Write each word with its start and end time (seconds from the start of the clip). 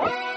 Oh! 0.00 0.27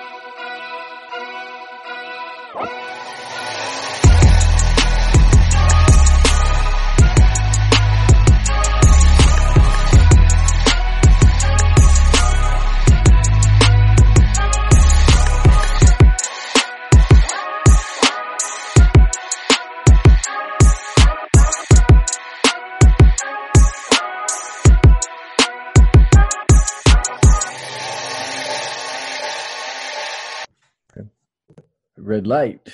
Red 32.22 32.28
light. 32.28 32.70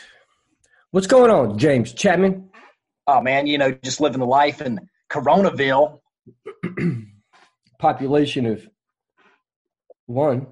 What's 0.92 1.08
going 1.08 1.32
on, 1.32 1.58
James 1.58 1.94
Chapman? 1.94 2.50
Oh 3.08 3.22
man, 3.22 3.48
you 3.48 3.58
know, 3.58 3.72
just 3.72 4.02
living 4.02 4.20
the 4.20 4.26
life 4.26 4.62
in 4.62 4.78
Coronaville. 5.10 6.02
Population 7.80 8.46
of 8.46 8.68
one. 10.06 10.48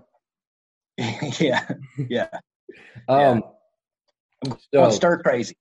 yeah, 0.98 1.68
yeah. 1.98 2.30
Um, 3.10 3.44
I'm 4.46 4.52
so, 4.52 4.58
going 4.74 4.92
stir 4.92 5.22
crazy. 5.22 5.58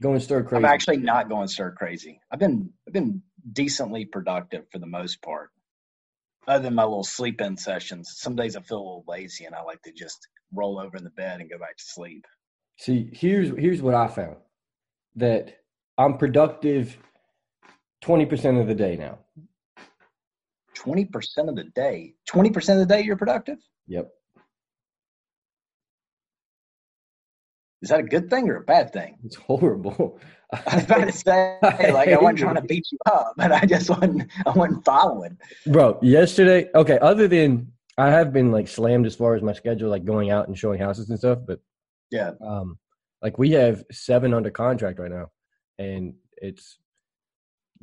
going 0.00 0.20
stir 0.20 0.42
crazy. 0.44 0.56
I'm 0.56 0.64
actually 0.64 0.96
not 0.96 1.28
going 1.28 1.48
stir 1.48 1.72
crazy. 1.72 2.22
I've 2.30 2.38
been 2.38 2.70
I've 2.86 2.94
been 2.94 3.22
decently 3.52 4.06
productive 4.06 4.64
for 4.72 4.78
the 4.78 4.86
most 4.86 5.20
part. 5.20 5.50
Other 6.46 6.62
than 6.62 6.74
my 6.74 6.84
little 6.84 7.04
sleep 7.04 7.42
in 7.42 7.58
sessions. 7.58 8.14
Some 8.16 8.34
days 8.34 8.56
I 8.56 8.62
feel 8.62 8.78
a 8.78 8.80
little 8.80 9.04
lazy 9.06 9.44
and 9.44 9.54
I 9.54 9.60
like 9.60 9.82
to 9.82 9.92
just 9.92 10.26
roll 10.54 10.80
over 10.80 10.96
in 10.96 11.04
the 11.04 11.10
bed 11.10 11.40
and 11.40 11.50
go 11.50 11.58
back 11.58 11.76
to 11.76 11.84
sleep. 11.84 12.24
See, 12.78 13.10
here's 13.12 13.50
here's 13.58 13.82
what 13.82 13.94
I 13.94 14.06
found 14.06 14.36
that 15.16 15.58
I'm 15.96 16.16
productive 16.16 16.96
twenty 18.00 18.24
percent 18.24 18.58
of 18.58 18.68
the 18.68 18.74
day 18.74 18.96
now. 18.96 19.18
Twenty 20.74 21.04
percent 21.04 21.48
of 21.48 21.56
the 21.56 21.64
day. 21.64 22.14
Twenty 22.26 22.50
percent 22.50 22.80
of 22.80 22.88
the 22.88 22.94
day 22.94 23.02
you're 23.02 23.16
productive? 23.16 23.58
Yep. 23.88 24.10
Is 27.82 27.90
that 27.90 28.00
a 28.00 28.04
good 28.04 28.28
thing 28.28 28.48
or 28.48 28.56
a 28.56 28.62
bad 28.62 28.92
thing? 28.92 29.18
It's 29.24 29.36
horrible. 29.36 30.18
I 30.52 30.76
was 30.76 30.84
about 30.84 31.04
to 31.04 31.12
say, 31.12 31.58
like, 31.62 32.08
I 32.08 32.16
wasn't 32.16 32.38
trying 32.38 32.54
to 32.56 32.62
beat 32.62 32.86
you 32.90 32.98
up, 33.06 33.34
but 33.36 33.52
I 33.52 33.66
just 33.66 33.90
wasn't, 33.90 34.30
I 34.46 34.50
wasn't 34.50 34.84
following. 34.84 35.36
Bro, 35.66 36.00
yesterday, 36.02 36.70
okay, 36.74 36.98
other 37.00 37.28
than 37.28 37.70
I 37.96 38.10
have 38.10 38.32
been 38.32 38.50
like 38.50 38.66
slammed 38.66 39.06
as 39.06 39.14
far 39.14 39.34
as 39.34 39.42
my 39.42 39.52
schedule, 39.52 39.90
like 39.90 40.04
going 40.04 40.30
out 40.30 40.48
and 40.48 40.58
showing 40.58 40.80
houses 40.80 41.10
and 41.10 41.18
stuff, 41.18 41.40
but 41.46 41.60
Yeah. 42.10 42.32
um, 42.40 42.78
like 43.22 43.38
we 43.38 43.50
have 43.52 43.84
seven 43.90 44.32
under 44.34 44.50
contract 44.50 44.98
right 44.98 45.10
now, 45.10 45.30
and 45.78 46.14
it's 46.36 46.78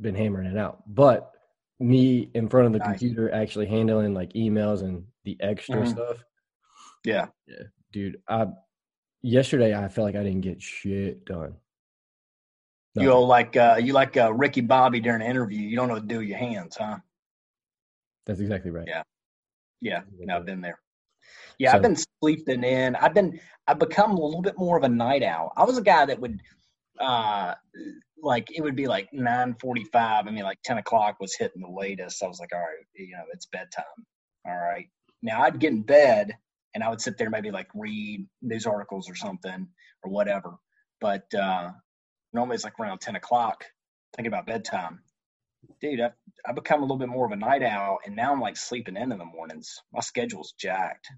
been 0.00 0.14
hammering 0.14 0.46
it 0.50 0.56
out. 0.58 0.82
But 0.86 1.30
me 1.78 2.30
in 2.34 2.48
front 2.48 2.66
of 2.68 2.72
the 2.72 2.78
Nice. 2.78 2.88
computer 2.98 3.30
actually 3.32 3.66
handling 3.66 4.14
like 4.14 4.32
emails 4.32 4.82
and 4.82 5.06
the 5.24 5.36
extra 5.40 5.82
Mhm. 5.82 5.88
stuff, 5.88 6.24
Yeah. 7.04 7.28
Yeah. 7.46 7.64
Dude. 7.92 8.20
I 8.28 8.46
yesterday 9.22 9.74
I 9.74 9.88
felt 9.88 10.06
like 10.06 10.16
I 10.16 10.22
didn't 10.22 10.40
get 10.40 10.60
shit 10.62 11.24
done. 11.26 11.56
You 12.94 13.02
Nothing. 13.02 13.08
go 13.10 13.22
like, 13.24 13.56
uh, 13.56 13.78
you 13.82 13.92
like 13.92 14.16
uh, 14.16 14.32
Ricky 14.32 14.62
Bobby 14.62 15.00
during 15.00 15.20
an 15.22 15.28
interview. 15.30 15.60
You 15.60 15.76
don't 15.76 15.88
know 15.88 15.94
what 15.94 16.00
to 16.00 16.06
do 16.08 16.18
with 16.18 16.28
your 16.28 16.38
hands, 16.38 16.76
huh? 16.76 16.98
That's 18.24 18.40
exactly 18.40 18.70
right. 18.70 18.88
Yeah. 18.88 19.02
Yeah. 19.82 20.02
No, 20.18 20.36
I've 20.36 20.46
been 20.46 20.60
there. 20.62 20.80
Yeah, 21.58 21.70
So- 21.72 21.76
I've 21.76 21.82
been 21.82 21.96
sleeping 22.22 22.64
in. 22.64 22.96
I've 22.96 23.14
been 23.14 23.40
I've 23.66 23.78
become 23.78 24.12
a 24.12 24.20
little 24.24 24.42
bit 24.42 24.58
more 24.58 24.76
of 24.76 24.84
a 24.84 24.88
night 24.88 25.22
owl. 25.22 25.52
I 25.56 25.64
was 25.64 25.78
a 25.78 25.82
guy 25.82 26.06
that 26.06 26.20
would 26.20 26.40
uh 27.00 27.54
like 28.22 28.48
it 28.56 28.62
would 28.62 28.76
be 28.76 28.86
like 28.86 29.08
nine 29.12 29.54
forty 29.60 29.84
five. 29.84 30.26
I 30.26 30.30
mean 30.30 30.44
like 30.44 30.58
ten 30.64 30.78
o'clock 30.78 31.16
was 31.20 31.34
hitting 31.36 31.62
the 31.62 31.68
latest. 31.68 32.22
I 32.22 32.26
was 32.26 32.40
like, 32.40 32.50
all 32.54 32.60
right, 32.60 32.86
you 32.94 33.12
know, 33.12 33.24
it's 33.32 33.46
bedtime. 33.46 33.84
All 34.46 34.56
right. 34.56 34.88
Now 35.22 35.42
I'd 35.42 35.58
get 35.58 35.72
in 35.72 35.82
bed 35.82 36.36
and 36.74 36.84
I 36.84 36.88
would 36.90 37.00
sit 37.00 37.18
there 37.18 37.30
maybe 37.30 37.50
like 37.50 37.68
read 37.74 38.26
news 38.42 38.66
articles 38.66 39.08
or 39.10 39.14
something 39.14 39.66
or 40.04 40.10
whatever. 40.10 40.54
But 41.00 41.32
uh 41.34 41.70
normally 42.32 42.54
it's 42.56 42.64
like 42.64 42.78
around 42.78 43.00
ten 43.00 43.16
o'clock, 43.16 43.64
thinking 44.14 44.32
about 44.32 44.46
bedtime. 44.46 45.00
Dude, 45.80 46.00
I've 46.00 46.12
I've 46.46 46.54
become 46.54 46.80
a 46.80 46.84
little 46.84 46.98
bit 46.98 47.08
more 47.08 47.26
of 47.26 47.32
a 47.32 47.36
night 47.36 47.62
owl, 47.62 47.98
and 48.04 48.16
now 48.16 48.32
I'm 48.32 48.40
like 48.40 48.56
sleeping 48.56 48.96
in 48.96 49.12
in 49.12 49.18
the 49.18 49.24
mornings. 49.24 49.82
My 49.92 50.00
schedule's 50.00 50.52
jacked. 50.58 51.08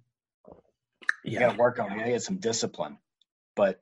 You 1.24 1.38
got 1.38 1.52
to 1.52 1.58
work 1.58 1.78
on 1.78 1.92
it. 1.92 1.94
You 1.94 2.00
gotta 2.00 2.20
some 2.20 2.38
discipline. 2.38 2.98
But 3.54 3.80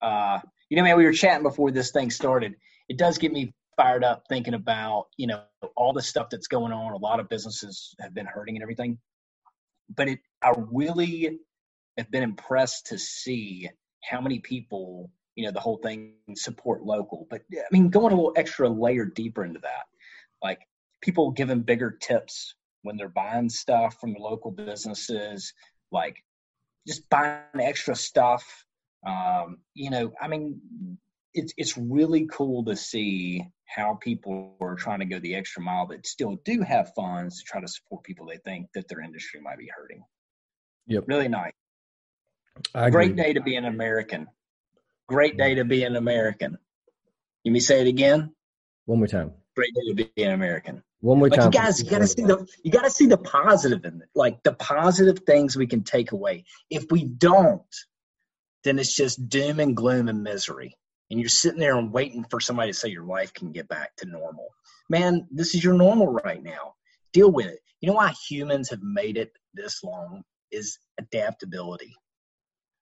uh, 0.00 0.40
you 0.68 0.76
know, 0.76 0.84
man, 0.84 0.96
we 0.96 1.04
were 1.04 1.12
chatting 1.12 1.42
before 1.42 1.70
this 1.70 1.90
thing 1.90 2.10
started. 2.10 2.54
It 2.88 2.96
does 2.96 3.18
get 3.18 3.32
me 3.32 3.52
fired 3.76 4.04
up 4.04 4.24
thinking 4.28 4.54
about 4.54 5.06
you 5.16 5.26
know 5.26 5.42
all 5.76 5.92
the 5.92 6.02
stuff 6.02 6.28
that's 6.30 6.48
going 6.48 6.72
on. 6.72 6.92
A 6.92 6.98
lot 6.98 7.20
of 7.20 7.28
businesses 7.28 7.94
have 8.00 8.14
been 8.14 8.26
hurting 8.26 8.56
and 8.56 8.62
everything. 8.62 8.98
But 9.94 10.08
it, 10.08 10.18
I 10.42 10.52
really 10.70 11.40
have 11.96 12.10
been 12.10 12.22
impressed 12.22 12.86
to 12.86 12.98
see 12.98 13.68
how 14.02 14.20
many 14.20 14.38
people, 14.38 15.10
you 15.36 15.46
know, 15.46 15.52
the 15.52 15.60
whole 15.60 15.78
thing 15.78 16.14
support 16.34 16.82
local. 16.82 17.26
But 17.30 17.42
I 17.52 17.62
mean, 17.70 17.88
going 17.88 18.12
a 18.12 18.16
little 18.16 18.34
extra 18.36 18.68
layer 18.68 19.04
deeper 19.04 19.44
into 19.44 19.60
that, 19.60 19.86
like 20.42 20.60
people 21.00 21.30
giving 21.30 21.60
bigger 21.60 21.90
tips 21.90 22.54
when 22.82 22.96
they're 22.96 23.08
buying 23.08 23.48
stuff 23.48 24.00
from 24.00 24.12
the 24.12 24.20
local 24.20 24.50
businesses, 24.50 25.52
like 25.92 26.22
just 26.86 27.08
buying 27.08 27.42
extra 27.58 27.94
stuff. 27.94 28.64
Um, 29.06 29.58
you 29.74 29.90
know, 29.90 30.12
I 30.20 30.28
mean, 30.28 30.60
it's 31.34 31.52
it's 31.56 31.76
really 31.76 32.26
cool 32.26 32.64
to 32.64 32.76
see 32.76 33.44
how 33.66 33.98
people 34.00 34.56
are 34.60 34.74
trying 34.74 34.98
to 34.98 35.04
go 35.04 35.20
the 35.20 35.36
extra 35.36 35.62
mile 35.62 35.86
that 35.86 36.06
still 36.06 36.40
do 36.44 36.60
have 36.62 36.92
funds 36.94 37.38
to 37.38 37.44
try 37.44 37.60
to 37.60 37.68
support 37.68 38.02
people 38.02 38.26
they 38.26 38.38
think 38.38 38.66
that 38.74 38.88
their 38.88 39.00
industry 39.00 39.40
might 39.40 39.58
be 39.58 39.70
hurting. 39.74 40.02
Yep. 40.88 41.04
Really 41.06 41.28
nice. 41.28 41.52
Great 42.90 43.14
day 43.14 43.32
to 43.32 43.40
be 43.40 43.54
an 43.54 43.64
American. 43.64 44.26
Great 45.10 45.36
day 45.36 45.56
to 45.56 45.64
be 45.64 45.82
an 45.82 45.96
American. 45.96 46.56
You 47.42 47.50
me 47.50 47.58
say 47.58 47.80
it 47.80 47.88
again? 47.88 48.32
One 48.84 48.98
more 48.98 49.08
time. 49.08 49.32
Great 49.56 49.74
day 49.74 49.88
to 49.88 49.94
be 50.14 50.22
an 50.22 50.30
American. 50.30 50.84
One 51.00 51.18
more 51.18 51.28
Like 51.28 51.40
time. 51.40 51.46
you 51.52 51.58
guys, 51.58 51.82
you 51.82 51.90
gotta 51.90 52.06
see 52.06 52.22
the 52.22 52.46
you 52.62 52.70
gotta 52.70 52.90
see 52.90 53.06
the 53.06 53.16
positive 53.16 53.84
in 53.84 54.02
it. 54.02 54.08
Like 54.14 54.44
the 54.44 54.52
positive 54.52 55.18
things 55.26 55.56
we 55.56 55.66
can 55.66 55.82
take 55.82 56.12
away. 56.12 56.44
If 56.70 56.92
we 56.92 57.02
don't, 57.02 57.74
then 58.62 58.78
it's 58.78 58.94
just 58.94 59.28
doom 59.28 59.58
and 59.58 59.76
gloom 59.76 60.08
and 60.08 60.22
misery. 60.22 60.76
And 61.10 61.18
you're 61.18 61.28
sitting 61.28 61.58
there 61.58 61.76
and 61.76 61.92
waiting 61.92 62.24
for 62.30 62.38
somebody 62.38 62.70
to 62.70 62.78
say 62.78 62.88
your 62.90 63.04
life 63.04 63.34
can 63.34 63.50
get 63.50 63.66
back 63.66 63.96
to 63.96 64.06
normal. 64.06 64.46
Man, 64.88 65.26
this 65.32 65.56
is 65.56 65.64
your 65.64 65.74
normal 65.74 66.06
right 66.06 66.40
now. 66.40 66.74
Deal 67.12 67.32
with 67.32 67.46
it. 67.46 67.58
You 67.80 67.88
know 67.88 67.94
why 67.94 68.12
humans 68.28 68.70
have 68.70 68.82
made 68.82 69.16
it 69.16 69.32
this 69.54 69.82
long 69.82 70.22
is 70.52 70.78
adaptability. 70.98 71.96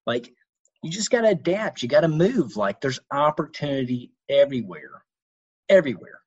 Like 0.07 0.35
you 0.83 0.91
just 0.91 1.11
gotta 1.11 1.29
adapt. 1.29 1.83
You 1.83 1.89
gotta 1.89 2.09
move. 2.09 2.57
Like 2.57 2.81
there's 2.81 3.01
opportunity 3.11 4.13
everywhere. 4.29 5.03
Everywhere. 5.69 6.21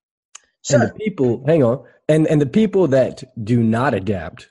So 0.62 0.80
and 0.80 0.90
the 0.90 0.94
people, 0.94 1.44
hang 1.46 1.64
on, 1.64 1.86
and 2.08 2.28
and 2.28 2.40
the 2.40 2.46
people 2.46 2.90
that 2.90 3.24
do 3.44 3.64
not 3.64 3.94
adapt. 3.94 4.50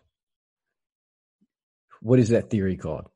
What 2.02 2.18
is 2.18 2.30
that 2.30 2.50
theory 2.50 2.76
called? 2.76 3.10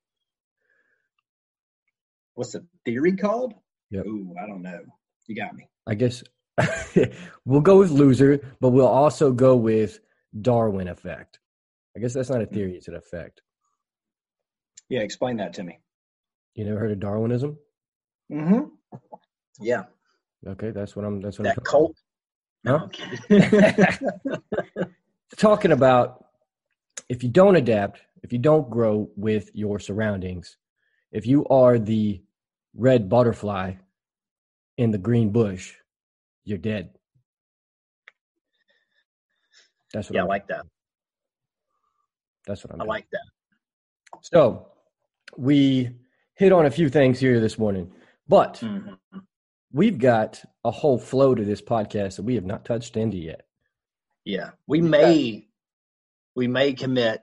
what's 2.35 2.53
the 2.53 2.67
theory 2.85 3.17
called? 3.17 3.55
Yep. 3.91 4.07
Ooh, 4.07 4.35
I 4.43 4.47
don't 4.47 4.63
know. 4.63 4.81
You 5.27 5.37
got 5.37 5.55
me. 5.55 5.69
I 5.87 5.95
guess 5.95 6.23
we'll 7.45 7.61
go 7.61 7.79
with 7.79 7.91
loser, 7.91 8.55
but 8.61 8.71
we'll 8.71 8.87
also 8.87 9.33
go 9.33 9.57
with 9.57 10.01
Darwin 10.41 10.89
effect. 10.89 11.39
I 11.97 12.01
guess 12.01 12.13
that's 12.13 12.31
not 12.31 12.43
a 12.43 12.47
hmm. 12.47 12.55
theory; 12.55 12.77
it's 12.77 12.89
an 12.89 12.97
effect. 12.97 13.41
Yeah, 14.89 15.01
explain 15.01 15.39
that 15.39 15.55
to 15.55 15.63
me. 15.63 15.79
You 16.55 16.65
never 16.65 16.79
heard 16.79 16.93
of 16.93 17.01
Darwinism? 17.01 17.59
Mm-hmm. 18.31 18.97
Yeah, 19.61 19.85
Okay, 20.47 20.71
that's 20.71 20.95
what 20.95 21.05
I'm. 21.05 21.21
That's 21.21 21.39
what 21.39 21.45
that 21.45 21.57
I'm 21.59 21.65
cult. 21.65 21.97
No, 22.65 22.89
Huh? 23.31 24.87
Talking 25.37 25.73
about. 25.73 26.21
If 27.09 27.23
you 27.23 27.29
don't 27.29 27.57
adapt, 27.57 28.01
if 28.23 28.33
you 28.33 28.39
don't 28.39 28.71
grow 28.71 29.11
with 29.17 29.51
your 29.55 29.79
surroundings, 29.79 30.57
if 31.13 31.27
you 31.27 31.47
are 31.49 31.79
the 31.79 32.23
red 32.75 33.09
butterfly 33.09 33.75
in 34.79 34.91
the 34.91 34.99
green 34.99 35.31
bush, 35.31 35.75
you're 36.45 36.59
dead. 36.59 36.91
That's 39.93 40.09
what 40.09 40.15
yeah, 40.15 40.21
I 40.21 40.25
I'm, 40.25 40.29
like 40.29 40.47
that. 40.49 40.65
that's 42.47 42.65
what 42.65 42.73
I'm. 42.75 42.81
I 42.81 42.85
doing. 42.85 42.89
like 42.89 43.07
that. 43.13 43.27
So 44.23 44.69
we 45.37 45.91
hit 46.35 46.53
on 46.53 46.67
a 46.67 46.71
few 46.71 46.89
things 46.89 47.19
here 47.21 47.41
this 47.41 47.59
morning, 47.59 47.93
but 48.29 48.55
Mhm. 48.61 48.99
we've 49.73 49.99
got 49.99 50.43
a 50.65 50.71
whole 50.71 50.99
flow 50.99 51.35
to 51.35 51.45
this 51.45 51.63
podcast 51.63 52.17
that 52.17 52.23
we 52.25 52.35
have 52.35 52.45
not 52.45 52.65
touched 52.65 52.97
into 52.97 53.17
yet. 53.17 53.47
Yeah, 54.25 54.53
we 54.67 54.81
may 54.81 55.49
we 56.37 56.49
may 56.49 56.73
commit 56.73 57.21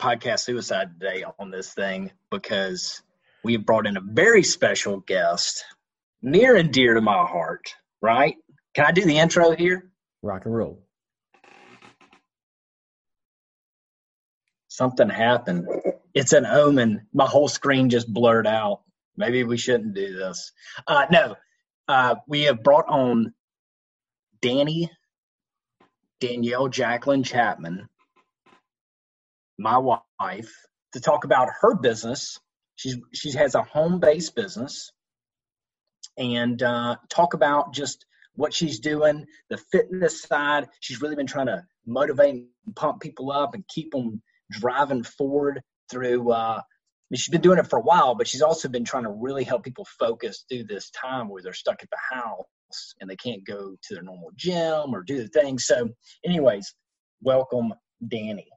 podcast 0.00 0.40
suicide 0.40 0.98
today 0.98 1.24
on 1.38 1.50
this 1.50 1.72
thing 1.74 2.10
because 2.30 3.02
we 3.44 3.52
have 3.52 3.64
brought 3.64 3.86
in 3.86 3.96
a 3.96 4.00
very 4.00 4.42
special 4.42 4.98
guest, 5.00 5.64
near 6.22 6.56
and 6.56 6.72
dear 6.72 6.94
to 6.94 7.00
my 7.00 7.24
heart. 7.26 7.74
Right? 8.00 8.36
Can 8.74 8.86
I 8.86 8.92
do 8.92 9.04
the 9.04 9.18
intro 9.18 9.52
here? 9.52 9.90
Rock 10.22 10.44
and 10.46 10.54
roll. 10.54 10.84
Something 14.68 15.08
happened. 15.08 15.68
It's 16.18 16.32
an 16.32 16.46
omen. 16.46 17.06
My 17.14 17.26
whole 17.26 17.46
screen 17.46 17.90
just 17.90 18.12
blurred 18.12 18.48
out. 18.48 18.80
Maybe 19.16 19.44
we 19.44 19.56
shouldn't 19.56 19.94
do 19.94 20.16
this. 20.16 20.50
Uh, 20.84 21.06
no, 21.12 21.36
uh, 21.86 22.16
we 22.26 22.42
have 22.42 22.64
brought 22.64 22.88
on 22.88 23.32
Danny, 24.42 24.90
Danielle 26.20 26.66
Jacqueline 26.66 27.22
Chapman, 27.22 27.88
my 29.60 29.78
wife, 29.78 30.52
to 30.94 31.00
talk 31.00 31.22
about 31.22 31.50
her 31.60 31.76
business. 31.76 32.40
She's 32.74 32.96
she 33.14 33.30
has 33.34 33.54
a 33.54 33.62
home 33.62 34.00
based 34.00 34.34
business, 34.34 34.90
and 36.16 36.60
uh, 36.60 36.96
talk 37.08 37.34
about 37.34 37.72
just 37.72 38.04
what 38.34 38.52
she's 38.52 38.80
doing, 38.80 39.24
the 39.50 39.56
fitness 39.56 40.22
side. 40.22 40.66
She's 40.80 41.00
really 41.00 41.14
been 41.14 41.28
trying 41.28 41.46
to 41.46 41.62
motivate 41.86 42.34
and 42.66 42.74
pump 42.74 43.00
people 43.00 43.30
up 43.30 43.54
and 43.54 43.64
keep 43.68 43.92
them 43.92 44.20
driving 44.50 45.04
forward 45.04 45.62
through. 45.90 46.30
Uh, 46.30 46.60
I 46.60 47.10
mean, 47.10 47.18
she's 47.18 47.32
been 47.32 47.40
doing 47.40 47.58
it 47.58 47.68
for 47.68 47.78
a 47.78 47.82
while, 47.82 48.14
but 48.14 48.28
she's 48.28 48.42
also 48.42 48.68
been 48.68 48.84
trying 48.84 49.04
to 49.04 49.10
really 49.10 49.44
help 49.44 49.64
people 49.64 49.86
focus 49.98 50.44
through 50.48 50.64
this 50.64 50.90
time 50.90 51.28
where 51.28 51.42
they're 51.42 51.54
stuck 51.54 51.82
at 51.82 51.88
the 51.90 52.16
house 52.16 52.94
and 53.00 53.08
they 53.08 53.16
can't 53.16 53.46
go 53.46 53.76
to 53.82 53.94
their 53.94 54.02
normal 54.02 54.30
gym 54.36 54.94
or 54.94 55.02
do 55.02 55.22
the 55.22 55.28
things. 55.28 55.64
So, 55.64 55.88
anyways, 56.24 56.74
welcome, 57.22 57.72
Danny. 58.06 58.48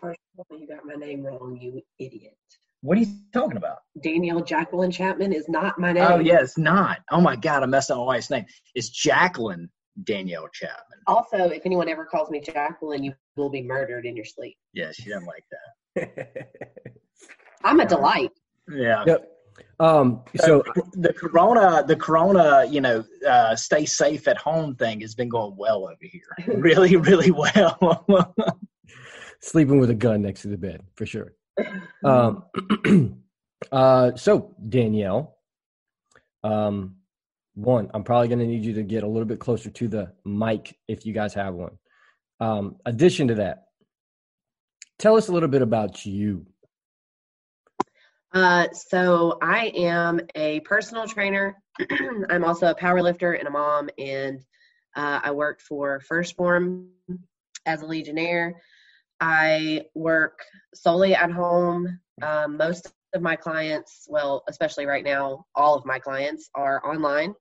First 0.00 0.20
of 0.38 0.46
all, 0.50 0.58
you 0.58 0.66
got 0.66 0.84
my 0.86 0.94
name 0.94 1.22
wrong, 1.24 1.58
you 1.60 1.82
idiot. 1.98 2.36
What 2.80 2.96
are 2.96 3.00
you 3.00 3.08
talking 3.32 3.56
about? 3.56 3.78
Danielle 4.02 4.42
Jacqueline 4.42 4.92
Chapman 4.92 5.32
is 5.32 5.48
not 5.48 5.78
my 5.78 5.92
name. 5.92 6.04
Oh, 6.08 6.20
yeah, 6.20 6.40
it's 6.40 6.56
not. 6.56 7.00
Oh, 7.10 7.20
my 7.20 7.34
God, 7.34 7.64
I 7.64 7.66
messed 7.66 7.90
up 7.90 7.98
my 7.98 8.04
wife's 8.04 8.30
name. 8.30 8.46
It's 8.74 8.88
Jacqueline 8.88 9.68
Danielle 10.04 10.48
Chapman. 10.52 11.00
Also, 11.06 11.48
if 11.50 11.62
anyone 11.66 11.88
ever 11.88 12.04
calls 12.04 12.30
me 12.30 12.40
Jacqueline, 12.40 13.02
you 13.02 13.12
will 13.36 13.50
be 13.50 13.62
murdered 13.62 14.06
in 14.06 14.14
your 14.14 14.24
sleep. 14.24 14.56
Yeah, 14.74 14.92
she 14.92 15.10
doesn't 15.10 15.26
like 15.26 15.44
that. 15.50 15.72
I'm 17.64 17.80
a 17.80 17.86
delight. 17.86 18.30
Yeah. 18.70 19.04
Yep. 19.06 19.32
Um, 19.80 20.22
so 20.36 20.62
the 20.94 21.12
corona, 21.12 21.84
the 21.86 21.96
corona, 21.96 22.66
you 22.68 22.80
know, 22.80 23.04
uh, 23.26 23.54
stay 23.54 23.84
safe 23.86 24.26
at 24.26 24.36
home 24.36 24.74
thing 24.74 25.00
has 25.00 25.14
been 25.14 25.28
going 25.28 25.54
well 25.56 25.84
over 25.84 25.96
here. 26.00 26.56
really, 26.56 26.96
really 26.96 27.30
well. 27.30 28.04
sleeping 29.40 29.78
with 29.78 29.90
a 29.90 29.94
gun 29.94 30.22
next 30.22 30.42
to 30.42 30.48
the 30.48 30.56
bed 30.56 30.82
for 30.96 31.06
sure. 31.06 31.32
Um, 32.04 32.44
uh, 33.72 34.16
so 34.16 34.54
Danielle, 34.68 35.36
um, 36.42 36.96
one, 37.54 37.90
I'm 37.94 38.04
probably 38.04 38.28
going 38.28 38.40
to 38.40 38.46
need 38.46 38.64
you 38.64 38.74
to 38.74 38.82
get 38.82 39.04
a 39.04 39.08
little 39.08 39.26
bit 39.26 39.38
closer 39.38 39.70
to 39.70 39.88
the 39.88 40.12
mic 40.24 40.76
if 40.88 41.06
you 41.06 41.12
guys 41.12 41.34
have 41.34 41.54
one. 41.54 41.78
Um, 42.40 42.76
addition 42.84 43.28
to 43.28 43.34
that, 43.36 43.67
tell 44.98 45.16
us 45.16 45.28
a 45.28 45.32
little 45.32 45.48
bit 45.48 45.62
about 45.62 46.04
you. 46.04 46.46
Uh, 48.34 48.68
so 48.72 49.38
I 49.40 49.72
am 49.74 50.20
a 50.34 50.60
personal 50.60 51.06
trainer. 51.06 51.56
I'm 52.30 52.44
also 52.44 52.68
a 52.68 52.74
power 52.74 53.02
lifter 53.02 53.32
and 53.32 53.48
a 53.48 53.50
mom, 53.50 53.88
and 53.98 54.40
uh, 54.96 55.20
I 55.22 55.30
worked 55.30 55.62
for 55.62 56.02
1st 56.10 56.36
Phorm 56.36 56.88
as 57.64 57.82
a 57.82 57.86
Legionnaire. 57.86 58.60
I 59.20 59.86
work 59.94 60.40
solely 60.74 61.14
at 61.14 61.30
home. 61.30 62.00
Um, 62.20 62.56
most 62.56 62.92
of 63.14 63.22
my 63.22 63.36
clients, 63.36 64.06
well, 64.08 64.44
especially 64.48 64.86
right 64.86 65.04
now, 65.04 65.46
all 65.54 65.74
of 65.74 65.86
my 65.86 65.98
clients 65.98 66.50
are 66.54 66.84
online. 66.86 67.34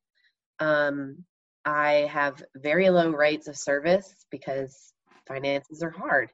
Um, 0.59 1.25
I 1.65 2.09
have 2.11 2.41
very 2.55 2.89
low 2.89 3.09
rates 3.09 3.47
of 3.47 3.57
service 3.57 4.25
because 4.31 4.93
finances 5.27 5.83
are 5.83 5.89
hard. 5.89 6.29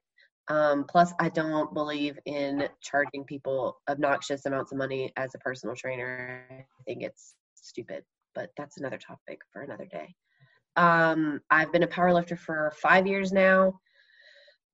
Um, 0.49 0.85
plus, 0.89 1.13
I 1.19 1.29
don't 1.29 1.73
believe 1.73 2.19
in 2.25 2.67
charging 2.81 3.23
people 3.23 3.77
obnoxious 3.89 4.45
amounts 4.45 4.71
of 4.71 4.77
money 4.77 5.11
as 5.15 5.33
a 5.35 5.39
personal 5.39 5.75
trainer. 5.75 6.45
I 6.59 6.83
think 6.85 7.01
it's 7.01 7.35
stupid, 7.55 8.03
but 8.35 8.49
that's 8.57 8.77
another 8.77 8.97
topic 8.97 9.39
for 9.51 9.61
another 9.61 9.85
day. 9.85 10.13
Um, 10.75 11.39
I've 11.49 11.71
been 11.71 11.83
a 11.83 11.87
powerlifter 11.87 12.37
for 12.37 12.73
five 12.81 13.07
years 13.07 13.31
now. 13.31 13.79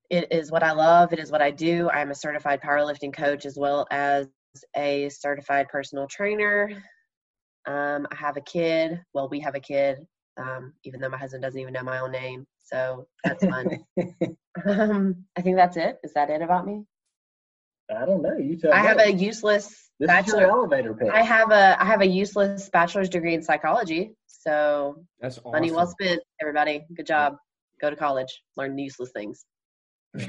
It 0.09 0.31
is 0.31 0.51
what 0.51 0.63
I 0.63 0.71
love. 0.71 1.13
It 1.13 1.19
is 1.19 1.31
what 1.31 1.41
I 1.41 1.51
do. 1.51 1.89
I'm 1.91 2.09
a 2.09 2.15
certified 2.15 2.61
powerlifting 2.61 3.13
coach 3.13 3.45
as 3.45 3.57
well 3.57 3.85
as 3.91 4.27
a 4.75 5.09
certified 5.09 5.67
personal 5.69 6.07
trainer. 6.07 6.71
Um, 7.67 8.07
I 8.11 8.15
have 8.15 8.37
a 8.37 8.41
kid. 8.41 8.99
Well, 9.13 9.29
we 9.29 9.39
have 9.41 9.53
a 9.53 9.59
kid, 9.59 9.99
um, 10.37 10.73
even 10.83 10.99
though 10.99 11.09
my 11.09 11.17
husband 11.17 11.43
doesn't 11.43 11.59
even 11.59 11.73
know 11.73 11.83
my 11.83 11.99
own 11.99 12.11
name. 12.11 12.47
So 12.71 13.07
that's 13.23 13.43
fun. 13.45 13.79
um, 14.67 15.25
I 15.35 15.41
think 15.41 15.55
that's 15.55 15.77
it. 15.77 15.97
Is 16.03 16.13
that 16.13 16.29
it 16.29 16.41
about 16.41 16.65
me? 16.65 16.83
I 17.89 18.05
don't 18.05 18.21
know. 18.21 18.37
You 18.37 18.57
tell 18.57 18.71
I 18.73 18.81
me. 18.81 18.87
have 18.87 18.99
a 18.99 19.11
useless 19.11 19.89
this 19.99 20.07
bachelor. 20.07 20.35
is 20.35 20.41
your 20.41 20.49
elevator 20.51 20.93
pitch. 20.93 21.09
I 21.11 21.23
have 21.23 21.51
a 21.51 21.81
I 21.81 21.85
have 21.85 22.01
a 22.01 22.07
useless 22.07 22.69
bachelor's 22.69 23.09
degree 23.09 23.33
in 23.33 23.41
psychology. 23.41 24.13
So 24.27 25.03
That's 25.19 25.39
awesome. 25.39 25.51
money 25.51 25.71
well 25.71 25.87
spent, 25.87 26.21
everybody. 26.39 26.85
Good 26.95 27.07
job. 27.07 27.37
Go 27.81 27.89
to 27.89 27.95
college. 27.95 28.41
Learn 28.55 28.77
useless 28.77 29.11
things. 29.11 29.45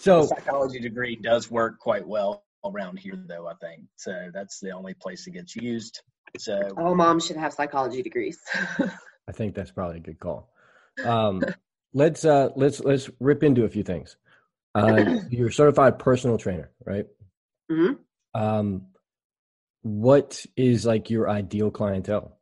So 0.00 0.22
the 0.22 0.28
psychology 0.28 0.78
degree 0.78 1.16
does 1.16 1.50
work 1.50 1.80
quite 1.80 2.06
well 2.06 2.44
around 2.64 3.00
here, 3.00 3.18
though. 3.26 3.48
I 3.48 3.54
think 3.60 3.82
so. 3.96 4.30
That's 4.32 4.60
the 4.60 4.70
only 4.70 4.94
place 4.94 5.26
it 5.26 5.32
gets 5.32 5.56
used. 5.56 6.00
So 6.38 6.60
All 6.76 6.94
moms 6.94 7.26
should 7.26 7.36
have 7.36 7.52
psychology 7.52 8.00
degrees. 8.00 8.38
I 9.28 9.32
think 9.32 9.56
that's 9.56 9.72
probably 9.72 9.96
a 9.96 10.00
good 10.00 10.20
call. 10.20 10.52
Um, 11.04 11.44
let's 11.94 12.24
uh, 12.24 12.50
let's 12.56 12.80
let's 12.80 13.10
rip 13.20 13.42
into 13.42 13.64
a 13.64 13.68
few 13.68 13.82
things. 13.82 14.16
Uh, 14.74 15.04
you're 15.30 15.48
a 15.48 15.52
certified 15.52 15.98
personal 15.98 16.38
trainer, 16.38 16.70
right? 16.84 17.06
hmm 17.70 17.92
Um, 18.34 18.86
what 19.82 20.44
is 20.56 20.84
like 20.86 21.10
your 21.10 21.28
ideal 21.28 21.70
clientele? 21.70 22.38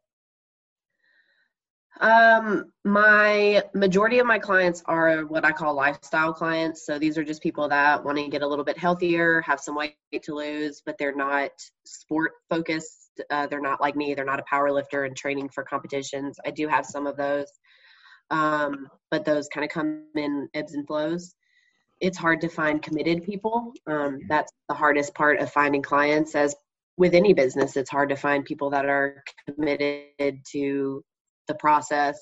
Um, 1.98 2.72
my 2.84 3.62
majority 3.72 4.18
of 4.18 4.26
my 4.26 4.38
clients 4.38 4.82
are 4.84 5.24
what 5.24 5.46
I 5.46 5.52
call 5.52 5.74
lifestyle 5.74 6.32
clients. 6.34 6.84
So 6.84 6.98
these 6.98 7.16
are 7.16 7.24
just 7.24 7.42
people 7.42 7.68
that 7.68 8.04
want 8.04 8.18
to 8.18 8.28
get 8.28 8.42
a 8.42 8.46
little 8.46 8.64
bit 8.66 8.76
healthier, 8.76 9.40
have 9.42 9.60
some 9.60 9.74
weight 9.74 9.96
to 10.22 10.34
lose, 10.34 10.82
but 10.84 10.98
they're 10.98 11.14
not 11.16 11.52
sport 11.84 12.32
focused. 12.50 13.20
Uh, 13.30 13.46
they're 13.46 13.62
not 13.62 13.80
like 13.80 13.96
me. 13.96 14.12
They're 14.12 14.26
not 14.26 14.40
a 14.40 14.44
power 14.44 14.70
lifter 14.70 15.04
and 15.04 15.16
training 15.16 15.48
for 15.48 15.64
competitions. 15.64 16.38
I 16.44 16.50
do 16.50 16.68
have 16.68 16.84
some 16.84 17.06
of 17.06 17.16
those, 17.16 17.50
um, 18.30 18.88
but 19.10 19.24
those 19.24 19.48
kind 19.48 19.64
of 19.64 19.70
come 19.70 20.04
in 20.14 20.48
ebbs 20.54 20.74
and 20.74 20.86
flows. 20.86 21.34
It's 22.00 22.18
hard 22.18 22.40
to 22.42 22.48
find 22.48 22.82
committed 22.82 23.24
people. 23.24 23.72
Um, 23.86 24.20
that's 24.28 24.52
the 24.68 24.74
hardest 24.74 25.14
part 25.14 25.40
of 25.40 25.50
finding 25.52 25.82
clients. 25.82 26.34
As 26.34 26.54
with 26.96 27.14
any 27.14 27.32
business, 27.32 27.76
it's 27.76 27.90
hard 27.90 28.10
to 28.10 28.16
find 28.16 28.44
people 28.44 28.70
that 28.70 28.86
are 28.86 29.22
committed 29.46 30.40
to 30.52 31.04
the 31.48 31.54
process. 31.54 32.18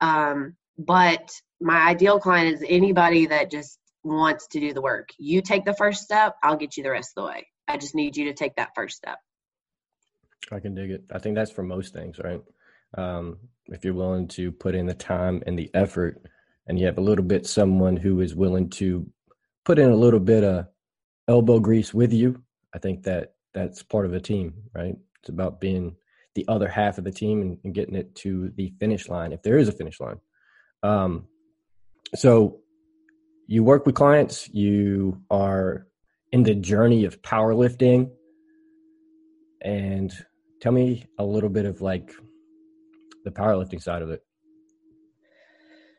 Um, 0.00 0.56
but 0.78 1.30
my 1.60 1.88
ideal 1.88 2.18
client 2.18 2.54
is 2.54 2.64
anybody 2.68 3.26
that 3.26 3.50
just 3.50 3.78
wants 4.04 4.46
to 4.48 4.60
do 4.60 4.72
the 4.72 4.82
work. 4.82 5.08
You 5.18 5.42
take 5.42 5.64
the 5.64 5.74
first 5.74 6.02
step, 6.02 6.36
I'll 6.42 6.56
get 6.56 6.76
you 6.76 6.82
the 6.82 6.90
rest 6.90 7.12
of 7.16 7.22
the 7.22 7.28
way. 7.28 7.46
I 7.68 7.76
just 7.76 7.94
need 7.94 8.16
you 8.16 8.26
to 8.26 8.34
take 8.34 8.54
that 8.56 8.70
first 8.74 8.96
step. 8.96 9.18
I 10.52 10.60
can 10.60 10.74
dig 10.74 10.90
it. 10.90 11.04
I 11.10 11.18
think 11.18 11.34
that's 11.34 11.50
for 11.50 11.62
most 11.62 11.92
things, 11.92 12.18
right? 12.18 12.40
Um, 12.96 13.38
if 13.66 13.84
you're 13.84 13.94
willing 13.94 14.28
to 14.28 14.52
put 14.52 14.74
in 14.74 14.86
the 14.86 14.94
time 14.94 15.42
and 15.46 15.58
the 15.58 15.70
effort, 15.74 16.22
and 16.66 16.78
you 16.78 16.86
have 16.86 16.98
a 16.98 17.02
little 17.02 17.24
bit 17.24 17.46
someone 17.46 17.96
who 17.96 18.20
is 18.20 18.34
willing 18.34 18.70
to 18.70 19.06
put 19.64 19.78
in 19.78 19.90
a 19.90 19.96
little 19.96 20.20
bit 20.20 20.44
of 20.44 20.66
elbow 21.28 21.60
grease 21.60 21.92
with 21.92 22.12
you, 22.12 22.42
I 22.74 22.78
think 22.78 23.04
that 23.04 23.34
that's 23.54 23.82
part 23.82 24.06
of 24.06 24.14
a 24.14 24.20
team, 24.20 24.54
right? 24.74 24.96
It's 25.20 25.28
about 25.28 25.60
being 25.60 25.96
the 26.34 26.44
other 26.48 26.68
half 26.68 26.98
of 26.98 27.04
the 27.04 27.10
team 27.10 27.40
and, 27.42 27.58
and 27.64 27.74
getting 27.74 27.94
it 27.94 28.14
to 28.16 28.52
the 28.56 28.72
finish 28.78 29.08
line, 29.08 29.32
if 29.32 29.42
there 29.42 29.58
is 29.58 29.68
a 29.68 29.72
finish 29.72 30.00
line. 30.00 30.20
Um, 30.82 31.26
so 32.14 32.60
you 33.46 33.64
work 33.64 33.86
with 33.86 33.94
clients, 33.94 34.48
you 34.48 35.22
are 35.30 35.86
in 36.32 36.42
the 36.42 36.54
journey 36.54 37.04
of 37.04 37.22
powerlifting, 37.22 38.10
and 39.62 40.12
tell 40.60 40.72
me 40.72 41.06
a 41.18 41.24
little 41.24 41.48
bit 41.48 41.64
of 41.64 41.80
like 41.80 42.12
the 43.26 43.32
powerlifting 43.32 43.82
side 43.82 44.02
of 44.02 44.10
it. 44.10 44.22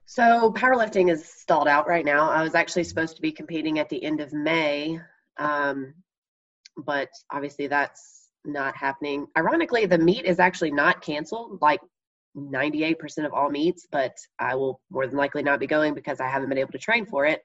So 0.05 0.53
powerlifting 0.53 1.11
is 1.11 1.27
stalled 1.27 1.67
out 1.67 1.85
right 1.85 2.05
now. 2.05 2.29
I 2.29 2.41
was 2.41 2.55
actually 2.55 2.85
supposed 2.85 3.17
to 3.17 3.21
be 3.21 3.33
competing 3.33 3.77
at 3.79 3.89
the 3.89 4.01
end 4.01 4.21
of 4.21 4.31
May, 4.31 4.97
um, 5.37 5.93
but 6.77 7.09
obviously 7.29 7.67
that's 7.67 8.29
not 8.45 8.77
happening. 8.77 9.27
Ironically, 9.37 9.85
the 9.85 9.97
meet 9.97 10.23
is 10.23 10.39
actually 10.39 10.71
not 10.71 11.01
canceled, 11.01 11.59
like 11.61 11.81
98% 12.37 13.25
of 13.25 13.33
all 13.33 13.49
meets, 13.49 13.85
but 13.91 14.15
I 14.39 14.55
will 14.55 14.79
more 14.89 15.05
than 15.05 15.17
likely 15.17 15.43
not 15.43 15.59
be 15.59 15.67
going 15.67 15.93
because 15.93 16.21
I 16.21 16.29
haven't 16.29 16.47
been 16.47 16.57
able 16.57 16.71
to 16.71 16.77
train 16.77 17.05
for 17.05 17.25
it. 17.25 17.41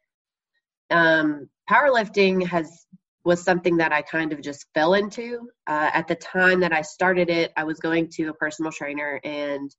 um, 0.90 1.48
powerlifting 1.68 2.46
has 2.46 2.86
was 3.24 3.42
something 3.42 3.76
that 3.76 3.92
I 3.92 4.02
kind 4.02 4.32
of 4.32 4.40
just 4.40 4.66
fell 4.74 4.94
into. 4.94 5.48
Uh, 5.66 5.90
at 5.92 6.08
the 6.08 6.16
time 6.16 6.60
that 6.60 6.72
I 6.72 6.82
started 6.82 7.30
it, 7.30 7.52
I 7.56 7.64
was 7.64 7.78
going 7.78 8.08
to 8.14 8.28
a 8.28 8.34
personal 8.34 8.72
trainer 8.72 9.20
and 9.22 9.74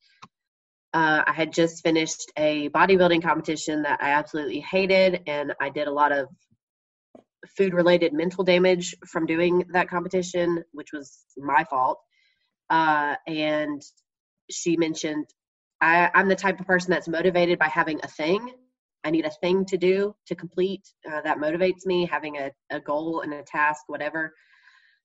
uh, 0.93 1.23
I 1.25 1.33
had 1.33 1.51
just 1.51 1.83
finished 1.83 2.31
a 2.37 2.69
bodybuilding 2.69 3.23
competition 3.23 3.81
that 3.81 3.99
I 4.01 4.11
absolutely 4.11 4.59
hated, 4.59 5.21
and 5.25 5.53
I 5.59 5.69
did 5.69 5.87
a 5.87 5.91
lot 5.91 6.11
of 6.11 6.27
food 7.57 7.73
related 7.73 8.13
mental 8.13 8.43
damage 8.43 8.95
from 9.07 9.25
doing 9.25 9.65
that 9.73 9.89
competition, 9.89 10.63
which 10.71 10.89
was 10.93 11.25
my 11.37 11.63
fault. 11.63 11.99
Uh, 12.69 13.15
and 13.27 13.81
she 14.51 14.77
mentioned, 14.77 15.25
I, 15.81 16.09
I'm 16.13 16.29
the 16.29 16.35
type 16.35 16.59
of 16.59 16.67
person 16.67 16.91
that's 16.91 17.07
motivated 17.07 17.57
by 17.57 17.67
having 17.67 17.99
a 18.03 18.07
thing. 18.07 18.53
I 19.03 19.11
need 19.11 19.25
a 19.25 19.29
thing 19.29 19.65
to 19.65 19.77
do 19.77 20.15
to 20.27 20.35
complete 20.35 20.87
uh, 21.11 21.21
that 21.21 21.37
motivates 21.37 21.85
me, 21.85 22.05
having 22.05 22.37
a, 22.37 22.51
a 22.69 22.79
goal 22.79 23.21
and 23.21 23.33
a 23.33 23.43
task, 23.43 23.83
whatever. 23.87 24.33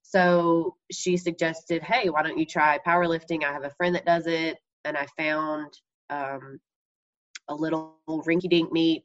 So 0.03 0.77
she 0.91 1.17
suggested, 1.17 1.83
hey, 1.83 2.09
why 2.09 2.23
don't 2.23 2.39
you 2.39 2.47
try 2.47 2.79
powerlifting? 2.87 3.45
I 3.45 3.53
have 3.53 3.65
a 3.65 3.71
friend 3.71 3.95
that 3.95 4.07
does 4.07 4.27
it. 4.27 4.59
And 4.85 4.97
I 4.97 5.07
found 5.17 5.73
um, 6.09 6.61
a 7.49 7.55
little 7.55 7.97
rinky 8.09 8.49
dink 8.49 8.73
meet 8.73 9.05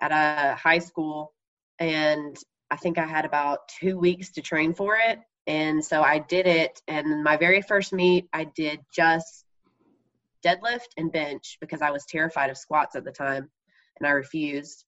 at 0.00 0.10
a 0.10 0.54
high 0.56 0.80
school. 0.80 1.32
And 1.78 2.36
I 2.70 2.76
think 2.76 2.98
I 2.98 3.06
had 3.06 3.24
about 3.24 3.68
two 3.80 3.98
weeks 3.98 4.32
to 4.32 4.42
train 4.42 4.74
for 4.74 4.96
it. 4.96 5.20
And 5.46 5.84
so 5.84 6.02
I 6.02 6.18
did 6.18 6.46
it. 6.46 6.80
And 6.88 7.22
my 7.22 7.36
very 7.36 7.62
first 7.62 7.92
meet, 7.92 8.28
I 8.32 8.44
did 8.44 8.80
just 8.92 9.44
deadlift 10.44 10.88
and 10.96 11.12
bench 11.12 11.58
because 11.60 11.80
I 11.80 11.90
was 11.90 12.04
terrified 12.04 12.50
of 12.50 12.58
squats 12.58 12.96
at 12.96 13.04
the 13.04 13.12
time 13.12 13.50
and 13.98 14.06
I 14.06 14.10
refused. 14.10 14.84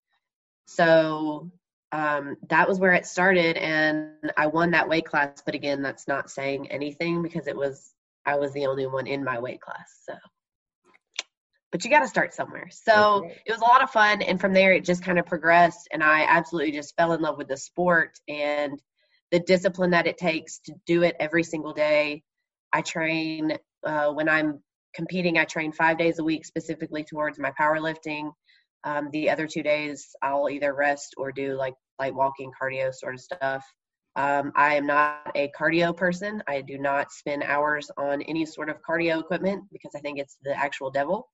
So 0.67 1.51
um, 1.93 2.37
that 2.49 2.69
was 2.69 2.79
where 2.79 2.95
it 2.95 3.07
started. 3.07 3.57
And 3.57 4.11
I 4.37 4.47
won 4.47 4.73
that 4.73 4.89
weight 4.89 5.07
class. 5.07 5.43
But 5.45 5.55
again, 5.55 5.83
that's 5.83 6.09
not 6.09 6.31
saying 6.31 6.71
anything 6.71 7.23
because 7.23 7.47
it 7.47 7.57
was, 7.57 7.93
I 8.25 8.37
was 8.37 8.53
the 8.53 8.67
only 8.67 8.87
one 8.87 9.07
in 9.07 9.25
my 9.25 9.39
weight 9.39 9.61
class. 9.61 10.03
So 10.05 10.15
but 11.73 11.85
you 11.85 11.91
got 11.91 12.01
to 12.01 12.09
start 12.09 12.33
somewhere. 12.33 12.69
So 12.71 13.17
okay. 13.17 13.39
it 13.45 13.53
was 13.53 13.61
a 13.61 13.65
lot 13.65 13.83
of 13.83 13.91
fun. 13.91 14.23
And 14.23 14.41
from 14.41 14.55
there, 14.55 14.73
it 14.73 14.85
just 14.85 15.03
kind 15.03 15.19
of 15.19 15.27
progressed. 15.27 15.89
And 15.93 16.03
I 16.03 16.23
absolutely 16.23 16.73
just 16.73 16.97
fell 16.97 17.13
in 17.13 17.21
love 17.21 17.37
with 17.37 17.49
the 17.49 17.57
sport 17.59 18.19
and 18.29 18.81
the 19.31 19.41
discipline 19.41 19.91
that 19.91 20.07
it 20.07 20.17
takes 20.17 20.61
to 20.61 20.75
do 20.87 21.03
it 21.03 21.17
every 21.21 21.43
single 21.43 21.75
day. 21.75 22.23
I 22.73 22.81
train 22.81 23.59
uh, 23.85 24.11
when 24.13 24.29
I'm 24.29 24.63
competing, 24.95 25.39
I 25.39 25.45
train 25.45 25.73
five 25.73 25.99
days 25.99 26.19
a 26.19 26.25
week 26.25 26.47
specifically 26.47 27.05
towards 27.05 27.39
my 27.39 27.53
powerlifting. 27.61 28.31
Um, 28.85 29.09
the 29.13 29.31
other 29.31 29.47
two 29.47 29.63
days, 29.63 30.15
I'll 30.23 30.49
either 30.49 30.75
rest 30.75 31.15
or 31.17 31.33
do 31.33 31.55
like 31.55 31.75
light 31.99 32.15
walking, 32.15 32.53
cardio 32.61 32.93
sort 32.95 33.15
of 33.15 33.21
stuff. 33.21 33.65
Um, 34.17 34.53
I 34.57 34.75
am 34.77 34.87
not 34.87 35.31
a 35.35 35.51
cardio 35.59 35.95
person. 35.95 36.43
I 36.49 36.63
do 36.63 36.79
not 36.79 37.13
spend 37.13 37.43
hours 37.43 37.91
on 37.99 38.23
any 38.23 38.47
sort 38.47 38.71
of 38.71 38.77
cardio 38.89 39.21
equipment 39.21 39.65
because 39.71 39.93
I 39.95 40.01
think 40.01 40.19
it's 40.19 40.39
the 40.43 40.57
actual 40.57 40.91
devil. 40.91 41.29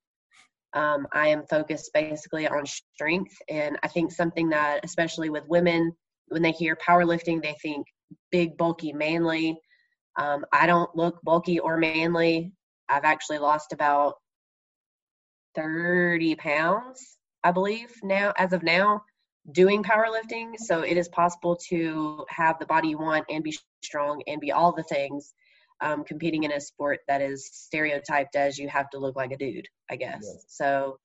Um, 0.75 1.07
I 1.13 1.29
am 1.29 1.45
focused 1.47 1.91
basically 1.93 2.49
on 2.49 2.65
strength. 2.67 3.35
And 3.49 3.79
I 3.83 3.89
think 3.89 4.11
something 4.11 4.49
that, 4.51 4.81
especially 4.85 5.31
with 5.31 5.47
women, 5.47 5.93
when 6.29 6.43
they 6.43 6.51
hear 6.51 6.77
powerlifting, 6.77 7.43
they 7.43 7.55
think 7.63 7.87
big, 8.31 8.57
bulky, 8.57 8.93
manly. 8.93 9.61
Um, 10.19 10.45
I 10.53 10.67
don't 10.67 10.95
look 10.97 11.21
bulky 11.23 11.59
or 11.61 11.77
manly. 11.77 12.53
I've 12.89 13.05
actually 13.05 13.39
lost 13.39 13.73
about 13.73 14.15
30 15.55 16.35
pounds, 16.37 17.19
I 17.45 17.53
believe, 17.53 17.91
now, 18.03 18.33
as 18.37 18.53
of 18.53 18.63
now, 18.63 19.03
doing 19.51 19.83
powerlifting. 19.83 20.57
So 20.57 20.83
it 20.83 20.97
is 20.97 21.09
possible 21.09 21.57
to 21.69 22.25
have 22.29 22.59
the 22.59 22.67
body 22.67 22.89
you 22.89 22.99
want 22.99 23.27
and 23.29 23.43
be 23.43 23.57
strong 23.83 24.23
and 24.27 24.41
be 24.41 24.53
all 24.53 24.73
the 24.73 24.85
things 24.85 25.35
um, 25.81 26.05
competing 26.05 26.45
in 26.45 26.53
a 26.53 26.61
sport 26.61 27.01
that 27.09 27.21
is 27.21 27.49
stereotyped 27.53 28.37
as 28.37 28.59
you 28.59 28.69
have 28.69 28.89
to 28.91 28.99
look 28.99 29.17
like 29.17 29.33
a 29.33 29.37
dude, 29.37 29.69
I 29.91 29.97
guess. 29.97 30.23
Yeah. 30.23 30.41
So 30.47 30.99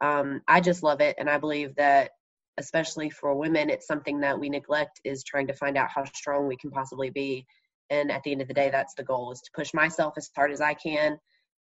um, 0.00 0.40
I 0.48 0.60
just 0.60 0.82
love 0.82 1.00
it. 1.00 1.16
And 1.18 1.28
I 1.28 1.38
believe 1.38 1.74
that, 1.76 2.12
especially 2.58 3.10
for 3.10 3.34
women, 3.34 3.70
it's 3.70 3.86
something 3.86 4.20
that 4.20 4.38
we 4.38 4.48
neglect 4.48 5.00
is 5.04 5.22
trying 5.22 5.46
to 5.48 5.54
find 5.54 5.76
out 5.76 5.90
how 5.90 6.04
strong 6.04 6.48
we 6.48 6.56
can 6.56 6.70
possibly 6.70 7.10
be. 7.10 7.46
And 7.90 8.10
at 8.10 8.22
the 8.22 8.32
end 8.32 8.40
of 8.40 8.48
the 8.48 8.54
day, 8.54 8.70
that's 8.70 8.94
the 8.94 9.04
goal 9.04 9.32
is 9.32 9.42
to 9.42 9.50
push 9.54 9.74
myself 9.74 10.14
as 10.16 10.30
hard 10.34 10.50
as 10.50 10.62
I 10.62 10.74
can, 10.74 11.18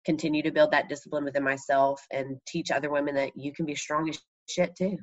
continue 0.06 0.41
to 0.44 0.51
build 0.51 0.72
that 0.72 0.89
discipline 0.89 1.24
within 1.24 1.44
myself 1.44 2.06
and 2.12 2.38
teach 2.48 2.72
other 2.72 2.89
women 2.89 3.15
that 3.15 3.36
you 3.36 3.53
can 3.53 3.65
be 3.65 3.75
strong 3.75 4.10
as 4.10 4.20
shit 4.48 4.75
too. 4.75 4.98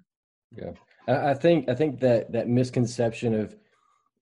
Yeah. 0.57 0.73
I 1.09 1.35
think, 1.35 1.69
I 1.69 1.75
think 1.75 2.01
that, 2.01 2.33
that 2.33 2.49
misconception 2.49 3.35
of, 3.35 3.57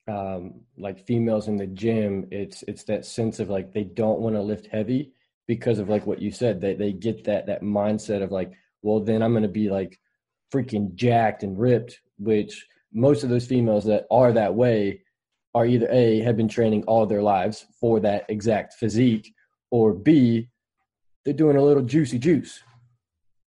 um, 0.07 0.61
like 0.77 1.07
females 1.07 1.49
in 1.49 1.57
the 1.57 1.67
gym, 1.67 2.27
it's 2.31 2.63
it's 2.69 2.85
that 2.85 3.07
sense 3.07 3.41
of 3.41 3.49
like 3.49 3.73
they 3.73 3.85
don't 3.85 4.21
want 4.21 4.37
to 4.37 4.43
lift 4.43 4.67
heavy 4.67 5.13
because 5.47 5.79
of 5.79 5.89
like 5.89 6.07
what 6.07 6.21
you 6.21 6.31
said. 6.31 6.61
They 6.61 6.75
they 6.75 6.93
get 6.93 7.25
that 7.25 7.47
that 7.47 7.63
mindset 7.63 8.23
of 8.23 8.31
like, 8.31 8.53
well, 8.83 9.01
then 9.01 9.23
I'm 9.23 9.33
gonna 9.33 9.49
be 9.49 9.71
like 9.71 9.99
freaking 10.53 10.95
jacked 10.95 11.43
and 11.43 11.59
ripped, 11.59 12.01
which 12.19 12.67
most 12.93 13.25
of 13.25 13.31
those 13.31 13.47
females 13.47 13.85
that 13.87 14.07
are 14.11 14.33
that 14.33 14.55
way 14.55 15.01
are 15.55 15.67
either 15.67 15.89
A, 15.91 16.21
have 16.21 16.37
been 16.37 16.49
training 16.49 16.85
all 16.85 17.07
their 17.07 17.23
lives 17.23 17.65
for 17.81 18.01
that 18.01 18.27
exact 18.29 18.75
physique, 18.75 19.33
or 19.71 19.95
B, 19.95 20.49
they're 21.25 21.35
doing 21.35 21.57
a 21.57 21.63
little 21.63 21.83
juicy 21.83 22.19
juice. 22.19 22.63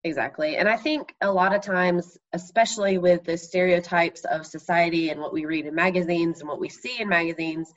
Exactly. 0.04 0.56
And 0.56 0.68
I 0.68 0.76
think 0.76 1.14
a 1.20 1.32
lot 1.32 1.54
of 1.54 1.62
times, 1.62 2.18
especially 2.32 2.98
with 2.98 3.22
the 3.24 3.36
stereotypes 3.36 4.24
of 4.24 4.44
society 4.44 5.10
and 5.10 5.20
what 5.20 5.32
we 5.32 5.44
read 5.44 5.66
in 5.66 5.74
magazines 5.74 6.40
and 6.40 6.48
what 6.48 6.58
we 6.58 6.68
see 6.68 7.00
in 7.00 7.08
magazines, 7.08 7.72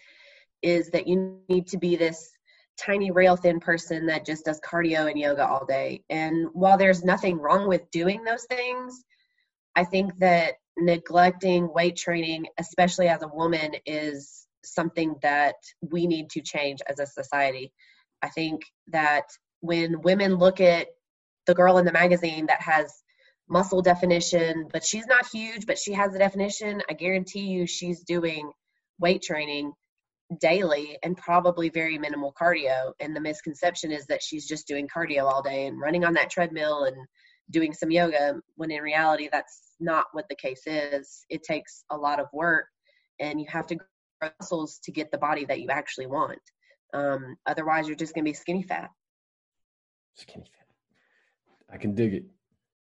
is 0.64 0.90
that 0.90 1.08
you 1.08 1.40
need 1.50 1.68
to 1.68 1.78
be 1.78 1.96
this 1.96 2.32
tiny, 2.78 3.12
rail 3.12 3.36
thin 3.36 3.60
person 3.60 4.08
that 4.08 4.26
just 4.26 4.46
does 4.46 4.60
cardio 4.62 5.10
and 5.10 5.20
yoga 5.20 5.48
all 5.48 5.66
day. 5.66 6.04
And 6.10 6.48
while 6.54 6.78
there's 6.78 7.04
nothing 7.04 7.38
wrong 7.38 7.68
with 7.68 7.90
doing 7.92 8.24
those 8.24 8.46
things, 8.46 9.04
I 9.76 9.84
think 9.84 10.18
that 10.18 10.56
neglecting 10.78 11.72
weight 11.72 11.96
training, 11.96 12.48
especially 12.58 13.08
as 13.08 13.22
a 13.22 13.28
woman, 13.28 13.76
is 13.86 14.48
something 14.64 15.16
that 15.22 15.56
we 15.82 16.08
need 16.08 16.30
to 16.32 16.42
change 16.42 16.80
as 16.88 17.00
a 17.00 17.06
society. 17.06 17.72
I 18.22 18.30
think 18.30 18.64
that 18.88 19.26
when 19.66 20.02
women 20.02 20.36
look 20.36 20.62
at 20.62 20.88
the 21.48 21.54
girl 21.54 21.78
in 21.78 21.86
the 21.86 21.92
magazine 21.92 22.46
that 22.48 22.62
has 22.62 23.04
muscle 23.48 23.82
definition, 23.82 24.68
but 24.72 24.84
she's 24.84 25.08
not 25.08 25.28
huge, 25.32 25.66
but 25.66 25.78
she 25.78 25.94
has 25.94 26.12
the 26.12 26.20
definition. 26.20 26.82
I 26.90 26.94
guarantee 26.94 27.48
you 27.48 27.68
she's 27.68 28.02
doing 28.02 28.52
weight 29.00 29.22
training 29.22 29.74
daily 30.42 30.98
and 31.04 31.16
probably 31.16 31.70
very 31.70 31.98
minimal 31.98 32.34
cardio. 32.40 32.94
And 33.00 33.16
the 33.16 33.22
misconception 33.22 33.92
is 33.92 34.08
that 34.08 34.24
she's 34.24 34.48
just 34.48 34.68
doing 34.68 34.88
cardio 34.88 35.26
all 35.26 35.44
day 35.44 35.68
and 35.68 35.80
running 35.80 36.04
on 36.04 36.14
that 36.14 36.30
treadmill 36.30 36.86
and 36.86 36.96
doing 37.52 37.74
some 37.74 37.92
yoga, 37.92 38.40
when 38.56 38.72
in 38.72 38.82
reality, 38.82 39.30
that's 39.32 39.74
not 39.80 40.06
what 40.14 40.28
the 40.30 40.36
case 40.36 40.64
is. 40.66 41.26
It 41.30 41.44
takes 41.44 41.84
a 41.92 41.98
lot 41.98 42.20
of 42.20 42.28
work 42.34 42.66
and 43.20 43.40
you 43.40 43.46
have 43.50 43.68
to 43.68 43.76
grow 43.76 44.30
muscles 44.40 44.80
to 44.84 44.92
get 44.92 45.12
the 45.12 45.18
body 45.20 45.46
that 45.46 45.62
you 45.62 45.70
actually 45.70 46.08
want. 46.08 46.40
Um, 46.94 47.36
otherwise, 47.46 47.88
you're 47.88 47.96
just 47.96 48.16
going 48.16 48.26
to 48.26 48.30
be 48.30 48.34
skinny 48.34 48.64
fat. 48.64 48.90
Skinny 50.16 50.46
fat. 50.46 51.74
I 51.74 51.78
can 51.78 51.94
dig 51.94 52.14
it. 52.14 52.26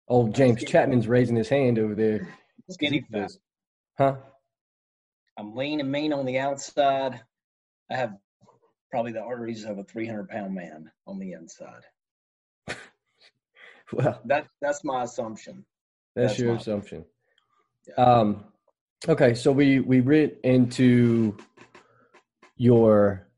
Old 0.08 0.34
James 0.34 0.64
Chapman's 0.64 1.08
raising 1.08 1.36
his 1.36 1.48
hand 1.48 1.78
over 1.78 1.94
there. 1.94 2.28
Skinny 2.70 3.04
fat. 3.10 3.30
Huh? 3.98 4.16
I'm 5.36 5.54
lean 5.54 5.80
and 5.80 5.90
mean 5.90 6.12
on 6.12 6.24
the 6.24 6.38
outside. 6.38 7.20
I 7.90 7.96
have 7.96 8.16
probably 8.90 9.12
the 9.12 9.22
arteries 9.22 9.64
of 9.64 9.78
a 9.78 9.84
300 9.84 10.28
pound 10.28 10.54
man 10.54 10.90
on 11.06 11.18
the 11.18 11.32
inside. 11.32 11.82
well, 13.92 14.20
that 14.24 14.46
that's 14.60 14.84
my 14.84 15.02
assumption. 15.02 15.64
That's, 16.14 16.32
that's 16.32 16.40
your 16.40 16.54
assumption. 16.54 17.04
Yeah. 17.88 17.94
Um, 17.94 18.44
okay, 19.08 19.34
so 19.34 19.52
we 19.52 19.80
we 19.80 20.00
went 20.00 20.34
into 20.44 21.36
your 22.56 23.28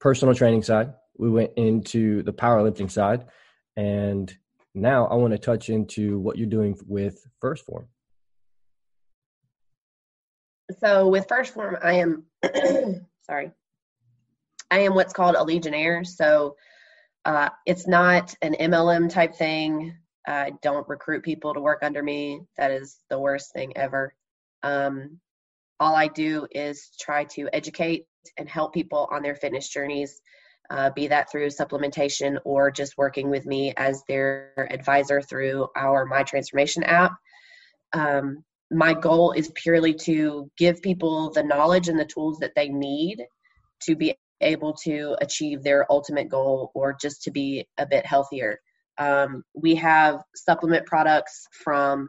personal 0.00 0.34
training 0.34 0.62
side. 0.62 0.92
We 1.18 1.30
went 1.30 1.52
into 1.56 2.22
the 2.22 2.32
powerlifting 2.32 2.90
side, 2.90 3.26
and 3.76 4.34
now 4.74 5.06
I 5.06 5.14
want 5.14 5.32
to 5.32 5.38
touch 5.38 5.70
into 5.70 6.18
what 6.18 6.36
you're 6.36 6.46
doing 6.46 6.76
with 6.86 7.26
1st 7.42 7.60
Phorm 7.60 7.88
So 10.80 11.08
with 11.08 11.26
1st 11.28 11.48
Phorm 11.48 11.76
I 11.82 11.94
am 11.94 12.24
sorry, 13.22 13.52
I 14.70 14.80
am 14.80 14.94
what's 14.94 15.12
called 15.12 15.36
a 15.36 15.42
Legionnaire. 15.42 16.04
So 16.04 16.56
uh, 17.24 17.48
it's 17.64 17.86
not 17.86 18.34
an 18.42 18.54
MLM 18.54 19.10
type 19.10 19.34
thing. 19.34 19.96
I 20.26 20.52
don't 20.62 20.88
recruit 20.88 21.22
people 21.22 21.54
to 21.54 21.60
work 21.60 21.80
under 21.82 22.02
me. 22.02 22.42
That 22.56 22.70
is 22.70 22.98
the 23.10 23.18
worst 23.18 23.52
thing 23.52 23.72
ever. 23.76 24.14
Um, 24.62 25.20
all 25.78 25.94
I 25.94 26.08
do 26.08 26.46
is 26.50 26.90
try 26.98 27.24
to 27.24 27.48
educate 27.52 28.06
and 28.36 28.48
help 28.48 28.74
people 28.74 29.08
on 29.10 29.22
their 29.22 29.34
fitness 29.36 29.68
journeys 29.68 30.20
uh, 30.70 30.90
be 30.90 31.08
that 31.08 31.30
through 31.30 31.48
supplementation 31.48 32.38
or 32.44 32.70
just 32.70 32.98
working 32.98 33.30
with 33.30 33.46
me 33.46 33.72
as 33.76 34.02
their 34.08 34.68
advisor 34.70 35.20
through 35.20 35.68
our 35.76 36.04
My 36.06 36.22
Transformation 36.22 36.82
app. 36.82 37.12
Um, 37.92 38.44
my 38.70 38.94
goal 38.94 39.32
is 39.32 39.52
purely 39.54 39.94
to 39.94 40.50
give 40.58 40.82
people 40.82 41.30
the 41.30 41.42
knowledge 41.42 41.88
and 41.88 41.98
the 41.98 42.04
tools 42.04 42.38
that 42.40 42.52
they 42.56 42.68
need 42.68 43.24
to 43.82 43.94
be 43.94 44.16
able 44.40 44.74
to 44.74 45.16
achieve 45.20 45.62
their 45.62 45.90
ultimate 45.90 46.28
goal 46.28 46.70
or 46.74 46.96
just 47.00 47.22
to 47.22 47.30
be 47.30 47.66
a 47.78 47.86
bit 47.86 48.04
healthier. 48.04 48.60
Um, 48.98 49.44
we 49.54 49.76
have 49.76 50.20
supplement 50.34 50.86
products 50.86 51.46
from, 51.52 52.08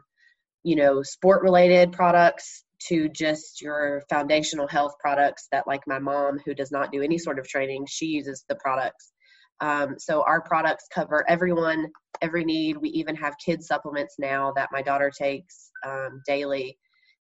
you 0.64 0.76
know, 0.76 1.02
sport 1.02 1.42
related 1.42 1.92
products 1.92 2.64
to 2.88 3.08
just 3.08 3.60
your 3.60 4.02
foundational 4.08 4.68
health 4.68 4.94
products 5.00 5.48
that, 5.52 5.66
like 5.66 5.82
my 5.86 5.98
mom, 5.98 6.38
who 6.44 6.54
does 6.54 6.70
not 6.70 6.92
do 6.92 7.02
any 7.02 7.18
sort 7.18 7.38
of 7.38 7.46
training, 7.48 7.86
she 7.88 8.06
uses 8.06 8.44
the 8.48 8.56
products. 8.56 9.12
Um, 9.60 9.96
so 9.98 10.22
our 10.22 10.40
products 10.40 10.86
cover 10.92 11.28
everyone, 11.28 11.90
every 12.22 12.44
need. 12.44 12.76
We 12.76 12.90
even 12.90 13.16
have 13.16 13.34
kids 13.44 13.66
supplements 13.66 14.16
now 14.18 14.52
that 14.56 14.70
my 14.72 14.82
daughter 14.82 15.10
takes 15.10 15.70
um, 15.86 16.22
daily 16.26 16.78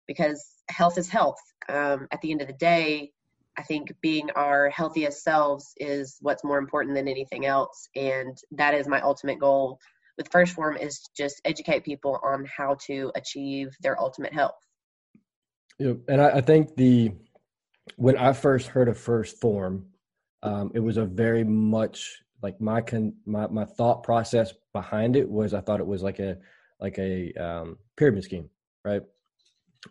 because 0.08 0.46
health 0.70 0.98
is 0.98 1.10
health. 1.10 1.40
Um, 1.70 2.08
at 2.12 2.22
the 2.22 2.32
end 2.32 2.42
of 2.42 2.48
the 2.48 2.54
day, 2.54 3.12
I 3.58 3.64
think 3.64 3.92
being 4.02 4.30
our 4.36 4.70
healthiest 4.70 5.24
selves 5.24 5.74
is 5.78 6.18
what's 6.22 6.44
more 6.44 6.60
important 6.60 6.96
than 6.96 7.08
anything 7.08 7.48
else. 7.48 7.90
And 7.96 8.38
that 8.52 8.76
is 8.76 8.88
my 8.88 9.02
ultimate 9.02 9.40
goal 9.40 9.80
with 10.18 10.30
1st 10.30 10.50
Phorm 10.50 10.78
is 10.78 11.10
just 11.16 11.42
educate 11.46 11.84
people 11.84 12.20
on 12.24 12.46
how 12.46 12.76
to 12.88 13.12
achieve 13.16 13.70
their 13.82 14.00
ultimate 14.00 14.34
health. 14.34 14.56
Yeah, 15.80 15.94
and 16.08 16.22
I, 16.22 16.30
I 16.38 16.42
think 16.42 16.76
the 16.76 17.12
when 17.96 18.18
I 18.18 18.34
first 18.34 18.68
heard 18.68 18.90
of 18.90 18.98
1st 18.98 19.40
Phorm, 19.40 19.86
um, 20.44 20.72
it 20.74 20.80
was 20.80 20.98
a 20.98 21.06
very 21.06 21.44
much 21.44 22.22
like 22.42 22.60
my 22.62 22.82
con 22.82 23.14
my 23.26 23.48
my 23.48 23.66
thought 23.66 24.04
process 24.04 24.54
behind 24.74 25.16
it 25.16 25.30
was 25.30 25.54
I 25.54 25.62
thought 25.62 25.80
it 25.80 25.88
was 25.88 26.04
like 26.04 26.20
a 26.20 26.38
like 26.80 26.98
a 27.00 27.34
um, 27.34 27.78
pyramid 27.96 28.24
scheme, 28.24 28.50
right? 28.84 29.02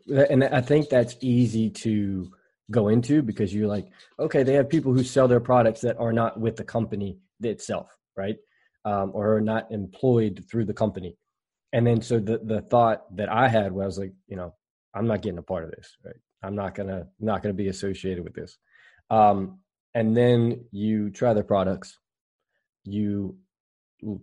And 0.09 0.45
I 0.45 0.61
think 0.61 0.88
that's 0.88 1.16
easy 1.21 1.71
to 1.71 2.31
go 2.71 2.88
into 2.88 3.23
because 3.23 3.55
you're 3.55 3.69
like, 3.69 3.87
okay, 4.19 4.43
they 4.43 4.55
have 4.55 4.69
people 4.69 4.93
who 4.93 5.05
sell 5.05 5.28
their 5.28 5.40
products 5.40 5.81
that 5.83 5.99
are 5.99 6.12
not 6.12 6.38
with 6.38 6.57
the 6.57 6.64
company 6.64 7.19
itself, 7.40 7.97
right? 8.16 8.37
Um, 8.85 9.12
or 9.14 9.37
are 9.37 9.40
not 9.40 9.71
employed 9.71 10.45
through 10.50 10.64
the 10.66 10.75
company. 10.75 11.16
And 11.73 11.87
then 11.87 12.02
so 12.02 12.19
the 12.19 12.38
the 12.38 12.62
thought 12.62 13.16
that 13.16 13.28
I 13.28 13.49
had 13.49 13.73
was 13.73 13.99
like, 13.99 14.12
you 14.28 14.37
know, 14.37 14.55
I'm 14.97 15.07
not 15.07 15.23
getting 15.23 15.38
a 15.38 15.43
part 15.43 15.65
of 15.65 15.71
this, 15.71 15.97
right? 16.05 16.17
I'm 16.43 16.55
not 16.55 16.75
gonna 16.75 17.07
not 17.21 17.43
gonna 17.43 17.55
be 17.55 17.69
associated 17.69 18.25
with 18.25 18.35
this. 18.35 18.59
Um, 19.11 19.61
and 19.95 20.17
then 20.17 20.65
you 20.73 21.11
try 21.11 21.33
their 21.33 21.45
products, 21.45 21.99
you 22.85 23.37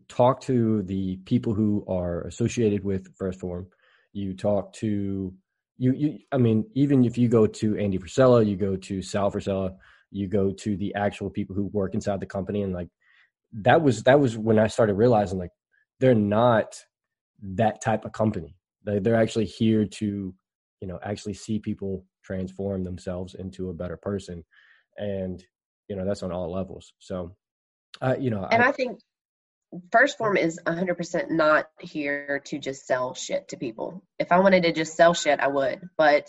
talk 0.07 0.41
to 0.41 0.83
the 0.83 1.17
people 1.25 1.53
who 1.53 1.83
are 1.87 2.21
associated 2.21 2.83
with 2.83 3.15
1st 3.17 3.39
Phorm, 3.39 3.67
you 4.13 4.35
talk 4.35 4.73
to 4.73 5.33
you 5.77 5.93
you 5.93 6.19
I 6.31 6.37
mean, 6.37 6.65
even 6.75 7.05
if 7.05 7.17
you 7.17 7.27
go 7.27 7.47
to 7.47 7.77
Andy 7.77 7.97
Frisella, 7.97 8.45
you 8.45 8.55
go 8.55 8.75
to 8.75 9.01
Sal 9.01 9.31
Frisella, 9.31 9.75
you 10.11 10.27
go 10.27 10.51
to 10.51 10.77
the 10.77 10.93
actual 10.95 11.29
people 11.29 11.55
who 11.55 11.65
work 11.67 11.93
inside 11.93 12.19
the 12.19 12.25
company 12.25 12.61
and 12.61 12.73
like 12.73 12.89
that 13.53 13.81
was 13.81 14.03
that 14.03 14.19
was 14.19 14.37
when 14.37 14.59
I 14.59 14.67
started 14.67 14.95
realizing 14.95 15.39
like 15.39 15.51
they're 15.99 16.15
not 16.15 16.75
that 17.41 17.81
type 17.81 18.05
of 18.05 18.11
company. 18.11 18.55
They 18.83 18.99
they're 18.99 19.21
actually 19.21 19.45
here 19.45 19.85
to, 19.85 20.33
you 20.83 20.87
know, 20.89 20.99
actually 21.01 21.33
see 21.33 21.59
people 21.59 22.05
transform 22.25 22.83
themselves 22.83 23.35
into 23.35 23.69
a 23.69 23.73
better 23.73 23.95
person. 23.95 24.43
And, 24.97 25.41
you 25.87 25.95
know, 25.95 26.03
that's 26.03 26.23
on 26.23 26.33
all 26.33 26.51
levels. 26.51 26.91
So 26.99 27.37
uh, 28.01 28.15
you 28.19 28.31
know, 28.31 28.45
and 28.51 28.61
I, 28.61 28.69
I 28.69 28.71
think 28.73 28.99
1st 29.91 30.17
Phorm 30.17 30.35
is 30.35 30.59
100% 30.67 31.29
not 31.29 31.67
here 31.79 32.41
to 32.47 32.59
just 32.59 32.85
sell 32.85 33.13
shit 33.13 33.47
to 33.49 33.57
people. 33.57 34.03
If 34.19 34.33
I 34.33 34.39
wanted 34.39 34.63
to 34.63 34.73
just 34.73 34.97
sell 34.97 35.13
shit, 35.13 35.39
I 35.39 35.47
would. 35.47 35.79
But 35.97 36.27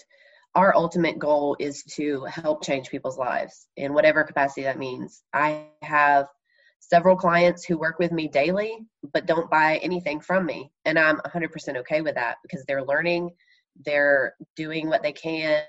our 0.55 0.73
ultimate 0.77 1.19
goal 1.19 1.57
is 1.59 1.83
to 1.97 2.25
help 2.27 2.65
change 2.65 2.91
people's 2.91 3.19
lives 3.19 3.67
in 3.77 3.93
whatever 3.93 4.23
capacity 4.23 4.63
that 4.63 4.79
means. 4.79 5.23
I 5.33 5.65
have 5.83 6.29
several 6.79 7.17
clients 7.17 7.65
who 7.65 7.79
work 7.79 7.99
with 7.99 8.13
me 8.13 8.29
daily 8.29 8.79
but 9.13 9.27
don't 9.27 9.51
buy 9.51 9.79
anything 9.83 10.21
from 10.21 10.47
me. 10.47 10.71
And 10.85 10.99
I'm 10.99 11.19
100% 11.19 11.77
okay 11.79 12.03
with 12.03 12.15
that 12.15 12.37
because 12.43 12.65
they're 12.67 12.85
learning, 12.85 13.31
they're 13.85 14.35
doing 14.57 14.89
what 14.89 15.03
they 15.03 15.13
can. 15.13 15.63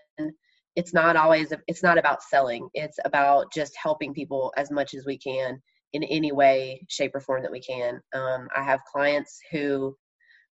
It's 0.75 0.93
not 0.93 1.15
always, 1.15 1.53
it's 1.67 1.83
not 1.83 1.97
about 1.97 2.23
selling, 2.23 2.69
it's 2.73 2.99
about 3.05 3.53
just 3.53 3.75
helping 3.81 4.13
people 4.13 4.53
as 4.57 4.69
much 4.71 4.93
as 4.93 5.05
we 5.05 5.17
can 5.17 5.61
in 5.93 6.03
any 6.03 6.33
way, 6.33 6.85
shape, 6.89 7.15
or 7.15 7.21
form 7.21 7.43
that 7.43 7.51
we 7.51 7.61
can. 7.61 8.01
Um, 8.13 8.49
I 8.55 8.63
have 8.63 8.81
clients 8.91 9.39
who, 9.51 9.95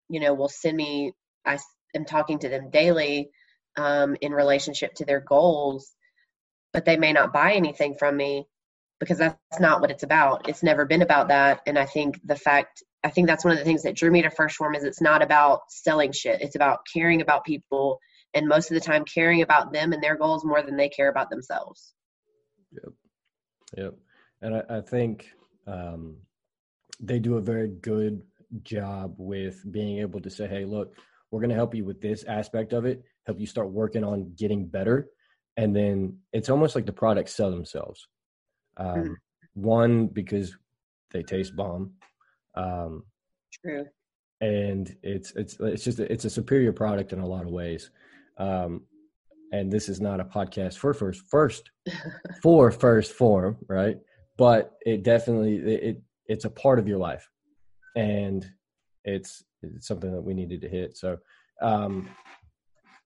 you 0.09 0.19
know, 0.21 0.33
will 0.33 0.49
send 0.49 0.77
me, 0.77 1.13
I 1.45 1.59
am 1.93 2.05
talking 2.05 2.39
to 2.39 2.49
them 2.49 2.69
daily 2.69 3.29
um, 3.77 4.15
in 4.21 4.31
relationship 4.31 4.93
to 4.95 5.05
their 5.05 5.19
goals, 5.19 5.91
but 6.71 6.85
they 6.85 6.95
may 6.95 7.11
not 7.11 7.33
buy 7.33 7.53
anything 7.53 7.95
from 7.95 8.15
me 8.15 8.45
because 8.99 9.17
that's 9.17 9.59
not 9.59 9.81
what 9.81 9.91
it's 9.91 10.03
about. 10.03 10.47
It's 10.47 10.63
never 10.63 10.85
been 10.85 11.01
about 11.01 11.27
that. 11.27 11.61
And 11.67 11.77
I 11.77 11.85
think 11.85 12.19
the 12.23 12.37
fact, 12.37 12.83
I 13.03 13.09
think 13.09 13.27
that's 13.27 13.43
one 13.43 13.51
of 13.51 13.59
the 13.59 13.65
things 13.65 13.83
that 13.83 13.95
drew 13.95 14.11
me 14.11 14.21
to 14.21 14.29
1st 14.29 14.53
Phorm 14.53 14.75
is 14.75 14.83
it's 14.83 15.01
not 15.01 15.21
about 15.21 15.61
selling 15.69 16.11
shit. 16.11 16.41
It's 16.41 16.55
about 16.55 16.79
caring 16.91 17.21
about 17.21 17.43
people 17.43 17.99
and 18.33 18.47
most 18.47 18.71
of 18.71 18.75
the 18.75 18.81
time 18.81 19.03
caring 19.05 19.41
about 19.41 19.73
them 19.73 19.93
and 19.93 20.01
their 20.01 20.15
goals 20.15 20.45
more 20.45 20.61
than 20.61 20.77
they 20.77 20.89
care 20.89 21.09
about 21.09 21.29
themselves. 21.29 21.93
Yep. 22.71 22.93
Yep 23.77 23.93
and 24.43 24.55
I, 24.55 24.77
I 24.77 24.81
think 24.81 25.31
um, 25.65 26.17
they 26.99 27.17
do 27.17 27.37
a 27.37 27.41
very 27.41 27.69
good 27.69 28.21
job 28.61 29.15
with 29.17 29.63
being 29.71 29.99
able 29.99 30.19
to 30.19 30.29
say, 30.29 30.47
"Hey, 30.47 30.65
look, 30.65 30.95
we're 31.31 31.39
going 31.39 31.49
to 31.49 31.55
help 31.55 31.73
you 31.73 31.85
with 31.85 32.01
this 32.01 32.23
aspect 32.25 32.73
of 32.73 32.85
it, 32.85 33.03
help 33.25 33.39
you 33.39 33.47
start 33.47 33.71
working 33.71 34.03
on 34.03 34.33
getting 34.37 34.67
better," 34.67 35.07
and 35.57 35.75
then 35.75 36.19
it's 36.33 36.49
almost 36.49 36.75
like 36.75 36.85
the 36.85 36.93
products 36.93 37.33
sell 37.33 37.49
themselves. 37.49 38.07
Um, 38.77 38.87
mm. 38.87 39.15
One 39.53 40.07
because 40.07 40.55
they 41.11 41.23
taste 41.23 41.55
bomb. 41.55 41.93
Um, 42.55 43.03
True. 43.61 43.85
And 44.41 44.95
it's 45.03 45.31
it's 45.35 45.57
it's 45.59 45.83
just 45.83 45.99
it's 45.99 46.25
a 46.25 46.29
superior 46.29 46.73
product 46.73 47.13
in 47.13 47.19
a 47.19 47.27
lot 47.27 47.43
of 47.43 47.51
ways. 47.51 47.91
Um, 48.37 48.81
and 49.51 49.71
this 49.71 49.87
is 49.87 50.01
not 50.01 50.19
a 50.19 50.25
podcast 50.25 50.77
for 50.77 50.93
first 50.93 51.23
first 51.29 51.69
for 52.41 52.71
1st 52.71 53.11
Phorm, 53.11 53.57
right? 53.67 53.97
but 54.37 54.73
it 54.85 55.03
definitely 55.03 55.57
it 55.57 56.01
it's 56.27 56.45
a 56.45 56.49
part 56.49 56.79
of 56.79 56.87
your 56.87 56.97
life, 56.97 57.27
and 57.95 58.45
it's 59.03 59.43
it's 59.61 59.87
something 59.87 60.11
that 60.11 60.21
we 60.21 60.33
needed 60.33 60.61
to 60.61 60.69
hit. 60.69 60.97
So, 60.97 61.17
um, 61.61 62.09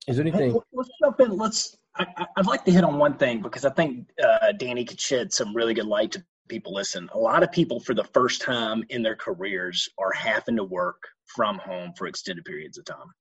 is 0.08 0.18
there 0.18 0.26
anything? 0.26 0.52
Hey, 0.52 0.60
let's 0.74 0.90
jump 1.04 1.20
in. 1.20 1.38
Let's. 1.38 1.78
I, 2.00 2.28
would 2.38 2.46
like 2.46 2.64
to 2.66 2.72
hit 2.72 2.84
on 2.84 3.00
one 3.00 3.18
thing 3.18 3.42
because 3.42 3.66
I 3.66 3.72
think 3.72 4.08
uh, 4.24 4.52
Danny 4.52 4.86
could 4.86 5.02
shed 5.02 5.34
some 5.34 5.56
really 5.56 5.74
good 5.74 5.88
light 5.88 6.12
to 6.12 6.24
people 6.48 6.74
listen. 6.74 7.10
A 7.14 7.18
lot 7.18 7.44
of 7.44 7.52
people, 7.52 7.80
for 7.80 7.94
the 7.94 8.04
first 8.04 8.42
time 8.42 8.84
in 8.90 9.04
their 9.04 9.16
careers, 9.16 9.90
are 9.98 10.14
having 10.14 10.56
to 10.58 10.64
work 10.64 11.02
from 11.26 11.58
home 11.58 11.94
for 11.98 12.08
extended 12.08 12.46
periods 12.46 12.78
of 12.78 12.86
time. 12.86 13.14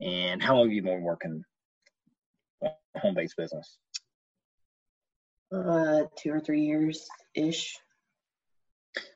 And 0.00 0.42
how 0.42 0.56
long 0.56 0.66
have 0.66 0.72
you 0.74 0.82
been 0.82 1.02
working 1.02 1.44
a 2.62 2.70
home 2.98 3.14
based 3.14 3.36
business? 3.36 3.78
uh, 5.52 6.02
two 6.16 6.32
or 6.32 6.40
three 6.40 6.62
years 6.62 7.08
ish. 7.34 7.78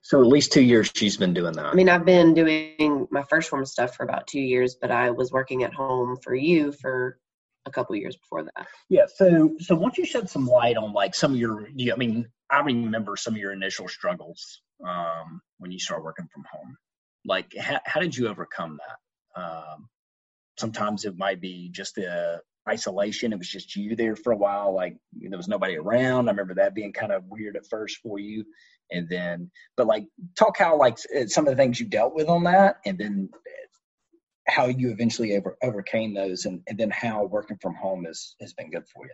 So 0.03 0.21
at 0.21 0.27
least 0.27 0.53
two 0.53 0.63
years 0.63 0.91
she's 0.95 1.17
been 1.17 1.35
doing 1.35 1.55
that. 1.55 1.67
I 1.67 1.75
mean, 1.75 1.89
I've 1.89 2.05
been 2.05 2.35
doing 2.35 3.09
my 3.11 3.23
1st 3.23 3.45
Phorm 3.47 3.67
stuff 3.67 3.97
for 3.97 4.05
about 4.05 4.27
two 4.27 4.41
years, 4.41 4.77
but 4.81 4.91
I 4.91 5.11
was 5.11 5.33
working 5.33 5.65
at 5.65 5.75
home 5.75 6.17
for 6.23 6.35
you 6.35 6.73
for 6.73 7.19
a 7.67 7.71
couple 7.71 7.97
years 7.97 8.17
before 8.17 8.45
that. 8.45 8.67
Yeah. 8.89 9.07
So, 9.15 9.57
so 9.59 9.75
once 9.75 9.99
you 9.99 10.05
shed 10.05 10.29
some 10.29 10.47
light 10.47 10.77
on 10.77 10.93
like 10.93 11.15
some 11.15 11.33
of 11.33 11.39
your, 11.39 11.69
you, 11.75 11.93
I 11.93 11.97
mean, 11.97 12.27
I 12.51 12.61
remember 12.61 13.17
some 13.17 13.35
of 13.35 13.41
your 13.41 13.53
initial 13.53 13.89
struggles 13.89 14.61
um, 14.87 15.41
when 15.59 15.73
you 15.73 15.79
start 15.79 16.05
working 16.05 16.29
from 16.33 16.45
home. 16.53 16.77
Like, 17.25 17.55
how, 17.59 17.81
how 17.87 18.01
did 18.01 18.17
you 18.17 18.29
overcome 18.29 18.79
that? 18.87 19.43
Um, 19.43 19.89
sometimes 20.59 21.05
it 21.05 21.17
might 21.17 21.41
be 21.41 21.71
just 21.73 21.95
the 21.97 22.41
isolation. 22.69 23.33
It 23.33 23.39
was 23.39 23.49
just 23.49 23.77
you 23.77 23.97
there 23.97 24.17
for 24.17 24.33
a 24.33 24.37
while. 24.37 24.75
Like 24.75 24.97
there 25.13 25.37
was 25.37 25.49
nobody 25.49 25.77
around. 25.77 26.29
I 26.29 26.33
remember 26.33 26.55
that 26.55 26.75
being 26.75 26.93
kind 26.93 27.13
of 27.13 27.25
weird 27.29 27.57
at 27.57 27.67
first 27.69 27.99
for 27.99 28.19
you. 28.19 28.45
And 28.91 29.09
then, 29.09 29.51
but 29.77 29.87
like 29.87 30.05
talk 30.39 30.59
how 30.59 30.79
like 30.79 30.99
some 31.27 31.47
of 31.47 31.53
the 31.53 31.57
things 31.57 31.81
you 31.81 31.87
dealt 31.87 32.15
with 32.15 32.29
on 32.29 32.45
that 32.45 32.77
and 32.85 32.99
then 32.99 33.31
how 34.47 34.67
you 34.67 34.91
eventually 34.91 35.37
over, 35.37 35.57
overcame 35.63 36.15
those 36.15 36.45
and, 36.45 36.61
and 36.69 36.79
then 36.79 36.91
how 36.91 37.25
working 37.25 37.59
from 37.61 37.75
home 37.75 38.05
has, 38.05 38.35
has 38.41 38.53
been 38.53 38.71
good 38.71 38.87
for 38.89 39.07
you. 39.07 39.13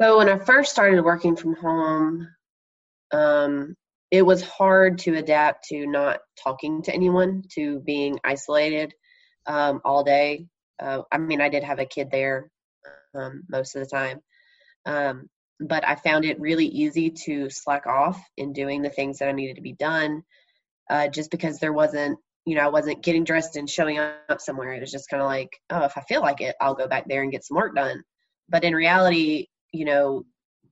So 0.00 0.18
when 0.18 0.28
I 0.28 0.38
first 0.38 0.72
started 0.72 1.02
working 1.02 1.36
from 1.36 1.54
home, 1.56 2.28
um, 3.12 3.76
it 4.10 4.22
was 4.22 4.42
hard 4.42 4.98
to 5.00 5.16
adapt 5.16 5.68
to 5.68 5.86
not 5.86 6.20
talking 6.42 6.82
to 6.82 6.94
anyone, 6.94 7.44
to 7.54 7.80
being 7.80 8.18
isolated 8.24 8.94
um, 9.46 9.80
all 9.84 10.02
day. 10.02 10.46
Uh, 10.82 11.02
I 11.12 11.18
mean, 11.18 11.40
I 11.40 11.48
did 11.48 11.62
have 11.62 11.78
a 11.78 11.84
kid 11.84 12.08
there 12.10 12.50
um, 13.14 13.42
most 13.48 13.76
of 13.76 13.82
the 13.82 13.88
time. 13.88 14.20
Um, 14.86 15.28
but 15.60 15.86
I 15.86 15.94
found 15.94 16.24
it 16.24 16.40
really 16.40 16.66
easy 16.66 17.10
to 17.26 17.50
slack 17.50 17.86
off 17.86 18.18
in 18.38 18.54
doing 18.54 18.80
the 18.80 18.88
things 18.88 19.18
that 19.18 19.28
I 19.28 19.32
needed 19.32 19.56
to 19.56 19.62
be 19.62 19.74
done, 19.74 20.22
uh, 20.88 21.08
just 21.08 21.30
because 21.30 21.58
there 21.58 21.72
wasn't 21.72 22.18
you 22.46 22.56
know, 22.56 22.62
I 22.62 22.68
wasn't 22.68 23.02
getting 23.02 23.24
dressed 23.24 23.56
and 23.56 23.68
showing 23.68 23.98
up 23.98 24.40
somewhere. 24.40 24.72
It 24.72 24.80
was 24.80 24.90
just 24.90 25.10
kind 25.10 25.22
of 25.22 25.28
like, 25.28 25.50
oh, 25.70 25.84
if 25.84 25.96
I 25.96 26.02
feel 26.02 26.22
like 26.22 26.40
it, 26.40 26.56
I'll 26.60 26.74
go 26.74 26.88
back 26.88 27.04
there 27.06 27.22
and 27.22 27.32
get 27.32 27.44
some 27.44 27.56
work 27.56 27.74
done. 27.74 28.02
But 28.48 28.64
in 28.64 28.74
reality, 28.74 29.46
you 29.72 29.84
know, 29.84 30.24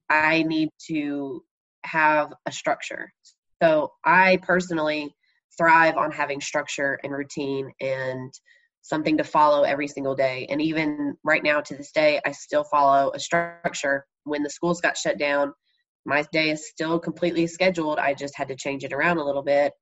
I 0.08 0.42
need 0.42 0.70
to 0.88 1.42
have 1.84 2.32
a 2.46 2.52
structure. 2.52 3.12
So 3.62 3.92
I 4.04 4.38
personally 4.42 5.14
thrive 5.56 5.96
on 5.96 6.12
having 6.12 6.40
structure 6.40 6.98
and 7.02 7.12
routine 7.12 7.70
and 7.80 8.32
something 8.82 9.18
to 9.18 9.24
follow 9.24 9.64
every 9.64 9.88
single 9.88 10.14
day. 10.14 10.46
And 10.48 10.62
even 10.62 11.16
right 11.24 11.42
now 11.42 11.60
to 11.60 11.76
this 11.76 11.92
day, 11.92 12.20
I 12.24 12.32
still 12.32 12.64
follow 12.64 13.12
a 13.14 13.20
structure. 13.20 14.06
When 14.24 14.42
the 14.42 14.50
schools 14.50 14.80
got 14.80 14.96
shut 14.96 15.18
down, 15.18 15.52
my 16.06 16.24
day 16.32 16.50
is 16.50 16.68
still 16.68 16.98
completely 16.98 17.46
scheduled. 17.46 17.98
I 17.98 18.14
just 18.14 18.36
had 18.36 18.48
to 18.48 18.56
change 18.56 18.84
it 18.84 18.92
around 18.92 19.18
a 19.18 19.24
little 19.24 19.42
bit. 19.42 19.72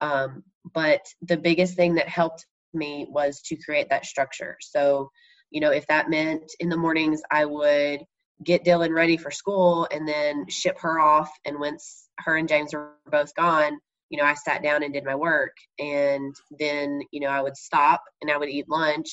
Um, 0.00 0.44
but 0.72 1.00
the 1.22 1.36
biggest 1.36 1.74
thing 1.74 1.94
that 1.94 2.08
helped 2.08 2.46
me 2.72 3.06
was 3.08 3.40
to 3.42 3.56
create 3.56 3.88
that 3.90 4.06
structure. 4.06 4.56
So, 4.60 5.10
you 5.50 5.60
know, 5.60 5.70
if 5.70 5.86
that 5.86 6.10
meant 6.10 6.50
in 6.60 6.68
the 6.68 6.76
mornings 6.76 7.22
I 7.30 7.44
would 7.44 8.00
get 8.42 8.64
Dylan 8.64 8.94
ready 8.94 9.16
for 9.16 9.30
school 9.30 9.86
and 9.90 10.08
then 10.08 10.46
ship 10.48 10.78
her 10.80 10.98
off, 11.00 11.30
and 11.44 11.60
once 11.60 12.08
her 12.18 12.36
and 12.36 12.48
James 12.48 12.74
were 12.74 12.94
both 13.10 13.34
gone, 13.34 13.78
you 14.10 14.18
know, 14.18 14.24
I 14.24 14.34
sat 14.34 14.62
down 14.62 14.82
and 14.82 14.92
did 14.92 15.04
my 15.04 15.14
work. 15.14 15.56
And 15.78 16.34
then, 16.58 17.00
you 17.10 17.20
know, 17.20 17.28
I 17.28 17.40
would 17.40 17.56
stop 17.56 18.02
and 18.20 18.30
I 18.30 18.36
would 18.36 18.48
eat 18.48 18.68
lunch. 18.68 19.08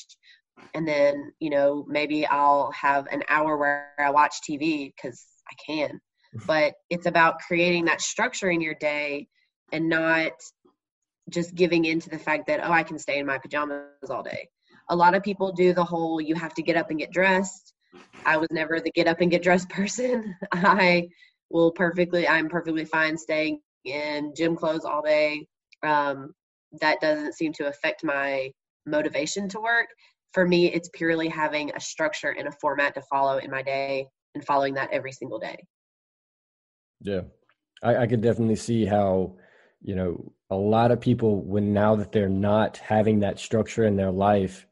And 0.74 0.86
then, 0.86 1.32
you 1.40 1.50
know, 1.50 1.84
maybe 1.88 2.26
I'll 2.26 2.70
have 2.72 3.06
an 3.10 3.22
hour 3.28 3.56
where 3.56 3.92
I 3.98 4.10
watch 4.10 4.36
TV 4.48 4.92
because 4.94 5.24
I 5.50 5.54
can. 5.66 6.00
But 6.46 6.72
it's 6.88 7.04
about 7.04 7.40
creating 7.46 7.84
that 7.84 8.00
structure 8.00 8.50
in 8.50 8.62
your 8.62 8.74
day 8.74 9.28
and 9.70 9.90
not 9.90 10.32
just 11.30 11.54
giving 11.54 11.84
in 11.84 12.00
to 12.00 12.10
the 12.10 12.18
fact 12.18 12.46
that, 12.46 12.60
oh, 12.62 12.72
I 12.72 12.82
can 12.82 12.98
stay 12.98 13.18
in 13.18 13.26
my 13.26 13.38
pajamas 13.38 14.10
all 14.10 14.22
day. 14.22 14.48
A 14.90 14.96
lot 14.96 15.14
of 15.14 15.22
people 15.22 15.52
do 15.52 15.72
the 15.72 15.84
whole 15.84 16.20
you 16.20 16.34
have 16.34 16.54
to 16.54 16.62
get 16.62 16.76
up 16.76 16.90
and 16.90 16.98
get 16.98 17.12
dressed. 17.12 17.72
I 18.24 18.36
was 18.36 18.48
never 18.50 18.80
the 18.80 18.90
get 18.94 19.06
up 19.06 19.20
and 19.20 19.30
get 19.30 19.42
dressed 19.42 19.68
person. 19.70 20.34
I 20.52 21.08
will 21.50 21.70
perfectly, 21.72 22.26
I'm 22.26 22.48
perfectly 22.48 22.84
fine 22.84 23.16
staying 23.16 23.60
in 23.84 24.32
gym 24.36 24.56
clothes 24.56 24.84
all 24.84 25.02
day. 25.02 25.46
Um, 25.82 26.32
that 26.80 27.00
doesn't 27.00 27.34
seem 27.34 27.52
to 27.54 27.68
affect 27.68 28.04
my 28.04 28.50
motivation 28.86 29.48
to 29.50 29.60
work. 29.60 29.88
For 30.32 30.46
me, 30.46 30.72
it's 30.72 30.88
purely 30.94 31.28
having 31.28 31.70
a 31.74 31.80
structure 31.80 32.30
and 32.30 32.48
a 32.48 32.52
format 32.60 32.94
to 32.94 33.02
follow 33.02 33.38
in 33.38 33.50
my 33.50 33.62
day 33.62 34.06
and 34.34 34.44
following 34.44 34.74
that 34.74 34.90
every 34.92 35.12
single 35.12 35.38
day. 35.38 35.56
Yeah, 37.00 37.22
I, 37.82 37.96
I 37.96 38.06
could 38.06 38.22
definitely 38.22 38.56
see 38.56 38.86
how, 38.86 39.36
you 39.82 39.94
know, 39.94 40.32
a 40.50 40.56
lot 40.56 40.90
of 40.90 41.00
people, 41.00 41.42
when 41.42 41.72
now 41.72 41.96
that 41.96 42.12
they're 42.12 42.28
not 42.28 42.76
having 42.76 43.20
that 43.20 43.38
structure 43.38 43.84
in 43.84 43.96
their 43.96 44.10
life, 44.10 44.66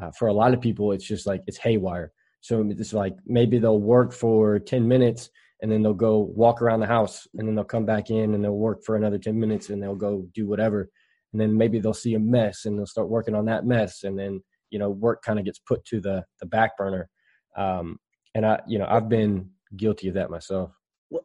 uh, 0.00 0.10
for 0.18 0.28
a 0.28 0.32
lot 0.32 0.54
of 0.54 0.60
people, 0.60 0.92
it's 0.92 1.06
just 1.06 1.26
like 1.26 1.42
it's 1.46 1.58
haywire. 1.58 2.12
So 2.40 2.64
it's 2.68 2.92
like 2.92 3.14
maybe 3.26 3.58
they'll 3.58 3.80
work 3.80 4.12
for 4.12 4.58
10 4.58 4.86
minutes 4.86 5.30
and 5.62 5.72
then 5.72 5.82
they'll 5.82 5.94
go 5.94 6.18
walk 6.18 6.62
around 6.62 6.80
the 6.80 6.86
house 6.86 7.26
and 7.34 7.48
then 7.48 7.54
they'll 7.54 7.64
come 7.64 7.86
back 7.86 8.10
in 8.10 8.34
and 8.34 8.44
they'll 8.44 8.52
work 8.52 8.84
for 8.84 8.94
another 8.94 9.18
10 9.18 9.38
minutes 9.38 9.70
and 9.70 9.82
they'll 9.82 9.94
go 9.94 10.26
do 10.34 10.46
whatever. 10.46 10.88
And 11.32 11.40
then 11.40 11.56
maybe 11.56 11.80
they'll 11.80 11.94
see 11.94 12.14
a 12.14 12.18
mess 12.18 12.64
and 12.64 12.78
they'll 12.78 12.86
start 12.86 13.08
working 13.08 13.34
on 13.34 13.46
that 13.46 13.66
mess 13.66 14.04
and 14.04 14.18
then 14.18 14.42
you 14.70 14.78
know 14.78 14.90
work 14.90 15.22
kind 15.22 15.38
of 15.38 15.44
gets 15.44 15.58
put 15.58 15.84
to 15.86 16.00
the 16.00 16.24
the 16.40 16.46
back 16.46 16.76
burner. 16.76 17.08
Um, 17.56 17.98
and 18.34 18.44
i 18.44 18.60
you 18.66 18.78
know 18.78 18.86
i've 18.88 19.08
been 19.08 19.50
guilty 19.76 20.08
of 20.08 20.14
that 20.14 20.30
myself. 20.30 20.70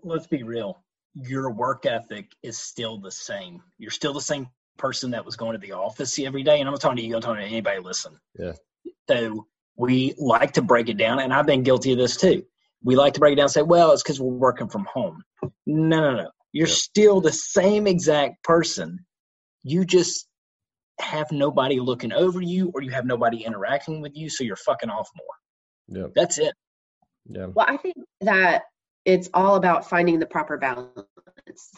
Let's 0.04 0.28
be 0.28 0.44
real 0.44 0.84
your 1.14 1.52
work 1.52 1.86
ethic 1.86 2.32
is 2.42 2.58
still 2.58 2.98
the 2.98 3.12
same 3.12 3.62
you're 3.78 3.92
still 3.92 4.14
the 4.14 4.22
same 4.22 4.48
person 4.78 5.12
that 5.12 5.26
was 5.26 5.36
going 5.36 5.54
to 5.54 5.58
the 5.60 5.74
office 5.74 6.18
every 6.20 6.44
day 6.44 6.60
and 6.60 6.68
i'm 6.68 6.74
not 6.74 6.82
talking 6.82 6.98
to 6.98 7.04
you 7.04 7.16
i'm 7.16 7.22
talking 7.22 7.42
to 7.42 7.48
anybody 7.48 7.80
listen 7.80 8.18
yeah 8.40 8.54
so 9.10 9.46
we 9.76 10.14
like 10.18 10.54
to 10.54 10.62
break 10.62 10.88
it 10.90 10.98
down 10.98 11.20
and 11.20 11.34
i've 11.34 11.46
been 11.46 11.64
guilty 11.64 11.92
of 11.92 11.98
this 11.98 12.16
too 12.16 12.44
we 12.84 12.96
like 12.96 13.14
to 13.14 13.20
break 13.20 13.34
it 13.34 13.36
down 13.36 13.46
and 13.46 13.52
say, 13.52 13.62
well, 13.62 13.92
it's 13.92 14.04
because 14.04 14.20
we're 14.20 14.34
working 14.34 14.68
from 14.68 14.86
home. 14.86 15.24
No, 15.66 16.00
no, 16.00 16.16
no. 16.16 16.32
You're 16.52 16.68
yep. 16.68 16.76
still 16.76 17.22
the 17.22 17.32
same 17.32 17.88
exact 17.88 18.44
person. 18.44 19.06
You 19.64 19.86
just 19.86 20.28
have 21.00 21.32
nobody 21.32 21.80
looking 21.80 22.12
over 22.12 22.42
you 22.42 22.72
or 22.74 22.82
you 22.82 22.92
have 22.92 23.06
nobody 23.06 23.44
interacting 23.44 24.02
with 24.02 24.16
you, 24.16 24.30
so 24.30 24.44
you're 24.44 24.56
fucking 24.56 24.90
off 24.90 25.10
more. 25.16 26.02
Yeah. 26.02 26.08
That's 26.16 26.38
it. 26.40 26.54
Yeah. 27.30 27.48
Well, 27.54 27.66
I 27.70 27.78
think 27.78 27.96
that 28.22 28.64
it's 29.06 29.30
all 29.34 29.56
about 29.56 29.90
finding 29.90 30.20
the 30.20 30.26
proper 30.26 30.58
balance. 30.58 30.90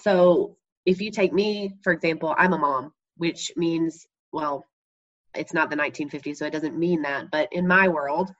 So 0.01 0.57
if 0.85 1.01
you 1.01 1.11
take 1.11 1.33
me, 1.33 1.73
for 1.83 1.93
example, 1.93 2.35
I'm 2.37 2.53
a 2.53 2.57
mom, 2.57 2.93
which 3.17 3.51
means, 3.55 4.05
well, 4.31 4.65
it's 5.35 5.53
not 5.53 5.69
the 5.69 5.75
1950s, 5.75 6.37
so 6.37 6.45
it 6.45 6.53
doesn't 6.53 6.77
mean 6.77 7.01
that. 7.03 7.31
But 7.31 7.49
in 7.51 7.67
my 7.67 7.87
world, 7.87 8.31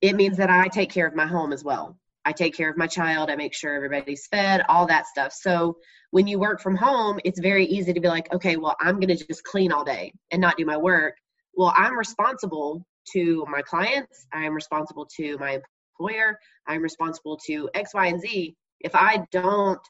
it 0.00 0.14
means 0.14 0.36
that 0.36 0.50
I 0.50 0.68
take 0.68 0.90
care 0.90 1.06
of 1.06 1.14
my 1.14 1.26
home 1.26 1.52
as 1.52 1.64
well. 1.64 1.98
I 2.24 2.32
take 2.32 2.54
care 2.54 2.70
of 2.70 2.76
my 2.76 2.86
child, 2.86 3.30
I 3.30 3.36
make 3.36 3.54
sure 3.54 3.74
everybody's 3.74 4.26
fed, 4.26 4.62
all 4.68 4.86
that 4.86 5.06
stuff. 5.06 5.32
So 5.32 5.78
when 6.10 6.26
you 6.26 6.38
work 6.38 6.60
from 6.60 6.76
home, 6.76 7.18
it's 7.24 7.40
very 7.40 7.64
easy 7.64 7.92
to 7.92 8.00
be 8.00 8.08
like, 8.08 8.32
okay, 8.34 8.56
well, 8.56 8.76
I'm 8.80 8.96
going 8.96 9.16
to 9.16 9.26
just 9.26 9.44
clean 9.44 9.72
all 9.72 9.84
day 9.84 10.12
and 10.30 10.40
not 10.40 10.58
do 10.58 10.66
my 10.66 10.76
work. 10.76 11.14
Well, 11.54 11.72
I'm 11.74 11.96
responsible 11.96 12.84
to 13.12 13.46
my 13.48 13.62
clients, 13.62 14.26
I'm 14.32 14.54
responsible 14.54 15.08
to 15.16 15.38
my 15.38 15.60
employer, 15.98 16.38
I'm 16.66 16.82
responsible 16.82 17.38
to 17.46 17.68
X, 17.74 17.94
Y, 17.94 18.06
and 18.06 18.20
Z. 18.20 18.56
If 18.80 18.94
I 18.94 19.24
don't 19.32 19.80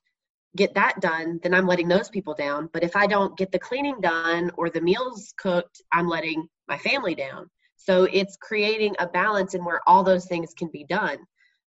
get 0.57 0.75
that 0.75 1.01
done, 1.01 1.41
then 1.43 1.55
I'm 1.55 1.67
letting 1.67 1.89
those 1.89 2.09
people 2.09 2.35
down. 2.35 2.69
But 2.73 2.83
if 2.83 2.97
I 2.97 3.07
don't 3.07 3.37
get 3.37 3.53
the 3.53 3.59
cleaning 3.59 4.01
done 4.01 4.51
or 4.57 4.71
the 4.71 4.81
meals 4.81 5.35
cooked, 5.37 5.83
I'm 5.93 6.09
letting 6.09 6.49
my 6.67 6.79
family 6.79 7.15
down. 7.15 7.51
So 7.77 8.05
it's 8.05 8.37
creating 8.37 8.97
a 8.99 9.07
balance 9.07 9.55
in 9.55 9.65
where 9.65 9.81
all 9.87 10.03
those 10.03 10.27
things 10.27 10.55
can 10.55 10.69
be 10.73 10.85
done. 10.85 11.19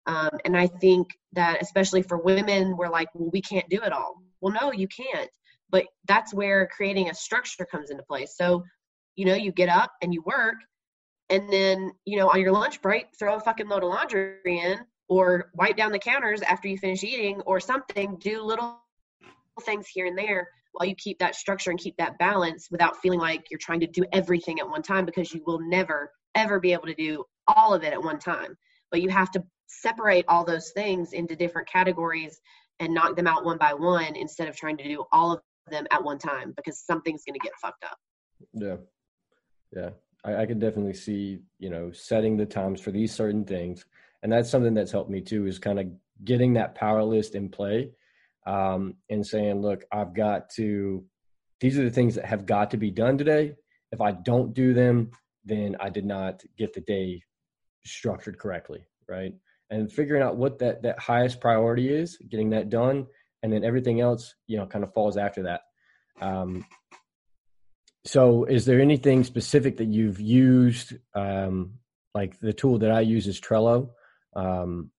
Um, 0.06 0.30
and 0.44 0.56
I 0.56 0.68
think 0.68 1.08
that 1.32 1.60
especially 1.60 2.02
for 2.02 2.18
women, 2.18 2.76
we're 2.76 2.88
like, 2.88 3.08
well, 3.14 3.30
we 3.32 3.42
can't 3.42 3.68
do 3.68 3.82
it 3.82 3.92
all. 3.92 4.22
Well, 4.40 4.54
no, 4.54 4.72
you 4.72 4.88
can't. 4.88 5.30
But 5.70 5.84
that's 6.06 6.32
where 6.32 6.68
creating 6.74 7.10
a 7.10 7.14
structure 7.14 7.66
comes 7.66 7.90
into 7.90 8.02
place. 8.04 8.34
So, 8.36 8.64
you 9.16 9.26
know, 9.26 9.34
you 9.34 9.52
get 9.52 9.68
up 9.68 9.92
and 10.00 10.14
you 10.14 10.22
work, 10.22 10.54
and 11.30 11.50
then, 11.50 11.92
you 12.04 12.18
know, 12.18 12.30
on 12.30 12.40
your 12.40 12.52
lunch 12.52 12.80
break, 12.80 13.06
throw 13.18 13.36
a 13.36 13.40
fucking 13.40 13.68
load 13.68 13.82
of 13.82 13.90
laundry 13.90 14.38
in, 14.44 14.78
or 15.08 15.50
wipe 15.54 15.76
down 15.76 15.92
the 15.92 15.98
counters 15.98 16.42
after 16.42 16.68
you 16.68 16.78
finish 16.78 17.04
eating, 17.04 17.40
or 17.42 17.60
something. 17.60 18.16
Do 18.18 18.42
little 18.42 18.80
things 19.62 19.88
here 19.88 20.06
and 20.06 20.16
there 20.16 20.48
while 20.72 20.88
you 20.88 20.94
keep 20.94 21.18
that 21.18 21.34
structure 21.34 21.70
and 21.70 21.78
keep 21.78 21.96
that 21.96 22.18
balance 22.18 22.68
without 22.70 22.96
feeling 22.98 23.18
like 23.18 23.50
you're 23.50 23.58
trying 23.58 23.80
to 23.80 23.86
do 23.86 24.04
everything 24.12 24.60
at 24.60 24.68
one 24.68 24.82
time 24.82 25.04
because 25.04 25.32
you 25.32 25.42
will 25.46 25.58
never 25.60 26.12
ever 26.34 26.60
be 26.60 26.72
able 26.72 26.86
to 26.86 26.94
do 26.94 27.24
all 27.48 27.74
of 27.74 27.82
it 27.82 27.92
at 27.92 28.02
one 28.02 28.18
time. 28.18 28.56
But 28.90 29.02
you 29.02 29.08
have 29.08 29.30
to 29.32 29.42
separate 29.66 30.24
all 30.28 30.44
those 30.44 30.70
things 30.70 31.12
into 31.12 31.34
different 31.34 31.68
categories 31.68 32.40
and 32.80 32.94
knock 32.94 33.16
them 33.16 33.26
out 33.26 33.44
one 33.44 33.58
by 33.58 33.74
one 33.74 34.14
instead 34.14 34.48
of 34.48 34.56
trying 34.56 34.76
to 34.76 34.84
do 34.84 35.04
all 35.10 35.32
of 35.32 35.40
them 35.68 35.86
at 35.90 36.02
one 36.02 36.18
time 36.18 36.52
because 36.56 36.78
something's 36.78 37.24
going 37.24 37.34
to 37.34 37.40
get 37.40 37.52
fucked 37.60 37.84
up. 37.84 37.98
Yeah. 38.54 38.76
Yeah 39.74 39.90
I, 40.24 40.42
I 40.42 40.46
can 40.46 40.58
definitely 40.58 40.94
see 40.94 41.40
you 41.58 41.70
know 41.70 41.92
setting 41.92 42.36
the 42.36 42.46
times 42.46 42.80
for 42.80 42.90
these 42.90 43.12
certain 43.12 43.44
things 43.44 43.84
and 44.22 44.32
that's 44.32 44.50
something 44.50 44.74
that's 44.74 44.92
helped 44.92 45.10
me 45.10 45.20
too 45.20 45.46
is 45.46 45.58
kind 45.58 45.78
of 45.78 45.86
getting 46.24 46.54
that 46.54 46.74
power 46.74 47.04
list 47.04 47.34
in 47.34 47.48
play 47.48 47.90
um, 48.46 48.94
and 49.10 49.26
saying, 49.26 49.60
look, 49.60 49.84
I've 49.92 50.14
got 50.14 50.50
to, 50.56 51.04
these 51.60 51.78
are 51.78 51.84
the 51.84 51.90
things 51.90 52.14
that 52.14 52.24
have 52.24 52.46
got 52.46 52.70
to 52.70 52.76
be 52.76 52.90
done 52.90 53.18
today. 53.18 53.54
If 53.92 54.00
I 54.00 54.12
don't 54.12 54.54
do 54.54 54.74
them, 54.74 55.10
then 55.44 55.76
I 55.80 55.90
did 55.90 56.04
not 56.04 56.42
get 56.56 56.72
the 56.72 56.80
day 56.80 57.22
structured 57.84 58.38
correctly, 58.38 58.86
right? 59.08 59.34
And 59.70 59.92
figuring 59.92 60.22
out 60.22 60.36
what 60.36 60.58
that 60.60 60.82
that 60.82 60.98
highest 60.98 61.40
priority 61.40 61.88
is, 61.94 62.18
getting 62.30 62.50
that 62.50 62.70
done, 62.70 63.06
and 63.42 63.52
then 63.52 63.64
everything 63.64 64.00
else, 64.00 64.34
you 64.46 64.56
know, 64.56 64.66
kind 64.66 64.82
of 64.82 64.92
falls 64.94 65.16
after 65.16 65.42
that. 65.42 65.62
Um, 66.20 66.64
so, 68.04 68.44
is 68.44 68.64
there 68.64 68.80
anything 68.80 69.24
specific 69.24 69.76
that 69.78 69.88
you've 69.88 70.20
used? 70.20 70.94
Um, 71.14 71.74
like 72.14 72.38
the 72.40 72.52
tool 72.52 72.78
that 72.78 72.90
I 72.90 73.00
use 73.00 73.26
is 73.26 73.40
Trello. 73.40 73.90
Um, 74.34 74.90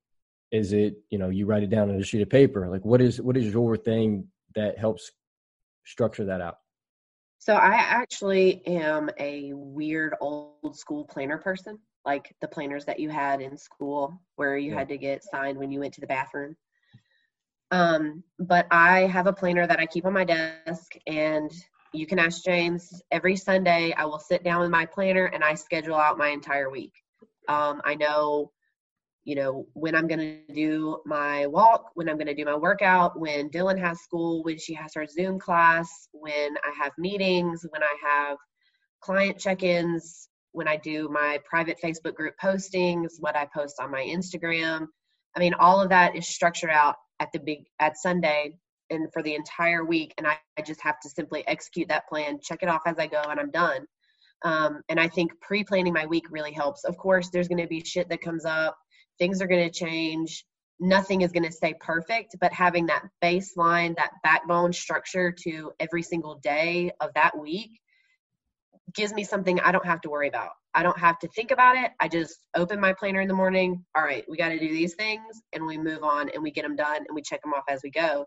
is 0.51 0.73
it 0.73 0.97
you 1.09 1.17
know 1.17 1.29
you 1.29 1.45
write 1.45 1.63
it 1.63 1.69
down 1.69 1.89
on 1.89 1.95
a 1.95 2.03
sheet 2.03 2.21
of 2.21 2.29
paper 2.29 2.67
like 2.69 2.83
what 2.83 3.01
is 3.01 3.21
what 3.21 3.37
is 3.37 3.53
your 3.53 3.77
thing 3.77 4.27
that 4.55 4.77
helps 4.77 5.11
structure 5.85 6.25
that 6.25 6.41
out 6.41 6.57
so 7.37 7.53
i 7.53 7.73
actually 7.75 8.65
am 8.65 9.09
a 9.19 9.53
weird 9.53 10.15
old 10.21 10.75
school 10.75 11.05
planner 11.05 11.37
person 11.37 11.77
like 12.05 12.33
the 12.41 12.47
planners 12.47 12.85
that 12.85 12.99
you 12.99 13.09
had 13.09 13.41
in 13.41 13.57
school 13.57 14.19
where 14.35 14.57
you 14.57 14.71
yeah. 14.71 14.79
had 14.79 14.89
to 14.89 14.97
get 14.97 15.23
signed 15.23 15.57
when 15.57 15.71
you 15.71 15.79
went 15.79 15.93
to 15.93 16.01
the 16.01 16.07
bathroom 16.07 16.55
um 17.71 18.23
but 18.39 18.65
i 18.71 19.01
have 19.01 19.27
a 19.27 19.33
planner 19.33 19.67
that 19.67 19.79
i 19.79 19.85
keep 19.85 20.05
on 20.05 20.13
my 20.13 20.23
desk 20.23 20.93
and 21.05 21.51
you 21.93 22.05
can 22.05 22.19
ask 22.19 22.43
james. 22.43 23.01
Every 23.11 23.35
sunday 23.35 23.93
i 23.97 24.05
will 24.05 24.19
sit 24.19 24.43
down 24.43 24.61
with 24.61 24.69
my 24.69 24.85
planner 24.85 25.25
and 25.25 25.43
i 25.43 25.55
schedule 25.55 25.95
out 25.95 26.17
my 26.17 26.29
entire 26.29 26.69
week. 26.69 26.93
Um, 27.47 27.81
i 27.85 27.95
know 27.95 28.51
you 29.29 29.35
know, 29.35 29.67
when 29.73 29.93
I'm 29.95 30.07
going 30.07 30.19
to 30.47 30.53
do 30.53 31.01
my 31.05 31.45
walk, 31.45 31.91
when 31.93 32.09
I'm 32.09 32.15
going 32.15 32.25
to 32.27 32.33
do 32.33 32.45
my 32.45 32.55
workout, 32.55 33.19
when 33.19 33.49
Dylan 33.49 33.77
has 33.79 33.99
school, 33.99 34.43
when 34.43 34.57
she 34.57 34.73
has 34.73 34.93
her 34.95 35.05
Zoom 35.05 35.37
class, 35.37 36.07
when 36.13 36.55
I 36.63 36.73
have 36.81 36.93
meetings, 36.97 37.63
when 37.69 37.83
I 37.83 37.95
have 38.01 38.37
client 39.01 39.37
check 39.37 39.61
ins, 39.61 40.29
when 40.53 40.67
I 40.67 40.77
do 40.77 41.09
my 41.09 41.39
private 41.47 41.77
Facebook 41.83 42.15
group 42.15 42.33
postings, 42.41 43.19
what 43.19 43.35
I 43.35 43.47
post 43.53 43.75
on 43.79 43.91
my 43.91 44.01
Instagram. 44.01 44.87
I 45.35 45.39
mean, 45.39 45.53
all 45.53 45.79
of 45.79 45.89
that 45.89 46.15
is 46.15 46.27
structured 46.27 46.71
out 46.71 46.95
at 47.19 47.31
the 47.31 47.39
big 47.39 47.65
at 47.79 47.97
Sunday 47.97 48.53
and 48.89 49.11
for 49.13 49.23
the 49.23 49.35
entire 49.35 49.85
week, 49.85 50.13
and 50.17 50.27
I, 50.27 50.37
I 50.57 50.61
just 50.63 50.81
have 50.81 50.99
to 51.01 51.09
simply 51.09 51.47
execute 51.47 51.89
that 51.89 52.07
plan, 52.09 52.39
check 52.41 52.59
it 52.63 52.69
off 52.69 52.81
as 52.85 52.97
I 52.99 53.07
go, 53.07 53.21
and 53.29 53.39
I'm 53.39 53.51
done. 53.51 53.85
Um, 54.45 54.81
and 54.89 54.99
I 54.99 55.07
think 55.09 55.31
pre-planning 55.41 55.93
my 55.93 56.05
week 56.05 56.25
really 56.31 56.53
helps. 56.53 56.85
Of 56.85 56.97
course, 56.97 57.29
there's 57.29 57.47
going 57.49 57.61
to 57.61 57.67
be 57.67 57.83
shit 57.83 58.09
that 58.09 58.21
comes 58.21 58.45
up 58.45 58.77
things 59.19 59.41
are 59.41 59.47
going 59.47 59.69
to 59.69 59.79
change 59.79 60.45
nothing 60.79 61.21
is 61.21 61.31
going 61.31 61.43
to 61.43 61.51
stay 61.51 61.73
perfect 61.79 62.35
but 62.41 62.53
having 62.53 62.87
that 62.87 63.03
baseline 63.23 63.95
that 63.97 64.11
backbone 64.23 64.73
structure 64.73 65.31
to 65.31 65.71
every 65.79 66.01
single 66.01 66.35
day 66.43 66.91
of 67.01 67.11
that 67.15 67.37
week 67.37 67.71
gives 68.95 69.13
me 69.13 69.23
something 69.23 69.59
i 69.61 69.71
don't 69.71 69.85
have 69.85 70.01
to 70.01 70.09
worry 70.09 70.27
about 70.29 70.51
i 70.73 70.83
don't 70.83 70.99
have 70.99 71.19
to 71.19 71.27
think 71.29 71.51
about 71.51 71.77
it 71.77 71.91
i 71.99 72.07
just 72.07 72.37
open 72.55 72.79
my 72.79 72.93
planner 72.93 73.21
in 73.21 73.27
the 73.27 73.33
morning 73.33 73.85
all 73.95 74.03
right 74.03 74.25
we 74.29 74.37
got 74.37 74.49
to 74.49 74.59
do 74.59 74.69
these 74.69 74.95
things 74.95 75.41
and 75.53 75.65
we 75.65 75.77
move 75.77 76.03
on 76.03 76.29
and 76.33 76.43
we 76.43 76.51
get 76.51 76.63
them 76.63 76.75
done 76.77 76.97
and 76.97 77.15
we 77.15 77.21
check 77.21 77.41
them 77.43 77.53
off 77.53 77.63
as 77.69 77.81
we 77.83 77.91
go 77.91 78.25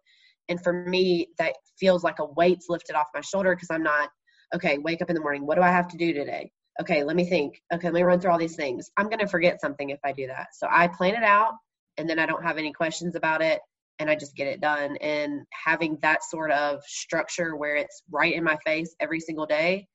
and 0.48 0.62
for 0.62 0.72
me 0.72 1.28
that 1.38 1.55
feels 1.78 2.05
like 2.05 2.18
a 2.18 2.24
weight's 2.24 2.66
lifted 2.68 2.96
off 2.96 3.07
my 3.14 3.20
shoulder 3.20 3.55
because 3.55 3.70
i'm 3.70 3.83
not 3.83 4.09
okay 4.55 4.78
wake 4.78 5.02
up 5.02 5.11
in 5.11 5.14
the 5.14 5.20
morning 5.20 5.46
what 5.46 5.57
do 5.57 5.62
i 5.62 5.70
have 5.70 5.88
to 5.88 5.96
do 5.96 6.12
today 6.12 6.50
okay, 6.81 7.05
let 7.05 7.16
me 7.16 7.24
think. 7.24 7.61
Okay, 7.72 7.88
let 7.88 7.94
me 7.94 8.02
run 8.02 8.20
through 8.20 8.33
all 8.33 8.38
these 8.38 8.57
things. 8.57 8.90
I'm 8.96 9.09
going 9.09 9.18
to 9.18 9.26
forget 9.26 9.61
something 9.61 9.90
if 9.90 10.00
I 10.05 10.12
do 10.12 10.26
that. 10.26 10.48
So 10.55 10.66
I 10.70 10.88
plan 10.88 11.14
it 11.14 11.22
out 11.22 11.55
and 11.98 12.09
then 12.09 12.18
I 12.18 12.26
don't 12.26 12.42
have 12.42 12.59
any 12.59 12.72
questions 12.72 13.14
about 13.14 13.42
it 13.42 13.61
and 13.98 14.09
I 14.11 14.14
just 14.14 14.35
get 14.35 14.48
it 14.48 14.61
done. 14.61 14.96
And 14.96 15.42
having 15.52 15.98
that 16.02 16.24
sort 16.24 16.50
of 16.50 16.83
structure 16.87 17.57
where 17.57 17.76
it's 17.76 18.02
right 18.11 18.35
in 18.35 18.44
my 18.44 18.57
face 18.64 18.94
every 19.00 19.20
single 19.20 19.46
day, 19.46 19.87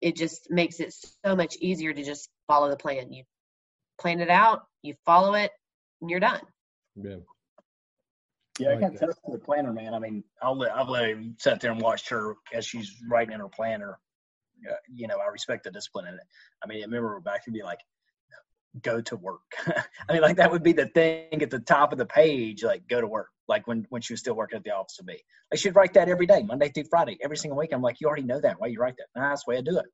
it 0.00 0.16
just 0.16 0.46
makes 0.50 0.80
it 0.80 0.94
so 1.24 1.36
much 1.36 1.56
easier 1.60 1.92
to 1.92 2.02
just 2.02 2.30
follow 2.46 2.70
the 2.70 2.76
plan. 2.76 3.12
You 3.12 3.24
plan 4.00 4.20
it 4.20 4.30
out, 4.30 4.62
you 4.82 4.94
follow 5.04 5.34
it, 5.34 5.50
and 6.00 6.10
you're 6.10 6.20
done. 6.20 6.40
Yeah. 6.96 7.16
Yeah, 8.60 8.74
I 8.74 8.76
can 8.76 8.96
test 8.96 9.18
the 9.26 9.38
planner, 9.38 9.72
man. 9.72 9.94
I 9.94 9.98
mean, 9.98 10.22
I'll 10.42 10.56
let 10.56 10.76
I've 10.76 10.88
let 10.88 11.08
him 11.08 11.36
sit 11.38 11.60
there 11.60 11.72
and 11.72 11.80
watch 11.80 12.08
her 12.10 12.36
as 12.52 12.66
she's 12.66 12.94
writing 13.08 13.34
in 13.34 13.40
her 13.40 13.48
planner 13.48 13.98
uh, 14.68 14.74
you 14.94 15.06
know, 15.06 15.16
I 15.16 15.30
respect 15.30 15.64
the 15.64 15.70
discipline 15.70 16.06
in 16.06 16.14
it. 16.14 16.20
I 16.62 16.66
mean, 16.66 16.78
I 16.78 16.84
remember 16.84 17.20
back 17.20 17.42
would 17.46 17.54
be 17.54 17.62
like, 17.62 17.78
go 18.82 19.00
to 19.00 19.16
work. 19.16 19.40
I 20.08 20.12
mean, 20.12 20.22
like 20.22 20.36
that 20.36 20.50
would 20.50 20.62
be 20.62 20.72
the 20.72 20.86
thing 20.86 21.42
at 21.42 21.50
the 21.50 21.58
top 21.58 21.92
of 21.92 21.98
the 21.98 22.06
page, 22.06 22.62
like 22.62 22.86
go 22.88 23.00
to 23.00 23.06
work. 23.06 23.28
Like 23.48 23.66
when, 23.66 23.86
when 23.88 24.00
she 24.00 24.12
was 24.12 24.20
still 24.20 24.34
working 24.34 24.58
at 24.58 24.64
the 24.64 24.70
office 24.70 24.96
with 24.98 25.08
me, 25.08 25.18
like 25.50 25.60
she'd 25.60 25.74
write 25.74 25.94
that 25.94 26.08
every 26.08 26.26
day, 26.26 26.42
Monday 26.42 26.68
through 26.68 26.84
Friday, 26.88 27.18
every 27.22 27.36
single 27.36 27.58
week. 27.58 27.70
I'm 27.72 27.82
like, 27.82 28.00
you 28.00 28.06
already 28.06 28.22
know 28.22 28.40
that. 28.40 28.60
Why 28.60 28.68
you 28.68 28.78
write 28.78 28.94
that? 28.98 29.20
Nah, 29.20 29.30
that's 29.30 29.44
the 29.44 29.50
way 29.50 29.58
I 29.58 29.62
do 29.62 29.78
it. 29.78 29.86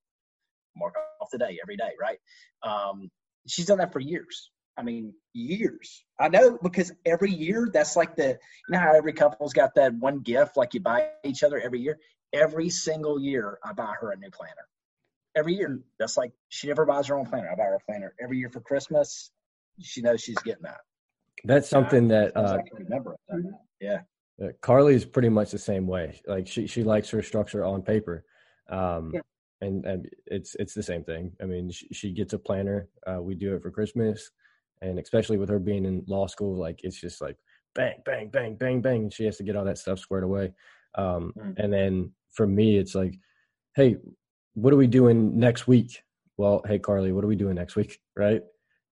Mark 0.76 0.94
off 1.20 1.28
the 1.32 1.38
day 1.38 1.58
every 1.62 1.76
day. 1.76 1.92
Right. 1.98 2.18
Um, 2.62 3.10
she's 3.46 3.66
done 3.66 3.78
that 3.78 3.94
for 3.94 4.00
years. 4.00 4.50
I 4.78 4.82
mean, 4.82 5.14
years. 5.32 6.04
I 6.20 6.28
know 6.28 6.58
because 6.62 6.92
every 7.04 7.30
year 7.30 7.68
that's 7.72 7.96
like 7.96 8.16
the, 8.16 8.28
you 8.28 8.36
know 8.70 8.78
how 8.78 8.94
every 8.94 9.12
couple's 9.12 9.52
got 9.52 9.74
that 9.76 9.94
one 9.94 10.20
gift, 10.20 10.56
like 10.56 10.74
you 10.74 10.80
buy 10.80 11.08
each 11.24 11.42
other 11.42 11.60
every 11.60 11.80
year 11.80 11.98
every 12.32 12.68
single 12.68 13.20
year 13.20 13.58
I 13.64 13.72
buy 13.72 13.92
her 14.00 14.12
a 14.12 14.16
new 14.16 14.30
planner. 14.30 14.66
Every 15.36 15.54
year. 15.54 15.80
That's 15.98 16.16
like 16.16 16.32
she 16.48 16.66
never 16.66 16.84
buys 16.84 17.06
her 17.08 17.18
own 17.18 17.26
planner. 17.26 17.50
I 17.50 17.54
buy 17.54 17.64
her 17.64 17.74
a 17.74 17.90
planner 17.90 18.14
every 18.20 18.38
year 18.38 18.48
for 18.48 18.60
Christmas. 18.60 19.30
She 19.80 20.00
knows 20.00 20.22
she's 20.22 20.38
getting 20.38 20.62
that. 20.62 20.80
That's 21.44 21.68
something 21.68 22.08
that 22.08 22.34
uh, 22.36 22.58
remember. 22.72 23.16
Yeah. 23.80 24.00
Uh, 24.42 24.48
Carly 24.62 24.94
is 24.94 25.04
pretty 25.04 25.28
much 25.28 25.50
the 25.50 25.58
same 25.58 25.86
way. 25.86 26.20
Like 26.26 26.46
she 26.46 26.66
she 26.66 26.82
likes 26.82 27.10
her 27.10 27.22
structure 27.22 27.64
on 27.64 27.82
paper. 27.82 28.24
Um, 28.70 29.12
yeah. 29.12 29.20
and 29.60 29.84
and 29.84 30.08
it's 30.26 30.54
it's 30.54 30.72
the 30.72 30.82
same 30.82 31.04
thing. 31.04 31.32
I 31.42 31.44
mean, 31.44 31.70
she, 31.70 31.88
she 31.92 32.10
gets 32.12 32.32
a 32.32 32.38
planner. 32.38 32.88
Uh, 33.06 33.20
we 33.20 33.34
do 33.34 33.54
it 33.54 33.62
for 33.62 33.70
Christmas, 33.70 34.30
and 34.82 34.98
especially 34.98 35.36
with 35.36 35.48
her 35.48 35.58
being 35.58 35.84
in 35.84 36.04
law 36.06 36.26
school, 36.26 36.56
like 36.56 36.80
it's 36.82 37.00
just 37.00 37.20
like 37.20 37.36
bang 37.74 37.96
bang 38.04 38.28
bang 38.28 38.54
bang 38.54 38.80
bang. 38.80 39.02
And 39.02 39.12
she 39.12 39.24
has 39.24 39.36
to 39.38 39.42
get 39.42 39.56
all 39.56 39.64
that 39.64 39.78
stuff 39.78 39.98
squared 39.98 40.24
away. 40.24 40.52
Um, 40.96 41.32
mm. 41.38 41.54
And 41.58 41.72
then 41.72 42.12
for 42.32 42.46
me, 42.46 42.76
it's 42.76 42.94
like, 42.94 43.18
hey, 43.74 43.96
what 44.54 44.72
are 44.72 44.76
we 44.76 44.86
doing 44.86 45.38
next 45.38 45.66
week? 45.66 46.02
Well, 46.36 46.62
hey 46.66 46.78
Carly, 46.78 47.12
what 47.12 47.24
are 47.24 47.28
we 47.28 47.36
doing 47.36 47.54
next 47.54 47.76
week? 47.76 47.98
Right? 48.16 48.42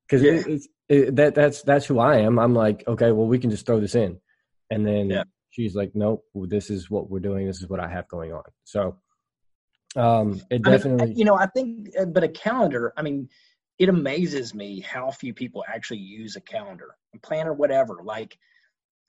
Because 0.06 0.22
yeah. 0.22 0.54
it, 0.54 0.62
it, 0.88 1.16
that 1.16 1.34
that's 1.34 1.62
that's 1.62 1.86
who 1.86 1.98
I 1.98 2.18
am. 2.18 2.38
I'm 2.38 2.54
like, 2.54 2.84
okay, 2.86 3.12
well, 3.12 3.26
we 3.26 3.38
can 3.38 3.50
just 3.50 3.64
throw 3.66 3.80
this 3.80 3.94
in, 3.94 4.18
and 4.70 4.86
then 4.86 5.10
yeah. 5.10 5.24
she's 5.50 5.74
like, 5.74 5.92
nope, 5.94 6.24
this 6.34 6.68
is 6.70 6.90
what 6.90 7.08
we're 7.10 7.20
doing. 7.20 7.46
This 7.46 7.62
is 7.62 7.68
what 7.68 7.80
I 7.80 7.88
have 7.88 8.06
going 8.08 8.32
on. 8.32 8.42
So, 8.64 8.96
um, 9.96 10.40
it 10.50 10.62
definitely, 10.62 11.02
I 11.02 11.06
mean, 11.06 11.16
you 11.16 11.24
know, 11.24 11.36
I 11.36 11.46
think, 11.46 11.88
uh, 11.98 12.04
but 12.04 12.22
a 12.24 12.28
calendar. 12.28 12.92
I 12.96 13.02
mean, 13.02 13.28
it 13.78 13.88
amazes 13.88 14.54
me 14.54 14.80
how 14.80 15.10
few 15.10 15.34
people 15.34 15.64
actually 15.66 16.00
use 16.00 16.36
a 16.36 16.40
calendar, 16.40 16.94
a 17.14 17.18
planner, 17.18 17.52
whatever. 17.52 18.00
Like, 18.02 18.38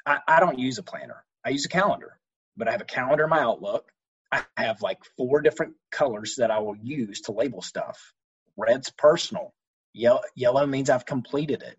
I, 0.06 0.19
I 0.28 0.39
don't 0.39 0.60
use 0.60 0.78
a 0.78 0.84
planner. 0.84 1.23
I 1.45 1.49
use 1.49 1.65
a 1.65 1.69
calendar 1.69 2.19
but 2.58 2.67
I 2.67 2.71
have 2.71 2.82
a 2.82 2.86
calendar 2.86 3.25
in 3.25 3.30
my 3.30 3.39
Outlook. 3.39 3.91
I 4.32 4.43
have 4.58 4.82
like 4.82 4.99
four 5.17 5.41
different 5.41 5.73
colors 5.91 6.36
that 6.38 6.51
I 6.51 6.60
will 6.60 6.75
use 6.75 7.21
to 7.21 7.32
label 7.32 7.62
stuff. 7.62 8.13
Red's 8.58 8.89
personal. 8.91 9.54
Yellow, 9.93 10.21
yellow 10.36 10.65
means 10.65 10.89
I've 10.89 11.06
completed 11.06 11.63
it. 11.63 11.78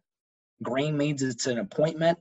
Green 0.62 0.96
means 0.96 1.22
it's 1.22 1.46
an 1.46 1.58
appointment. 1.58 2.18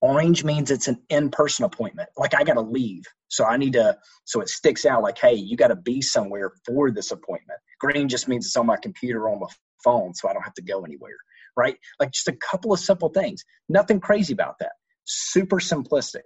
Orange 0.00 0.44
means 0.44 0.70
it's 0.70 0.88
an 0.88 1.00
in-person 1.10 1.64
appointment. 1.64 2.08
Like 2.16 2.34
I 2.34 2.42
got 2.42 2.54
to 2.54 2.62
leave, 2.62 3.04
so 3.28 3.44
I 3.44 3.58
need 3.58 3.74
to. 3.74 3.96
So 4.24 4.40
it 4.40 4.48
sticks 4.48 4.86
out. 4.86 5.02
Like, 5.02 5.18
hey, 5.18 5.34
you 5.34 5.56
got 5.56 5.68
to 5.68 5.76
be 5.76 6.00
somewhere 6.00 6.52
for 6.64 6.90
this 6.90 7.10
appointment. 7.10 7.60
Green 7.78 8.08
just 8.08 8.26
means 8.26 8.46
it's 8.46 8.56
on 8.56 8.66
my 8.66 8.78
computer 8.78 9.28
on 9.28 9.40
my 9.40 9.46
phone, 9.84 10.14
so 10.14 10.28
I 10.28 10.32
don't 10.32 10.42
have 10.42 10.54
to 10.54 10.62
go 10.62 10.84
anywhere. 10.84 11.16
Right? 11.56 11.76
Like 11.98 12.12
just 12.12 12.28
a 12.28 12.36
couple 12.36 12.72
of 12.72 12.80
simple 12.80 13.08
things. 13.08 13.44
Nothing 13.68 14.00
crazy 14.00 14.32
about 14.32 14.56
that. 14.60 14.72
Super 15.04 15.56
simplistic 15.56 16.22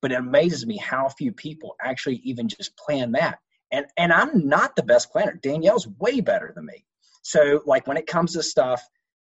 but 0.00 0.12
it 0.12 0.18
amazes 0.18 0.66
me 0.66 0.76
how 0.76 1.08
few 1.08 1.32
people 1.32 1.76
actually 1.82 2.20
even 2.24 2.48
just 2.48 2.76
plan 2.76 3.12
that. 3.12 3.38
And 3.72 3.86
and 3.96 4.12
I'm 4.12 4.46
not 4.46 4.76
the 4.76 4.82
best 4.82 5.10
planner. 5.10 5.38
Danielle's 5.42 5.88
way 5.98 6.20
better 6.20 6.52
than 6.54 6.66
me. 6.66 6.84
So 7.22 7.62
like 7.66 7.86
when 7.86 7.96
it 7.96 8.06
comes 8.06 8.32
to 8.32 8.42
stuff, 8.42 8.82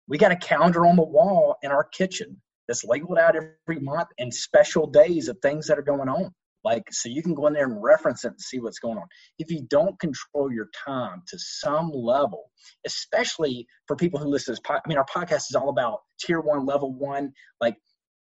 we 0.08 0.18
got 0.18 0.32
a 0.32 0.36
calendar 0.36 0.86
on 0.86 0.96
the 0.96 1.02
wall 1.02 1.56
in 1.62 1.70
our 1.70 1.84
kitchen 1.84 2.40
that's 2.66 2.84
labeled 2.84 3.18
out 3.18 3.36
every 3.36 3.80
month 3.80 4.08
and 4.18 4.32
special 4.32 4.86
days 4.86 5.28
of 5.28 5.38
things 5.40 5.66
that 5.66 5.78
are 5.78 5.82
going 5.82 6.08
on. 6.08 6.32
Like 6.64 6.84
so 6.90 7.08
you 7.08 7.22
can 7.22 7.34
go 7.34 7.46
in 7.46 7.54
there 7.54 7.64
and 7.64 7.82
reference 7.82 8.24
it 8.24 8.28
and 8.28 8.40
see 8.40 8.60
what's 8.60 8.78
going 8.78 8.98
on. 8.98 9.06
If 9.38 9.50
you 9.50 9.62
don't 9.68 9.98
control 9.98 10.52
your 10.52 10.68
time 10.86 11.22
to 11.28 11.38
some 11.38 11.90
level, 11.92 12.50
especially 12.86 13.66
for 13.86 13.96
people 13.96 14.20
who 14.20 14.28
listen 14.28 14.54
to 14.54 14.60
this, 14.60 14.80
I 14.84 14.88
mean, 14.88 14.98
our 14.98 15.06
podcast 15.06 15.50
is 15.50 15.56
all 15.56 15.70
about 15.70 16.00
tier 16.20 16.40
one, 16.40 16.66
level 16.66 16.94
one. 16.94 17.32
Like 17.60 17.76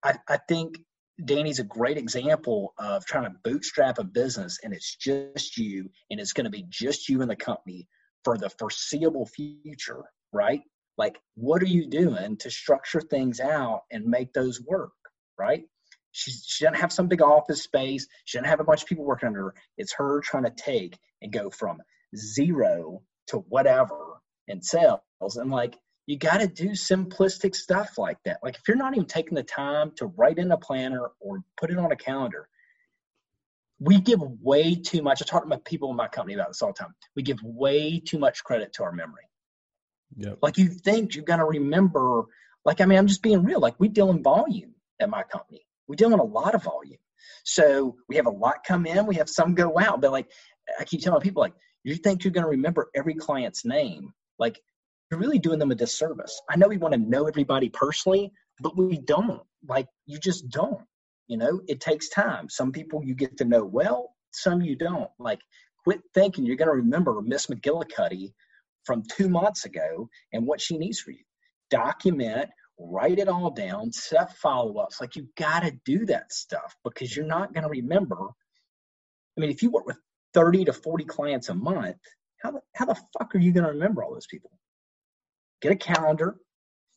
I, 0.03 0.15
I 0.29 0.37
think 0.47 0.77
Danny's 1.23 1.59
a 1.59 1.63
great 1.63 1.97
example 1.97 2.73
of 2.79 3.05
trying 3.05 3.25
to 3.25 3.37
bootstrap 3.43 3.99
a 3.99 4.03
business 4.03 4.57
and 4.63 4.73
it's 4.73 4.95
just 4.95 5.57
you 5.57 5.89
and 6.09 6.19
it's 6.19 6.33
going 6.33 6.45
to 6.45 6.49
be 6.49 6.65
just 6.69 7.07
you 7.07 7.21
and 7.21 7.29
the 7.29 7.35
company 7.35 7.87
for 8.23 8.37
the 8.37 8.49
foreseeable 8.49 9.25
future, 9.25 10.03
right? 10.31 10.61
Like, 10.97 11.19
what 11.35 11.61
are 11.61 11.67
you 11.67 11.87
doing 11.87 12.37
to 12.37 12.51
structure 12.51 13.01
things 13.01 13.39
out 13.39 13.81
and 13.91 14.05
make 14.05 14.33
those 14.33 14.61
work, 14.61 14.91
right? 15.37 15.63
She, 16.13 16.31
she 16.31 16.63
doesn't 16.63 16.79
have 16.79 16.93
some 16.93 17.07
big 17.07 17.21
office 17.21 17.63
space. 17.63 18.07
She 18.23 18.37
doesn't 18.37 18.49
have 18.49 18.59
a 18.59 18.63
bunch 18.63 18.83
of 18.83 18.87
people 18.87 19.03
working 19.03 19.27
under 19.27 19.45
her. 19.45 19.55
It's 19.77 19.93
her 19.93 20.21
trying 20.21 20.43
to 20.43 20.51
take 20.51 20.97
and 21.21 21.33
go 21.33 21.49
from 21.49 21.81
zero 22.15 23.01
to 23.27 23.39
whatever 23.49 24.21
in 24.47 24.61
sales. 24.61 25.01
And 25.35 25.51
like, 25.51 25.75
you 26.05 26.17
got 26.17 26.39
to 26.41 26.47
do 26.47 26.69
simplistic 26.69 27.55
stuff 27.55 27.97
like 27.97 28.17
that. 28.25 28.39
Like 28.43 28.55
if 28.55 28.67
you're 28.67 28.77
not 28.77 28.93
even 28.93 29.07
taking 29.07 29.35
the 29.35 29.43
time 29.43 29.91
to 29.95 30.05
write 30.05 30.37
in 30.37 30.51
a 30.51 30.57
planner 30.57 31.11
or 31.19 31.43
put 31.57 31.71
it 31.71 31.77
on 31.77 31.91
a 31.91 31.95
calendar, 31.95 32.47
we 33.79 33.99
give 33.99 34.21
way 34.21 34.75
too 34.75 35.01
much. 35.01 35.21
I 35.21 35.25
talk 35.25 35.43
to 35.43 35.49
my 35.49 35.59
people 35.65 35.89
in 35.89 35.95
my 35.95 36.07
company 36.07 36.35
about 36.35 36.49
this 36.49 36.61
all 36.61 36.73
the 36.77 36.83
time. 36.83 36.93
We 37.15 37.23
give 37.23 37.39
way 37.41 37.99
too 37.99 38.19
much 38.19 38.43
credit 38.43 38.73
to 38.73 38.83
our 38.83 38.91
memory. 38.91 39.23
Yep. 40.17 40.39
Like 40.41 40.57
you 40.57 40.67
think 40.67 41.15
you're 41.15 41.25
going 41.25 41.39
to 41.39 41.45
remember, 41.45 42.25
like, 42.65 42.81
I 42.81 42.85
mean, 42.85 42.99
I'm 42.99 43.07
just 43.07 43.23
being 43.23 43.43
real. 43.43 43.59
Like 43.59 43.79
we 43.79 43.87
deal 43.87 44.11
in 44.11 44.21
volume 44.21 44.75
at 44.99 45.09
my 45.09 45.23
company. 45.23 45.65
We 45.87 45.95
deal 45.95 46.13
in 46.13 46.19
a 46.19 46.23
lot 46.23 46.55
of 46.55 46.63
volume. 46.63 46.99
So 47.43 47.95
we 48.07 48.15
have 48.15 48.25
a 48.25 48.31
lot 48.31 48.63
come 48.67 48.85
in, 48.85 49.05
we 49.05 49.15
have 49.15 49.29
some 49.29 49.53
go 49.55 49.77
out. 49.79 50.01
But 50.01 50.11
like 50.11 50.31
I 50.79 50.83
keep 50.83 51.01
telling 51.01 51.21
people, 51.21 51.41
like, 51.41 51.53
you 51.83 51.95
think 51.95 52.23
you're 52.23 52.31
going 52.31 52.45
to 52.45 52.49
remember 52.49 52.89
every 52.95 53.13
client's 53.15 53.65
name. 53.65 54.13
Like 54.39 54.59
you're 55.11 55.19
really 55.19 55.39
doing 55.39 55.59
them 55.59 55.71
a 55.71 55.75
disservice. 55.75 56.41
I 56.49 56.55
know 56.55 56.67
we 56.67 56.77
want 56.77 56.93
to 56.93 56.99
know 56.99 57.27
everybody 57.27 57.69
personally, 57.69 58.31
but 58.61 58.77
we 58.77 58.99
don't. 58.99 59.41
Like, 59.67 59.87
you 60.05 60.17
just 60.19 60.49
don't. 60.49 60.81
You 61.27 61.37
know, 61.37 61.61
it 61.67 61.79
takes 61.79 62.09
time. 62.09 62.49
Some 62.49 62.71
people 62.71 63.03
you 63.03 63.15
get 63.15 63.37
to 63.37 63.45
know 63.45 63.63
well, 63.63 64.15
some 64.31 64.61
you 64.61 64.75
don't. 64.75 65.09
Like, 65.19 65.39
quit 65.83 66.01
thinking 66.13 66.45
you're 66.45 66.55
going 66.55 66.69
to 66.69 66.75
remember 66.75 67.21
Miss 67.21 67.47
McGillicuddy 67.47 68.33
from 68.85 69.03
two 69.15 69.29
months 69.29 69.65
ago 69.65 70.09
and 70.31 70.45
what 70.45 70.59
she 70.59 70.77
needs 70.77 70.99
for 70.99 71.11
you. 71.11 71.23
Document, 71.69 72.49
write 72.91 73.19
it 73.19 73.27
all 73.27 73.51
down, 73.51 73.91
set 73.91 74.35
follow 74.37 74.77
ups. 74.77 74.99
Like 74.99 75.15
you 75.15 75.27
got 75.37 75.61
to 75.61 75.71
do 75.85 76.05
that 76.07 76.31
stuff 76.31 76.75
because 76.83 77.15
you're 77.15 77.25
not 77.25 77.53
going 77.53 77.63
to 77.63 77.69
remember. 77.69 78.17
I 79.37 79.41
mean, 79.41 79.49
if 79.49 79.63
you 79.63 79.71
work 79.71 79.85
with 79.85 79.97
30 80.33 80.65
to 80.65 80.73
40 80.73 81.05
clients 81.05 81.49
a 81.49 81.55
month, 81.55 81.97
how 82.41 82.51
the, 82.51 82.61
how 82.75 82.85
the 82.85 82.99
fuck 83.17 83.35
are 83.35 83.39
you 83.39 83.51
going 83.51 83.65
to 83.65 83.71
remember 83.71 84.03
all 84.03 84.13
those 84.13 84.27
people? 84.27 84.51
Get 85.61 85.71
a 85.71 85.75
calendar, 85.75 86.35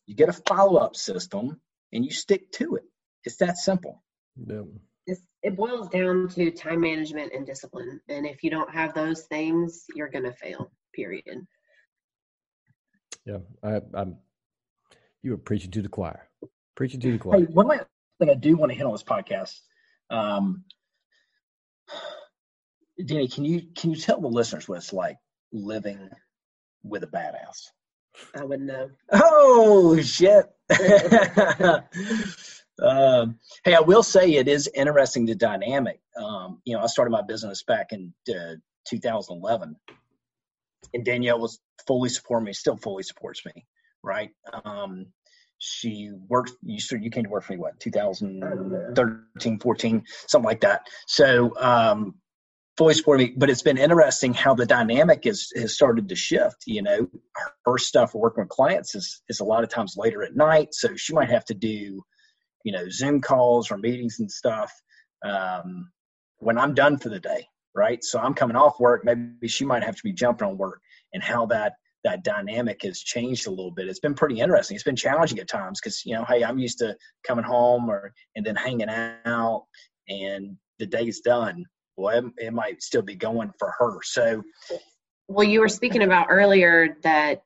you 0.07 0.15
get 0.15 0.29
a 0.29 0.33
follow 0.33 0.77
up 0.81 0.97
system, 0.97 1.61
and 1.93 2.05
you 2.05 2.11
stick 2.11 2.51
to 2.53 2.77
it. 2.77 2.85
It's 3.25 3.37
that 3.37 3.57
simple. 3.57 4.03
Yeah. 4.37 4.63
It's, 5.07 5.21
it 5.43 5.57
boils 5.57 5.89
down 5.89 6.29
to 6.31 6.51
time 6.51 6.81
management 6.81 7.33
and 7.33 7.47
discipline. 7.47 8.01
And 8.09 8.27
if 8.27 8.43
you 8.43 8.51
don't 8.51 8.71
have 8.71 8.93
those 8.93 9.23
things, 9.23 9.85
you're 9.95 10.09
going 10.09 10.25
to 10.25 10.33
fail, 10.33 10.73
period. 10.95 11.47
Yeah. 13.25 13.39
I, 13.63 13.81
I'm, 13.95 14.17
you 15.27 15.33
were 15.33 15.39
preaching 15.39 15.73
to 15.73 15.83
the 15.83 15.89
choir. 15.89 16.29
Preaching 16.77 17.01
to 17.01 17.13
the 17.13 17.19
choir. 17.19 17.41
Hey, 17.41 17.47
one 17.47 17.67
last 17.67 17.87
thing 18.21 18.31
I 18.31 18.35
do 18.35 18.57
want 18.57 18.71
to 18.71 18.79
hit 18.79 18.87
on 18.87 18.93
this 18.93 19.03
podcast. 19.03 19.59
Um, 20.09 20.63
Dani, 23.01 23.33
can 23.33 23.45
you 23.45 23.63
can 23.77 23.91
you 23.91 23.97
tell 23.97 24.21
the 24.21 24.29
listeners 24.29 24.69
what 24.69 24.79
it's 24.79 24.93
like 24.93 25.17
living 25.53 26.09
with 26.85 27.03
a 27.03 27.09
badass? 27.09 27.73
I 28.35 28.45
wouldn't 28.45 28.69
know. 28.69 28.89
Oh 29.13 30.01
shit! 30.01 30.47
um, 32.81 33.39
hey, 33.65 33.75
I 33.75 33.81
will 33.81 34.05
say 34.05 34.31
it 34.35 34.47
is 34.47 34.71
interesting 34.75 35.27
the 35.27 35.35
dynamic. 35.35 36.01
Um, 36.17 36.63
you 36.65 36.77
know, 36.77 36.83
I 36.83 36.87
started 36.87 37.11
my 37.11 37.23
business 37.23 37.65
back 37.65 37.89
in 37.91 38.15
uh, 38.31 38.55
2011, 38.89 39.77
and 40.95 41.05
Danielle 41.05 41.41
was 41.41 41.59
fully 41.87 42.11
supporting 42.11 42.47
me, 42.47 42.53
still 42.53 42.77
fully 42.77 43.03
supports 43.03 43.45
me. 43.45 43.67
Right? 44.05 44.31
Um, 44.65 45.07
she 45.59 46.11
worked. 46.29 46.53
You 46.63 46.79
you 47.01 47.11
came 47.11 47.25
to 47.25 47.31
work 47.31 47.45
for 47.45 47.53
me 47.53 47.59
what 47.59 47.81
2013, 47.81 49.59
14, 49.59 50.05
something 50.27 50.47
like 50.47 50.61
that. 50.61 50.87
So 51.07 51.53
um, 51.59 52.15
fully 52.77 52.95
supporting 52.95 53.29
me, 53.29 53.35
but 53.37 53.51
it's 53.51 53.63
been 53.63 53.79
interesting 53.79 54.35
how 54.35 54.55
the 54.55 54.67
dynamic 54.67 55.27
is 55.27 55.53
has 55.57 55.75
started 55.75 56.09
to 56.09 56.17
shift. 56.17 56.65
You 56.67 56.83
know, 56.83 57.09
her 57.65 57.79
stuff 57.79 58.15
working 58.15 58.43
with 58.45 58.51
clients 58.51 58.95
is 58.95 59.23
is 59.29 59.41
a 59.41 59.45
lot 59.45 59.65
of 59.65 59.71
times 59.71 59.95
later 59.97 60.23
at 60.23 60.37
night, 60.37 60.69
so 60.73 60.95
she 60.97 61.15
might 61.15 61.31
have 61.31 61.45
to 61.47 61.55
do, 61.55 62.03
you 62.65 62.73
know, 62.73 62.89
Zoom 62.91 63.21
calls 63.21 63.71
or 63.71 63.79
meetings 63.79 64.21
and 64.21 64.31
stuff 64.31 64.73
um, 65.25 65.91
when 66.39 66.59
I'm 66.59 66.75
done 66.75 66.99
for 66.99 67.09
the 67.09 67.21
day, 67.21 67.47
right? 67.75 68.03
So 68.05 68.19
I'm 68.19 68.35
coming 68.35 68.57
off 68.57 68.79
work, 68.79 69.05
maybe 69.05 69.49
she 69.49 69.65
might 69.65 69.85
have 69.85 69.97
to 69.97 70.03
be 70.05 70.13
jumping 70.13 70.49
on 70.49 70.59
work, 70.59 70.81
and 71.15 71.23
how 71.23 71.47
that 71.47 71.75
that 72.07 72.25
dynamic 72.25 72.83
has 72.83 73.01
changed 73.01 73.47
a 73.47 73.51
little 73.51 73.71
bit. 73.71 73.89
It's 73.89 74.01
been 74.01 74.15
pretty 74.15 74.41
interesting. 74.41 74.75
It's 74.75 74.85
been 74.85 74.97
challenging 74.97 75.39
at 75.39 75.49
times 75.49 75.81
because 75.81 76.05
you 76.07 76.15
know, 76.15 76.25
hey, 76.25 76.43
I'm 76.43 76.59
used 76.59 76.79
to 76.79 76.97
coming 77.27 77.45
home 77.45 77.91
or 77.91 78.13
and 78.35 78.45
then 78.45 78.57
hanging 78.57 78.89
out, 78.89 79.67
and 80.09 80.57
the 80.79 80.87
day's 80.87 81.21
done 81.21 81.65
well, 81.97 82.19
it, 82.19 82.25
it 82.47 82.53
might 82.53 82.83
still 82.83 83.03
be 83.03 83.15
going 83.15 83.53
for 83.59 83.73
her. 83.79 83.99
So, 84.03 84.43
well, 85.29 85.47
you 85.47 85.61
were 85.61 85.69
speaking 85.69 86.03
about 86.03 86.27
earlier 86.31 86.97
that 87.03 87.43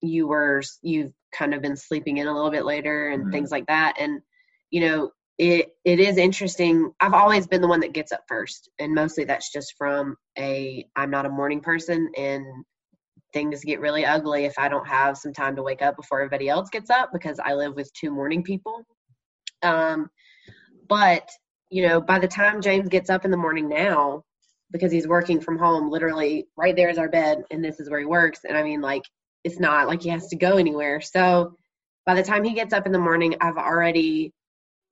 you 0.00 0.26
were 0.26 0.62
you've 0.82 1.12
kind 1.32 1.54
of 1.54 1.62
been 1.62 1.76
sleeping 1.76 2.16
in 2.16 2.26
a 2.26 2.34
little 2.34 2.50
bit 2.50 2.64
later 2.64 3.08
and 3.08 3.22
mm-hmm. 3.22 3.32
things 3.32 3.50
like 3.50 3.66
that, 3.66 3.96
and 3.98 4.20
you 4.70 4.80
know 4.80 5.10
it 5.38 5.68
it 5.84 6.00
is 6.00 6.16
interesting. 6.16 6.92
I've 7.00 7.14
always 7.14 7.46
been 7.46 7.60
the 7.60 7.68
one 7.68 7.80
that 7.80 7.92
gets 7.92 8.12
up 8.12 8.24
first, 8.26 8.70
and 8.78 8.94
mostly 8.94 9.24
that's 9.24 9.52
just 9.52 9.74
from 9.76 10.16
a 10.38 10.86
I'm 10.96 11.10
not 11.10 11.26
a 11.26 11.30
morning 11.30 11.60
person, 11.60 12.10
and 12.16 12.44
things 13.32 13.64
get 13.64 13.80
really 13.80 14.04
ugly 14.04 14.44
if 14.44 14.58
I 14.58 14.68
don't 14.68 14.86
have 14.86 15.16
some 15.16 15.32
time 15.32 15.56
to 15.56 15.62
wake 15.62 15.82
up 15.82 15.96
before 15.96 16.20
everybody 16.20 16.48
else 16.48 16.70
gets 16.70 16.90
up 16.90 17.10
because 17.12 17.38
I 17.38 17.54
live 17.54 17.74
with 17.76 17.92
two 17.92 18.10
morning 18.10 18.42
people. 18.42 18.84
Um, 19.62 20.08
but 20.88 21.28
you 21.70 21.86
know, 21.86 22.00
by 22.00 22.18
the 22.18 22.28
time 22.28 22.60
James 22.60 22.88
gets 22.88 23.10
up 23.10 23.24
in 23.24 23.30
the 23.30 23.36
morning 23.36 23.68
now, 23.68 24.24
because 24.72 24.92
he's 24.92 25.08
working 25.08 25.40
from 25.40 25.58
home, 25.58 25.90
literally 25.90 26.46
right 26.56 26.76
there 26.76 26.90
is 26.90 26.98
our 26.98 27.08
bed, 27.08 27.42
and 27.50 27.64
this 27.64 27.80
is 27.80 27.90
where 27.90 28.00
he 28.00 28.06
works. 28.06 28.40
And 28.48 28.56
I 28.56 28.62
mean, 28.62 28.80
like, 28.80 29.02
it's 29.44 29.58
not 29.58 29.88
like 29.88 30.02
he 30.02 30.08
has 30.10 30.28
to 30.28 30.36
go 30.36 30.56
anywhere. 30.56 31.00
So 31.00 31.56
by 32.06 32.14
the 32.14 32.22
time 32.22 32.44
he 32.44 32.54
gets 32.54 32.72
up 32.72 32.86
in 32.86 32.92
the 32.92 32.98
morning, 32.98 33.34
I've 33.40 33.56
already 33.56 34.32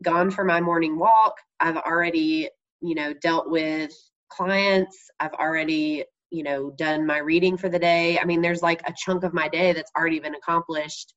gone 0.02 0.30
for 0.30 0.44
my 0.44 0.60
morning 0.60 0.98
walk. 0.98 1.36
I've 1.60 1.76
already, 1.76 2.48
you 2.80 2.94
know, 2.94 3.12
dealt 3.22 3.50
with 3.50 3.92
clients. 4.30 5.10
I've 5.20 5.34
already, 5.34 6.04
you 6.30 6.42
know, 6.42 6.70
done 6.70 7.06
my 7.06 7.18
reading 7.18 7.56
for 7.56 7.68
the 7.68 7.78
day. 7.78 8.18
I 8.18 8.24
mean, 8.24 8.42
there's 8.42 8.62
like 8.62 8.82
a 8.86 8.94
chunk 8.96 9.24
of 9.24 9.34
my 9.34 9.48
day 9.48 9.72
that's 9.72 9.92
already 9.96 10.20
been 10.20 10.34
accomplished 10.34 11.14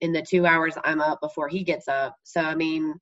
in 0.00 0.12
the 0.12 0.22
two 0.22 0.46
hours 0.46 0.74
I'm 0.84 1.00
up 1.00 1.20
before 1.20 1.48
he 1.48 1.64
gets 1.64 1.88
up. 1.88 2.16
So, 2.24 2.40
I 2.40 2.54
mean, 2.54 2.94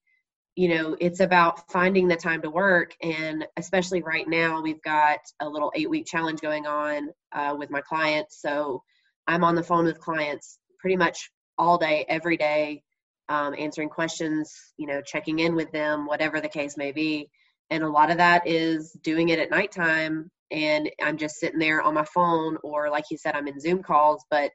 you 0.58 0.66
know 0.66 0.96
it's 1.00 1.20
about 1.20 1.70
finding 1.70 2.08
the 2.08 2.16
time 2.16 2.42
to 2.42 2.50
work 2.50 2.92
and 3.00 3.46
especially 3.56 4.02
right 4.02 4.26
now 4.26 4.60
we've 4.60 4.82
got 4.82 5.20
a 5.38 5.48
little 5.48 5.70
eight 5.76 5.88
week 5.88 6.04
challenge 6.04 6.40
going 6.40 6.66
on 6.66 7.10
uh, 7.30 7.54
with 7.56 7.70
my 7.70 7.80
clients 7.80 8.40
so 8.42 8.82
i'm 9.28 9.44
on 9.44 9.54
the 9.54 9.62
phone 9.62 9.84
with 9.84 10.00
clients 10.00 10.58
pretty 10.80 10.96
much 10.96 11.30
all 11.58 11.78
day 11.78 12.04
every 12.08 12.36
day 12.36 12.82
um, 13.28 13.54
answering 13.56 13.88
questions 13.88 14.52
you 14.76 14.88
know 14.88 15.00
checking 15.00 15.38
in 15.38 15.54
with 15.54 15.70
them 15.70 16.06
whatever 16.06 16.40
the 16.40 16.48
case 16.48 16.76
may 16.76 16.90
be 16.90 17.30
and 17.70 17.84
a 17.84 17.88
lot 17.88 18.10
of 18.10 18.16
that 18.16 18.44
is 18.48 18.90
doing 19.04 19.28
it 19.28 19.38
at 19.38 19.52
nighttime 19.52 20.28
and 20.50 20.90
i'm 21.02 21.16
just 21.16 21.36
sitting 21.36 21.58
there 21.58 21.82
on 21.82 21.94
my 21.94 22.04
phone 22.04 22.56
or 22.62 22.90
like 22.90 23.04
you 23.10 23.18
said 23.18 23.34
i'm 23.34 23.48
in 23.48 23.60
zoom 23.60 23.82
calls 23.82 24.24
but 24.30 24.50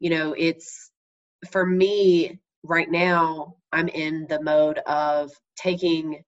you 0.00 0.10
know 0.10 0.34
it's 0.36 0.90
for 1.50 1.66
me 1.66 2.38
right 2.64 2.90
now 2.90 3.54
I'm 3.72 3.88
in 3.88 4.26
the 4.28 4.42
mode 4.42 4.78
of 4.86 5.30
taking 5.56 6.22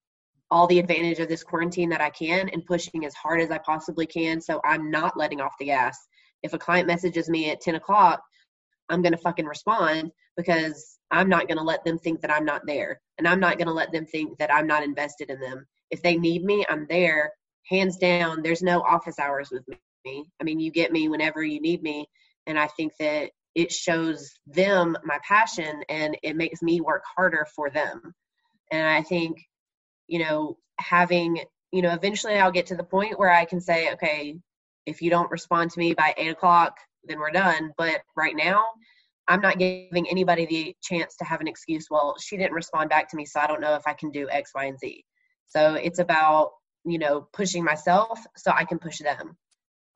all 0.50 0.66
the 0.66 0.78
advantage 0.78 1.18
of 1.18 1.28
this 1.28 1.42
quarantine 1.42 1.90
that 1.90 2.00
I 2.00 2.10
can 2.10 2.48
and 2.50 2.64
pushing 2.64 3.04
as 3.04 3.14
hard 3.14 3.40
as 3.40 3.50
I 3.50 3.58
possibly 3.58 4.06
can. 4.06 4.40
So 4.40 4.60
I'm 4.64 4.90
not 4.90 5.16
letting 5.16 5.40
off 5.40 5.54
the 5.58 5.66
gas. 5.66 5.98
If 6.42 6.54
a 6.54 6.58
client 6.58 6.86
messages 6.86 7.28
me 7.28 7.50
at 7.50 7.60
10 7.60 7.74
o'clock, 7.74 8.22
I'm 8.88 9.02
going 9.02 9.12
to 9.12 9.18
fucking 9.18 9.44
respond 9.44 10.10
because 10.36 10.98
I'm 11.10 11.28
not 11.28 11.48
going 11.48 11.58
to 11.58 11.64
let 11.64 11.84
them 11.84 11.98
think 11.98 12.20
that 12.22 12.30
I'm 12.30 12.44
not 12.44 12.62
there. 12.66 13.00
And 13.18 13.28
I'm 13.28 13.40
not 13.40 13.58
going 13.58 13.66
to 13.66 13.74
let 13.74 13.92
them 13.92 14.06
think 14.06 14.38
that 14.38 14.52
I'm 14.52 14.66
not 14.66 14.82
invested 14.82 15.30
in 15.30 15.40
them. 15.40 15.66
If 15.90 16.02
they 16.02 16.16
need 16.16 16.44
me, 16.44 16.64
I'm 16.68 16.86
there. 16.88 17.32
Hands 17.66 17.96
down, 17.96 18.42
there's 18.42 18.62
no 18.62 18.80
office 18.82 19.18
hours 19.18 19.50
with 19.50 19.64
me. 20.04 20.30
I 20.40 20.44
mean, 20.44 20.58
you 20.60 20.70
get 20.70 20.92
me 20.92 21.08
whenever 21.08 21.42
you 21.42 21.60
need 21.60 21.82
me. 21.82 22.06
And 22.46 22.58
I 22.58 22.66
think 22.68 22.92
that 22.98 23.30
it 23.54 23.72
shows 23.72 24.32
them 24.46 24.96
my 25.04 25.18
passion 25.26 25.82
and 25.88 26.16
it 26.22 26.36
makes 26.36 26.62
me 26.62 26.80
work 26.80 27.02
harder 27.16 27.46
for 27.54 27.70
them. 27.70 28.14
And 28.70 28.86
I 28.86 29.02
think, 29.02 29.38
you 30.06 30.20
know, 30.20 30.56
having, 30.78 31.40
you 31.72 31.82
know, 31.82 31.92
eventually 31.92 32.38
I'll 32.38 32.52
get 32.52 32.66
to 32.66 32.76
the 32.76 32.84
point 32.84 33.18
where 33.18 33.32
I 33.32 33.44
can 33.44 33.60
say, 33.60 33.92
okay, 33.92 34.36
if 34.86 35.02
you 35.02 35.10
don't 35.10 35.30
respond 35.30 35.70
to 35.72 35.78
me 35.78 35.92
by 35.92 36.14
eight 36.16 36.30
o'clock, 36.30 36.76
then 37.04 37.18
we're 37.18 37.30
done. 37.30 37.72
But 37.76 38.00
right 38.16 38.36
now, 38.36 38.64
I'm 39.26 39.40
not 39.42 39.58
giving 39.58 40.08
anybody 40.08 40.46
the 40.46 40.74
chance 40.82 41.16
to 41.16 41.24
have 41.24 41.42
an 41.42 41.48
excuse. 41.48 41.88
Well, 41.90 42.16
she 42.18 42.38
didn't 42.38 42.54
respond 42.54 42.88
back 42.88 43.10
to 43.10 43.16
me, 43.16 43.26
so 43.26 43.40
I 43.40 43.46
don't 43.46 43.60
know 43.60 43.74
if 43.74 43.82
I 43.86 43.92
can 43.92 44.10
do 44.10 44.28
X, 44.30 44.52
Y, 44.54 44.64
and 44.64 44.78
Z. 44.78 45.04
So 45.46 45.74
it's 45.74 45.98
about, 45.98 46.52
you 46.90 46.98
know, 46.98 47.28
pushing 47.32 47.64
myself 47.64 48.20
so 48.36 48.50
I 48.50 48.64
can 48.64 48.78
push 48.78 48.98
them 48.98 49.36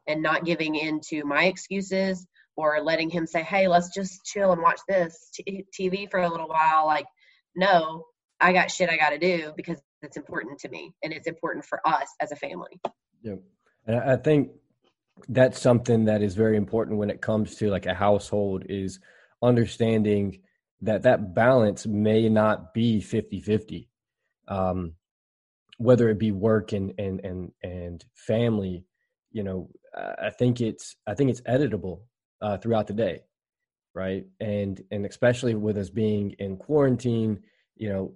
and 0.06 0.22
not 0.22 0.44
giving 0.44 0.74
in 0.74 1.00
to 1.08 1.24
my 1.24 1.44
excuses 1.44 2.26
or 2.56 2.80
letting 2.82 3.10
him 3.10 3.26
say, 3.26 3.42
"Hey, 3.42 3.68
let's 3.68 3.94
just 3.94 4.24
chill 4.24 4.52
and 4.52 4.60
watch 4.60 4.80
this 4.88 5.30
t- 5.34 5.66
TV 5.78 6.10
for 6.10 6.20
a 6.20 6.28
little 6.28 6.48
while." 6.48 6.86
Like, 6.86 7.06
no, 7.54 8.04
I 8.40 8.52
got 8.52 8.70
shit 8.70 8.90
I 8.90 8.96
got 8.96 9.10
to 9.10 9.18
do 9.18 9.52
because 9.56 9.80
it's 10.02 10.16
important 10.16 10.58
to 10.60 10.68
me 10.68 10.92
and 11.02 11.12
it's 11.12 11.26
important 11.26 11.64
for 11.64 11.80
us 11.86 12.08
as 12.20 12.32
a 12.32 12.36
family. 12.36 12.80
Yeah, 13.22 13.36
and 13.86 13.96
I 13.96 14.16
think 14.16 14.50
that's 15.28 15.60
something 15.60 16.06
that 16.06 16.22
is 16.22 16.34
very 16.34 16.56
important 16.56 16.98
when 16.98 17.10
it 17.10 17.20
comes 17.20 17.56
to 17.56 17.70
like 17.70 17.86
a 17.86 17.94
household 17.94 18.64
is 18.68 18.98
understanding 19.42 20.40
that 20.80 21.02
that 21.02 21.34
balance 21.34 21.86
may 21.86 22.28
not 22.28 22.74
be 22.74 23.00
50-50 23.00 23.86
um, 24.48 24.94
whether 25.82 26.08
it 26.08 26.18
be 26.18 26.32
work 26.32 26.72
and 26.72 26.92
and 26.98 27.20
and 27.24 27.52
and 27.62 28.04
family 28.14 28.84
you 29.30 29.42
know 29.42 29.68
i 30.22 30.30
think 30.30 30.60
it's 30.60 30.96
i 31.06 31.14
think 31.14 31.30
it's 31.30 31.40
editable 31.42 32.00
uh, 32.42 32.58
throughout 32.58 32.88
the 32.88 32.92
day, 32.92 33.20
right? 33.94 34.26
And 34.40 34.82
and 34.90 35.06
especially 35.06 35.54
with 35.54 35.78
us 35.78 35.88
being 35.88 36.32
in 36.38 36.56
quarantine, 36.56 37.40
you 37.76 37.88
know, 37.88 38.14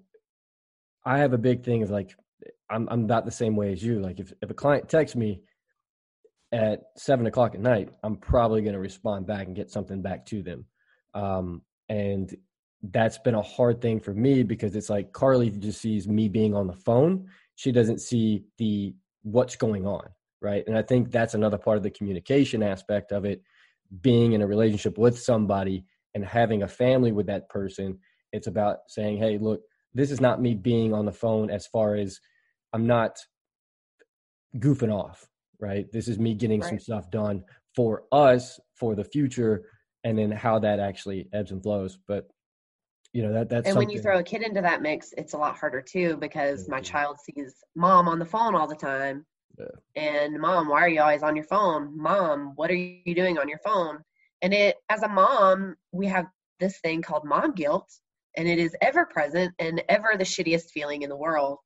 I 1.04 1.18
have 1.18 1.32
a 1.32 1.38
big 1.38 1.64
thing 1.64 1.82
of 1.82 1.90
like 1.90 2.14
I'm 2.68 2.88
I'm 2.90 3.04
about 3.04 3.24
the 3.24 3.30
same 3.30 3.56
way 3.56 3.72
as 3.72 3.82
you. 3.82 4.00
Like 4.00 4.20
if 4.20 4.32
if 4.42 4.50
a 4.50 4.54
client 4.54 4.88
texts 4.88 5.16
me 5.16 5.40
at 6.52 6.82
seven 6.96 7.26
o'clock 7.26 7.54
at 7.54 7.60
night, 7.60 7.90
I'm 8.02 8.16
probably 8.16 8.62
going 8.62 8.74
to 8.74 8.80
respond 8.80 9.26
back 9.26 9.46
and 9.46 9.56
get 9.56 9.70
something 9.70 10.02
back 10.02 10.26
to 10.26 10.42
them. 10.42 10.66
Um, 11.14 11.62
and 11.88 12.34
that's 12.82 13.18
been 13.18 13.34
a 13.34 13.42
hard 13.42 13.80
thing 13.80 14.00
for 14.00 14.12
me 14.12 14.42
because 14.42 14.76
it's 14.76 14.90
like 14.90 15.12
Carly 15.12 15.50
just 15.50 15.80
sees 15.80 16.06
me 16.06 16.28
being 16.28 16.54
on 16.54 16.66
the 16.66 16.74
phone. 16.74 17.28
She 17.56 17.72
doesn't 17.72 18.00
see 18.00 18.44
the 18.58 18.94
what's 19.22 19.56
going 19.56 19.86
on, 19.86 20.08
right? 20.40 20.64
And 20.66 20.78
I 20.78 20.82
think 20.82 21.10
that's 21.10 21.34
another 21.34 21.58
part 21.58 21.76
of 21.76 21.82
the 21.82 21.90
communication 21.90 22.62
aspect 22.62 23.12
of 23.12 23.24
it 23.24 23.42
being 24.00 24.32
in 24.32 24.42
a 24.42 24.46
relationship 24.46 24.98
with 24.98 25.18
somebody 25.18 25.84
and 26.14 26.24
having 26.24 26.62
a 26.62 26.68
family 26.68 27.12
with 27.12 27.26
that 27.26 27.48
person 27.48 27.98
It's 28.32 28.46
about 28.46 28.78
saying, 28.88 29.18
hey, 29.18 29.38
look, 29.38 29.60
this 29.94 30.10
is 30.10 30.20
not 30.20 30.40
me 30.40 30.54
being 30.54 30.92
on 30.92 31.06
the 31.06 31.12
phone 31.12 31.50
as 31.50 31.66
far 31.66 31.94
as 31.94 32.20
I'm 32.72 32.86
not 32.86 33.18
goofing 34.58 34.92
off, 34.92 35.26
right? 35.58 35.86
This 35.92 36.08
is 36.08 36.18
me 36.18 36.34
getting 36.34 36.60
right. 36.60 36.68
some 36.68 36.78
stuff 36.78 37.10
done 37.10 37.44
for 37.74 38.04
us 38.12 38.60
for 38.74 38.94
the 38.94 39.04
future 39.04 39.64
and 40.04 40.18
then 40.18 40.30
how 40.30 40.58
that 40.58 40.80
actually 40.80 41.28
ebbs 41.32 41.50
and 41.50 41.62
flows. 41.62 41.98
But 42.06 42.28
you 43.12 43.22
know 43.22 43.32
that 43.32 43.48
that's 43.48 43.68
and 43.68 43.76
when 43.76 43.90
you 43.90 44.00
throw 44.00 44.18
a 44.18 44.22
kid 44.22 44.42
into 44.42 44.60
that 44.60 44.82
mix, 44.82 45.12
it's 45.16 45.34
a 45.34 45.38
lot 45.38 45.56
harder 45.56 45.82
too 45.82 46.16
because 46.20 46.62
mm-hmm. 46.62 46.72
my 46.72 46.80
child 46.80 47.18
sees 47.20 47.54
mom 47.74 48.08
on 48.08 48.18
the 48.18 48.24
phone 48.24 48.54
all 48.54 48.66
the 48.66 48.74
time. 48.74 49.24
Yeah. 49.58 50.02
And 50.02 50.38
mom, 50.38 50.68
why 50.68 50.82
are 50.82 50.88
you 50.88 51.00
always 51.00 51.22
on 51.22 51.34
your 51.34 51.46
phone? 51.46 51.96
Mom, 51.96 52.52
what 52.56 52.70
are 52.70 52.74
you 52.74 53.14
doing 53.14 53.38
on 53.38 53.48
your 53.48 53.60
phone? 53.64 53.98
And 54.42 54.52
it, 54.52 54.76
as 54.90 55.02
a 55.02 55.08
mom, 55.08 55.76
we 55.92 56.06
have 56.08 56.26
this 56.60 56.78
thing 56.80 57.02
called 57.02 57.24
mom 57.24 57.52
guilt, 57.52 57.90
and 58.36 58.46
it 58.46 58.58
is 58.58 58.76
ever 58.82 59.06
present 59.06 59.54
and 59.58 59.82
ever 59.88 60.14
the 60.16 60.24
shittiest 60.24 60.70
feeling 60.72 61.02
in 61.02 61.08
the 61.08 61.16
world. 61.16 61.58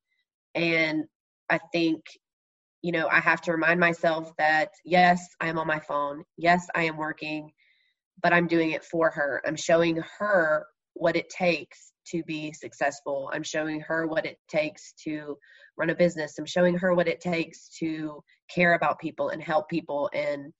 And 0.55 1.03
I 1.49 1.59
think, 1.73 2.01
you 2.81 2.93
know, 2.93 3.07
I 3.09 3.19
have 3.19 3.41
to 3.41 3.51
remind 3.51 3.79
myself 3.79 4.31
that 4.37 4.69
yes, 4.85 5.27
I 5.41 5.47
am 5.47 5.59
on 5.59 5.67
my 5.67 5.79
phone. 5.79 6.23
Yes, 6.37 6.67
I 6.73 6.83
am 6.83 6.97
working, 6.97 7.51
but 8.23 8.31
I'm 8.31 8.47
doing 8.47 8.71
it 8.71 8.85
for 8.85 9.09
her. 9.11 9.41
I'm 9.45 9.57
showing 9.57 10.01
her 10.19 10.65
what 11.01 11.15
it 11.15 11.27
takes 11.31 11.93
to 12.05 12.21
be 12.25 12.53
successful. 12.53 13.31
I'm 13.33 13.41
showing 13.41 13.81
her 13.81 14.05
what 14.05 14.23
it 14.23 14.37
takes 14.47 14.93
to 15.03 15.35
run 15.75 15.89
a 15.89 15.95
business. 15.95 16.37
I'm 16.37 16.45
showing 16.45 16.77
her 16.77 16.93
what 16.93 17.07
it 17.07 17.19
takes 17.19 17.69
to 17.79 18.23
care 18.53 18.75
about 18.75 18.99
people 18.99 19.29
and 19.29 19.41
help 19.41 19.67
people. 19.67 20.11
And, 20.13 20.53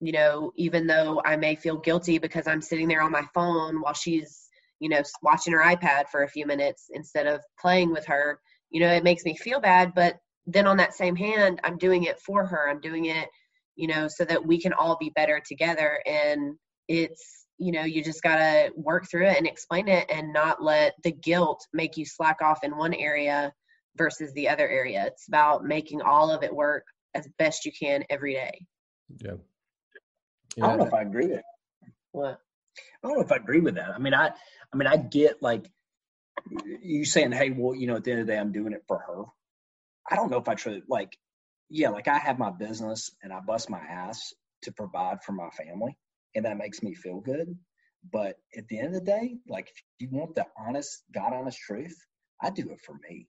you 0.00 0.10
know, 0.10 0.50
even 0.56 0.88
though 0.88 1.22
I 1.24 1.36
may 1.36 1.54
feel 1.54 1.76
guilty 1.76 2.18
because 2.18 2.48
I'm 2.48 2.60
sitting 2.60 2.88
there 2.88 3.00
on 3.00 3.12
my 3.12 3.22
phone 3.32 3.80
while 3.80 3.94
she's, 3.94 4.48
you 4.80 4.88
know, 4.88 5.02
watching 5.22 5.52
her 5.52 5.62
iPad 5.62 6.08
for 6.10 6.24
a 6.24 6.28
few 6.28 6.46
minutes 6.46 6.86
instead 6.92 7.28
of 7.28 7.40
playing 7.60 7.92
with 7.92 8.06
her, 8.06 8.40
you 8.70 8.80
know, 8.80 8.90
it 8.90 9.04
makes 9.04 9.24
me 9.24 9.36
feel 9.36 9.60
bad. 9.60 9.92
But 9.94 10.16
then 10.48 10.66
on 10.66 10.78
that 10.78 10.94
same 10.94 11.14
hand, 11.14 11.60
I'm 11.62 11.78
doing 11.78 12.02
it 12.04 12.18
for 12.18 12.44
her. 12.44 12.68
I'm 12.68 12.80
doing 12.80 13.04
it, 13.04 13.28
you 13.76 13.86
know, 13.86 14.08
so 14.08 14.24
that 14.24 14.44
we 14.44 14.60
can 14.60 14.72
all 14.72 14.96
be 14.98 15.12
better 15.14 15.40
together. 15.46 16.02
And 16.06 16.56
it's, 16.88 17.39
you 17.60 17.72
know 17.72 17.84
you 17.84 18.02
just 18.02 18.22
got 18.22 18.36
to 18.36 18.72
work 18.74 19.08
through 19.08 19.26
it 19.26 19.36
and 19.36 19.46
explain 19.46 19.86
it 19.86 20.10
and 20.10 20.32
not 20.32 20.62
let 20.62 20.94
the 21.04 21.12
guilt 21.12 21.66
make 21.74 21.96
you 21.96 22.06
slack 22.06 22.40
off 22.42 22.64
in 22.64 22.76
one 22.76 22.94
area 22.94 23.52
versus 23.96 24.32
the 24.32 24.48
other 24.48 24.66
area. 24.66 25.04
It's 25.06 25.28
about 25.28 25.64
making 25.64 26.00
all 26.00 26.30
of 26.30 26.42
it 26.42 26.54
work 26.54 26.84
as 27.14 27.28
best 27.38 27.66
you 27.66 27.72
can 27.78 28.02
every 28.08 28.34
day. 28.34 28.66
Yeah, 29.18 29.34
yeah. 30.56 30.64
i 30.64 30.68
don't 30.68 30.78
know 30.78 30.86
if 30.86 30.94
i 30.94 31.02
agree 31.02 31.26
with 31.26 31.42
what? 32.12 32.40
I 33.02 33.08
don't 33.08 33.16
know 33.16 33.24
if 33.24 33.32
i 33.32 33.36
agree 33.36 33.60
with 33.60 33.74
that. 33.74 33.90
I 33.90 33.98
mean 33.98 34.14
i 34.14 34.28
i 34.28 34.76
mean 34.76 34.86
i 34.86 34.96
get 34.96 35.42
like 35.42 35.68
you 36.82 37.04
saying 37.04 37.32
hey 37.32 37.50
well 37.50 37.74
you 37.74 37.86
know 37.86 37.96
at 37.96 38.04
the 38.04 38.12
end 38.12 38.20
of 38.20 38.26
the 38.26 38.32
day 38.32 38.38
i'm 38.38 38.52
doing 38.52 38.72
it 38.72 38.84
for 38.88 38.98
her. 38.98 39.24
I 40.10 40.16
don't 40.16 40.30
know 40.30 40.38
if 40.38 40.48
i 40.48 40.54
truly 40.54 40.82
like 40.88 41.16
yeah 41.68 41.90
like 41.90 42.08
i 42.08 42.18
have 42.18 42.38
my 42.38 42.50
business 42.50 43.10
and 43.22 43.32
i 43.32 43.40
bust 43.40 43.68
my 43.68 43.78
ass 43.78 44.32
to 44.62 44.72
provide 44.72 45.22
for 45.22 45.32
my 45.32 45.50
family 45.50 45.96
and 46.34 46.44
that 46.44 46.58
makes 46.58 46.82
me 46.82 46.94
feel 46.94 47.20
good. 47.20 47.56
But 48.12 48.36
at 48.56 48.66
the 48.68 48.78
end 48.78 48.88
of 48.88 48.94
the 48.94 49.00
day, 49.00 49.36
like 49.48 49.68
if 49.68 49.82
you 49.98 50.08
want 50.10 50.34
the 50.34 50.46
honest, 50.58 51.02
God 51.12 51.32
honest 51.32 51.58
truth, 51.58 51.96
I 52.42 52.50
do 52.50 52.70
it 52.70 52.80
for 52.84 52.94
me. 53.08 53.28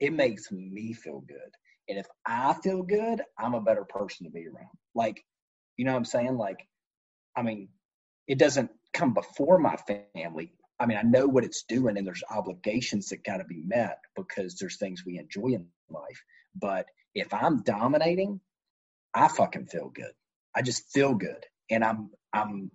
It 0.00 0.12
makes 0.12 0.50
me 0.52 0.92
feel 0.92 1.20
good. 1.20 1.38
And 1.88 1.98
if 1.98 2.06
I 2.26 2.54
feel 2.62 2.82
good, 2.82 3.22
I'm 3.38 3.54
a 3.54 3.60
better 3.60 3.84
person 3.84 4.26
to 4.26 4.32
be 4.32 4.46
around. 4.46 4.68
Like, 4.94 5.24
you 5.76 5.84
know 5.84 5.92
what 5.92 5.98
I'm 5.98 6.04
saying? 6.04 6.36
Like, 6.36 6.66
I 7.36 7.42
mean, 7.42 7.68
it 8.26 8.38
doesn't 8.38 8.70
come 8.92 9.14
before 9.14 9.58
my 9.58 9.76
family. 9.76 10.52
I 10.78 10.86
mean, 10.86 10.98
I 10.98 11.02
know 11.02 11.26
what 11.26 11.44
it's 11.44 11.64
doing 11.64 11.96
and 11.96 12.06
there's 12.06 12.22
obligations 12.30 13.08
that 13.08 13.24
got 13.24 13.38
to 13.38 13.44
be 13.44 13.62
met 13.64 13.98
because 14.16 14.56
there's 14.56 14.76
things 14.76 15.04
we 15.04 15.18
enjoy 15.18 15.48
in 15.48 15.66
life. 15.88 16.22
But 16.54 16.86
if 17.14 17.32
I'm 17.32 17.62
dominating, 17.62 18.40
I 19.14 19.28
fucking 19.28 19.66
feel 19.66 19.90
good. 19.94 20.12
I 20.54 20.62
just 20.62 20.90
feel 20.92 21.14
good 21.14 21.44
and 21.70 21.84
I'm 21.84 22.10
I'm 22.34 22.70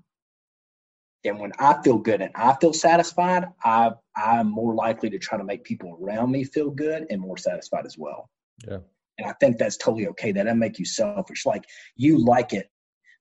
and 1.26 1.38
when 1.38 1.52
I 1.60 1.82
feel 1.84 1.98
good 1.98 2.22
and 2.22 2.32
I 2.36 2.56
feel 2.62 2.74
satisfied, 2.74 3.46
I 3.64 3.92
I'm 4.16 4.50
more 4.50 4.74
likely 4.74 5.10
to 5.10 5.20
try 5.20 5.38
to 5.38 5.44
make 5.44 5.64
people 5.64 5.98
around 6.02 6.32
me 6.32 6.44
feel 6.44 6.72
good 6.72 7.06
and 7.10 7.22
more 7.22 7.38
satisfied 7.38 7.86
as 7.86 7.98
well. 7.98 8.30
Yeah. 8.68 8.80
And 9.18 9.28
I 9.28 9.34
think 9.42 9.58
that's 9.58 9.78
totally 9.78 10.08
okay. 10.08 10.32
That 10.32 10.44
doesn't 10.44 10.60
make 10.60 10.80
you 10.80 10.86
selfish. 10.86 11.46
Like 11.46 11.66
you 11.98 12.24
like 12.24 12.54
it 12.54 12.70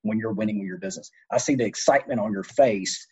when 0.02 0.18
you're 0.18 0.32
winning 0.32 0.60
with 0.60 0.68
your 0.68 0.78
business. 0.78 1.10
I 1.32 1.38
see 1.38 1.56
the 1.56 1.64
excitement 1.64 2.20
on 2.20 2.32
your 2.32 2.44
face 2.44 3.04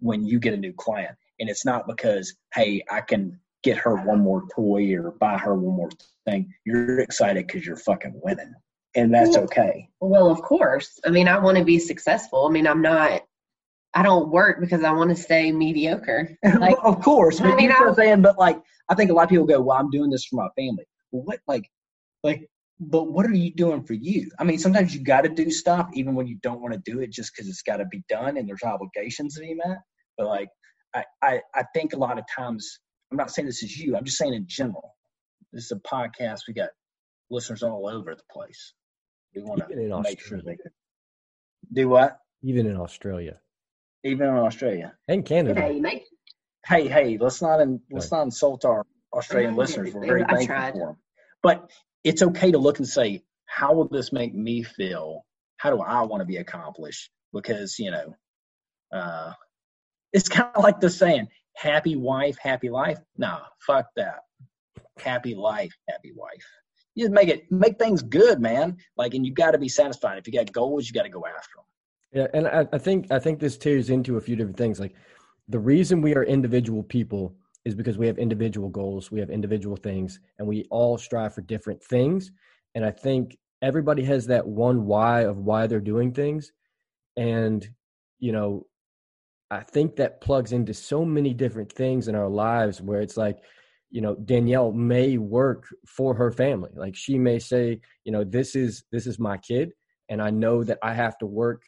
when 0.00 0.26
you 0.26 0.40
get 0.40 0.54
a 0.54 0.56
new 0.56 0.72
client. 0.72 1.16
And 1.38 1.48
it's 1.48 1.64
not 1.64 1.86
because, 1.86 2.34
hey, 2.54 2.84
I 2.90 3.00
can 3.00 3.38
get 3.62 3.78
her 3.78 3.94
one 3.94 4.20
more 4.20 4.44
toy 4.54 4.92
or 4.94 5.12
buy 5.12 5.38
her 5.38 5.54
one 5.54 5.76
more 5.76 5.90
thing. 6.26 6.52
You're 6.64 6.98
excited 6.98 7.46
because 7.46 7.64
you're 7.64 7.76
fucking 7.76 8.20
winning 8.24 8.52
and 8.94 9.12
that's 9.12 9.36
okay. 9.36 9.88
Well, 10.00 10.30
of 10.30 10.42
course. 10.42 10.98
I 11.04 11.10
mean, 11.10 11.28
I 11.28 11.38
want 11.38 11.58
to 11.58 11.64
be 11.64 11.78
successful. 11.78 12.46
I 12.46 12.50
mean, 12.50 12.66
I'm 12.66 12.82
not. 12.82 13.22
I 13.94 14.02
don't 14.02 14.30
work 14.30 14.60
because 14.60 14.84
I 14.84 14.92
want 14.92 15.10
to 15.10 15.16
stay 15.16 15.52
mediocre. 15.52 16.36
Like, 16.58 16.76
of 16.82 17.00
course, 17.02 17.40
I 17.40 17.54
mean, 17.54 17.70
I'm 17.72 17.94
saying, 17.94 18.22
but 18.22 18.38
like, 18.38 18.58
I 18.88 18.94
think 18.94 19.10
a 19.10 19.14
lot 19.14 19.24
of 19.24 19.28
people 19.30 19.46
go, 19.46 19.60
"Well, 19.60 19.76
I'm 19.76 19.90
doing 19.90 20.10
this 20.10 20.24
for 20.24 20.36
my 20.36 20.48
family." 20.56 20.84
Well, 21.10 21.24
what, 21.24 21.40
like, 21.46 21.68
like, 22.22 22.48
but 22.80 23.04
what 23.04 23.26
are 23.26 23.34
you 23.34 23.52
doing 23.54 23.84
for 23.84 23.94
you? 23.94 24.30
I 24.38 24.44
mean, 24.44 24.58
sometimes 24.58 24.94
you 24.94 25.02
got 25.02 25.22
to 25.22 25.28
do 25.28 25.50
stuff 25.50 25.88
even 25.94 26.14
when 26.14 26.26
you 26.26 26.36
don't 26.42 26.60
want 26.60 26.74
to 26.74 26.80
do 26.90 27.00
it, 27.00 27.10
just 27.10 27.32
because 27.34 27.48
it's 27.48 27.62
got 27.62 27.76
to 27.78 27.86
be 27.86 28.02
done 28.08 28.36
and 28.36 28.48
there's 28.48 28.62
obligations 28.62 29.34
to 29.34 29.40
be 29.40 29.54
met. 29.54 29.78
But 30.16 30.26
like, 30.26 30.48
I, 30.94 31.04
I, 31.22 31.40
I 31.54 31.64
think 31.74 31.92
a 31.92 31.98
lot 31.98 32.18
of 32.18 32.24
times, 32.34 32.80
I'm 33.10 33.16
not 33.16 33.30
saying 33.30 33.46
this 33.46 33.62
is 33.62 33.78
you. 33.78 33.96
I'm 33.96 34.04
just 34.04 34.18
saying 34.18 34.34
in 34.34 34.46
general. 34.46 34.94
This 35.52 35.64
is 35.64 35.72
a 35.72 35.76
podcast. 35.76 36.40
We 36.48 36.54
got 36.54 36.70
listeners 37.30 37.62
all 37.62 37.88
over 37.88 38.14
the 38.14 38.22
place. 38.30 38.74
We 39.34 39.42
want 39.42 39.60
to 39.68 39.74
make 39.74 39.90
Australia. 39.90 40.16
sure 40.20 40.42
they 40.44 40.58
do 41.72 41.88
what? 41.88 42.18
Even 42.42 42.66
in 42.66 42.76
Australia. 42.76 43.38
Even 44.04 44.28
in 44.28 44.36
Australia. 44.36 44.94
And 45.08 45.24
Canada. 45.24 45.60
Hey, 45.60 46.04
hey, 46.66 46.88
hey 46.88 47.18
let's 47.18 47.40
not 47.40 47.60
in, 47.60 47.80
let's 47.90 48.10
not 48.10 48.22
insult 48.22 48.64
our 48.64 48.84
Australian 49.14 49.56
listeners. 49.56 49.94
We're 49.94 50.06
very 50.06 50.24
thankful 50.24 50.56
for 50.56 50.78
them. 50.78 50.96
But 51.42 51.70
it's 52.04 52.22
okay 52.22 52.50
to 52.50 52.58
look 52.58 52.78
and 52.78 52.88
say, 52.88 53.22
how 53.46 53.74
will 53.74 53.88
this 53.88 54.12
make 54.12 54.34
me 54.34 54.62
feel? 54.62 55.24
How 55.56 55.70
do 55.70 55.80
I 55.80 56.02
want 56.02 56.20
to 56.20 56.26
be 56.26 56.36
accomplished? 56.36 57.10
Because, 57.32 57.78
you 57.78 57.90
know, 57.90 58.14
uh, 58.92 59.32
it's 60.12 60.28
kind 60.28 60.50
of 60.54 60.62
like 60.62 60.80
the 60.80 60.90
saying, 60.90 61.28
happy 61.56 61.96
wife, 61.96 62.36
happy 62.40 62.70
life. 62.70 62.98
Nah, 63.16 63.40
fuck 63.66 63.86
that. 63.96 64.20
Happy 64.98 65.34
life, 65.34 65.72
happy 65.88 66.12
wife 66.14 66.46
you 66.94 67.04
just 67.04 67.12
make 67.12 67.28
it 67.28 67.50
make 67.50 67.78
things 67.78 68.02
good, 68.02 68.40
man. 68.40 68.76
Like, 68.96 69.14
and 69.14 69.24
you 69.24 69.32
got 69.32 69.52
to 69.52 69.58
be 69.58 69.68
satisfied. 69.68 70.18
If 70.18 70.26
you 70.26 70.32
got 70.32 70.52
goals, 70.52 70.86
you 70.86 70.92
got 70.92 71.04
to 71.04 71.08
go 71.08 71.24
after 71.26 71.50
them. 71.56 71.64
Yeah, 72.12 72.26
and 72.34 72.46
I, 72.46 72.66
I 72.72 72.78
think 72.78 73.10
I 73.10 73.18
think 73.18 73.40
this 73.40 73.56
tears 73.56 73.90
into 73.90 74.16
a 74.16 74.20
few 74.20 74.36
different 74.36 74.58
things. 74.58 74.78
Like, 74.78 74.94
the 75.48 75.58
reason 75.58 76.02
we 76.02 76.14
are 76.14 76.24
individual 76.24 76.82
people 76.82 77.34
is 77.64 77.74
because 77.74 77.96
we 77.96 78.06
have 78.06 78.18
individual 78.18 78.68
goals, 78.68 79.10
we 79.10 79.20
have 79.20 79.30
individual 79.30 79.76
things, 79.76 80.20
and 80.38 80.46
we 80.46 80.66
all 80.70 80.98
strive 80.98 81.34
for 81.34 81.40
different 81.42 81.82
things. 81.82 82.32
And 82.74 82.84
I 82.84 82.90
think 82.90 83.38
everybody 83.62 84.02
has 84.04 84.26
that 84.26 84.46
one 84.46 84.84
why 84.84 85.20
of 85.22 85.38
why 85.38 85.66
they're 85.66 85.80
doing 85.80 86.12
things, 86.12 86.52
and 87.16 87.66
you 88.18 88.32
know, 88.32 88.66
I 89.50 89.60
think 89.60 89.96
that 89.96 90.20
plugs 90.20 90.52
into 90.52 90.74
so 90.74 91.04
many 91.04 91.34
different 91.34 91.72
things 91.72 92.08
in 92.08 92.14
our 92.14 92.28
lives 92.28 92.80
where 92.80 93.00
it's 93.00 93.16
like 93.16 93.38
you 93.92 94.00
know 94.00 94.16
danielle 94.16 94.72
may 94.72 95.18
work 95.18 95.66
for 95.86 96.14
her 96.14 96.32
family. 96.32 96.70
Like 96.74 96.96
she 96.96 97.18
may 97.18 97.38
say 97.38 97.80
you 98.04 98.12
know 98.12 98.24
this 98.24 98.56
is 98.56 98.84
this 98.90 99.06
is 99.06 99.18
my 99.18 99.36
kid 99.36 99.72
and 100.08 100.20
i 100.20 100.30
know 100.30 100.64
that 100.64 100.78
i 100.82 100.92
have 100.92 101.16
to 101.18 101.26
work. 101.26 101.62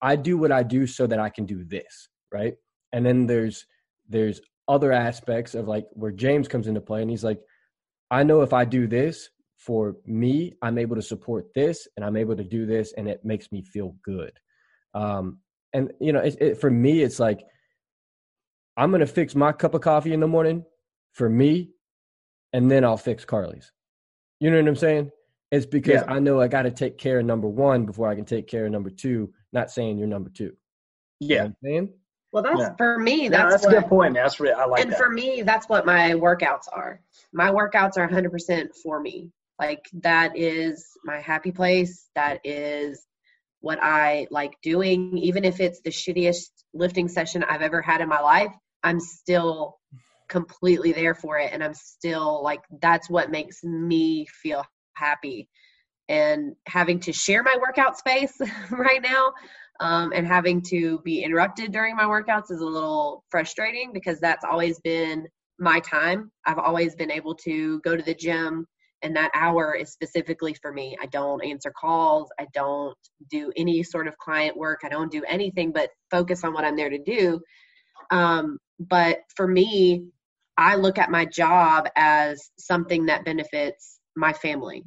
I 0.00 0.14
do 0.14 0.38
what 0.38 0.52
i 0.52 0.62
do 0.62 0.86
so 0.86 1.06
that 1.08 1.18
i 1.18 1.30
can 1.30 1.46
do 1.46 1.64
this 1.64 2.08
right? 2.32 2.54
And 2.92 3.04
then 3.04 3.26
there's 3.26 3.66
there's 4.08 4.40
other 4.68 4.92
aspects 4.92 5.54
of 5.54 5.68
like 5.68 5.86
where 5.92 6.10
james 6.10 6.48
comes 6.48 6.66
into 6.66 6.80
play 6.80 7.00
and 7.00 7.10
he's 7.10 7.22
like 7.22 7.40
i 8.10 8.22
know 8.22 8.40
if 8.42 8.52
i 8.52 8.64
do 8.64 8.88
this 8.88 9.30
for 9.56 9.96
me 10.06 10.52
i'm 10.62 10.78
able 10.78 10.96
to 10.96 11.02
support 11.02 11.46
this 11.54 11.86
and 11.96 12.04
i'm 12.04 12.16
able 12.16 12.36
to 12.36 12.42
do 12.42 12.66
this 12.66 12.92
and 12.96 13.08
it 13.08 13.24
makes 13.24 13.50
me 13.52 13.62
feel 13.62 13.94
good. 14.04 14.32
Um 14.94 15.38
and 15.72 15.92
you 16.00 16.12
know 16.12 16.20
it, 16.20 16.36
it, 16.40 16.60
for 16.60 16.70
me 16.70 17.02
it's 17.02 17.20
like 17.20 17.40
i'm 18.76 18.90
gonna 18.90 19.06
fix 19.06 19.34
my 19.34 19.52
cup 19.52 19.74
of 19.74 19.82
coffee 19.82 20.12
in 20.12 20.20
the 20.20 20.26
morning 20.26 20.64
for 21.16 21.28
me, 21.28 21.70
and 22.52 22.70
then 22.70 22.84
I'll 22.84 22.98
fix 22.98 23.24
Carly's. 23.24 23.72
You 24.38 24.50
know 24.50 24.60
what 24.60 24.68
I'm 24.68 24.76
saying? 24.76 25.10
It's 25.50 25.64
because 25.64 26.02
yeah. 26.02 26.12
I 26.12 26.18
know 26.18 26.40
I 26.40 26.48
got 26.48 26.62
to 26.62 26.70
take 26.70 26.98
care 26.98 27.18
of 27.18 27.24
number 27.24 27.48
one 27.48 27.86
before 27.86 28.08
I 28.08 28.14
can 28.14 28.26
take 28.26 28.46
care 28.48 28.66
of 28.66 28.72
number 28.72 28.90
two. 28.90 29.32
Not 29.52 29.70
saying 29.70 29.96
you're 29.98 30.06
number 30.06 30.28
two. 30.28 30.54
Yeah. 31.20 31.44
You 31.44 31.48
know 31.48 31.54
saying? 31.64 31.94
Well, 32.32 32.42
that's 32.42 32.60
yeah. 32.60 32.74
for 32.76 32.98
me. 32.98 33.28
That's, 33.30 33.50
that's 33.50 33.64
what, 33.64 33.76
a 33.76 33.80
good 33.80 33.88
point. 33.88 34.14
That's 34.14 34.38
really, 34.38 34.52
I 34.54 34.66
like 34.66 34.82
And 34.82 34.92
that. 34.92 34.98
for 34.98 35.08
me, 35.08 35.40
that's 35.42 35.68
what 35.68 35.86
my 35.86 36.10
workouts 36.10 36.68
are. 36.70 37.00
My 37.32 37.50
workouts 37.50 37.96
are 37.96 38.06
100% 38.06 38.68
for 38.82 39.00
me. 39.00 39.30
Like 39.58 39.86
that 40.02 40.36
is 40.36 40.86
my 41.04 41.20
happy 41.20 41.52
place. 41.52 42.10
That 42.14 42.40
is 42.44 43.06
what 43.60 43.78
I 43.80 44.26
like 44.30 44.52
doing. 44.62 45.16
Even 45.16 45.44
if 45.44 45.60
it's 45.60 45.80
the 45.80 45.90
shittiest 45.90 46.50
lifting 46.74 47.08
session 47.08 47.42
I've 47.42 47.62
ever 47.62 47.80
had 47.80 48.02
in 48.02 48.08
my 48.08 48.20
life, 48.20 48.52
I'm 48.82 49.00
still 49.00 49.78
completely 50.28 50.92
there 50.92 51.14
for 51.14 51.38
it 51.38 51.50
and 51.52 51.62
I'm 51.62 51.74
still 51.74 52.42
like 52.42 52.60
that's 52.80 53.08
what 53.08 53.30
makes 53.30 53.62
me 53.62 54.26
feel 54.26 54.64
happy 54.94 55.48
and 56.08 56.54
having 56.66 57.00
to 57.00 57.12
share 57.12 57.42
my 57.42 57.56
workout 57.60 57.98
space 57.98 58.32
right 58.70 59.02
now 59.02 59.32
um, 59.80 60.12
and 60.14 60.26
having 60.26 60.62
to 60.62 61.00
be 61.00 61.22
interrupted 61.22 61.72
during 61.72 61.96
my 61.96 62.04
workouts 62.04 62.50
is 62.50 62.60
a 62.60 62.66
little 62.66 63.24
frustrating 63.30 63.92
because 63.92 64.20
that's 64.20 64.44
always 64.44 64.80
been 64.80 65.26
my 65.58 65.80
time. 65.80 66.30
I've 66.46 66.58
always 66.58 66.94
been 66.94 67.10
able 67.10 67.34
to 67.36 67.80
go 67.80 67.96
to 67.96 68.02
the 68.02 68.14
gym 68.14 68.66
and 69.02 69.14
that 69.16 69.30
hour 69.34 69.74
is 69.74 69.92
specifically 69.92 70.54
for 70.54 70.72
me. 70.72 70.96
I 71.00 71.06
don't 71.06 71.44
answer 71.44 71.72
calls. 71.78 72.28
I 72.40 72.46
don't 72.54 72.96
do 73.30 73.52
any 73.56 73.82
sort 73.82 74.08
of 74.08 74.16
client 74.18 74.56
work. 74.56 74.80
I 74.84 74.88
don't 74.88 75.12
do 75.12 75.22
anything 75.28 75.72
but 75.72 75.90
focus 76.10 76.44
on 76.44 76.54
what 76.54 76.64
I'm 76.64 76.76
there 76.76 76.90
to 76.90 76.98
do. 76.98 77.40
Um, 78.10 78.58
but 78.78 79.18
for 79.36 79.46
me, 79.46 80.06
I 80.56 80.76
look 80.76 80.98
at 80.98 81.10
my 81.10 81.24
job 81.24 81.88
as 81.96 82.50
something 82.58 83.06
that 83.06 83.24
benefits 83.24 83.98
my 84.16 84.32
family. 84.32 84.84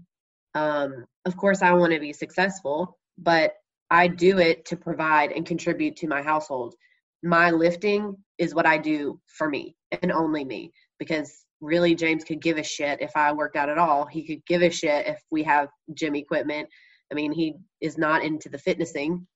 Um, 0.56 1.06
of 1.26 1.38
course, 1.38 1.62
I 1.62 1.74
want 1.74 1.94
to 1.94 2.00
be 2.00 2.14
successful, 2.14 2.98
but 3.18 3.54
I 3.92 4.08
do 4.08 4.40
it 4.40 4.66
to 4.66 4.78
provide 4.78 5.32
and 5.32 5.46
contribute 5.46 5.98
to 5.98 6.08
my 6.08 6.22
household. 6.22 6.76
My 7.22 7.52
lifting 7.52 8.16
is 8.38 8.56
what 8.56 8.66
I 8.66 8.78
do 8.78 9.20
for 9.28 9.50
me 9.50 9.76
and 10.02 10.12
only 10.12 10.46
me 10.46 10.72
because 10.98 11.46
really 11.62 11.96
James 11.96 12.24
could 12.24 12.42
give 12.42 12.58
a 12.58 12.64
shit 12.64 13.02
if 13.02 13.12
I 13.16 13.34
worked 13.34 13.56
out 13.56 13.70
at 13.70 13.78
all. 13.78 14.06
He 14.06 14.26
could 14.26 14.46
give 14.46 14.62
a 14.62 14.70
shit 14.70 15.08
if 15.08 15.22
we 15.30 15.44
have 15.44 15.70
gym 15.94 16.16
equipment. 16.16 16.70
I 17.12 17.16
mean, 17.16 17.32
he 17.32 17.56
is 17.82 17.98
not 17.98 18.24
into 18.24 18.50
the 18.50 18.58
fitnessing. 18.58 19.28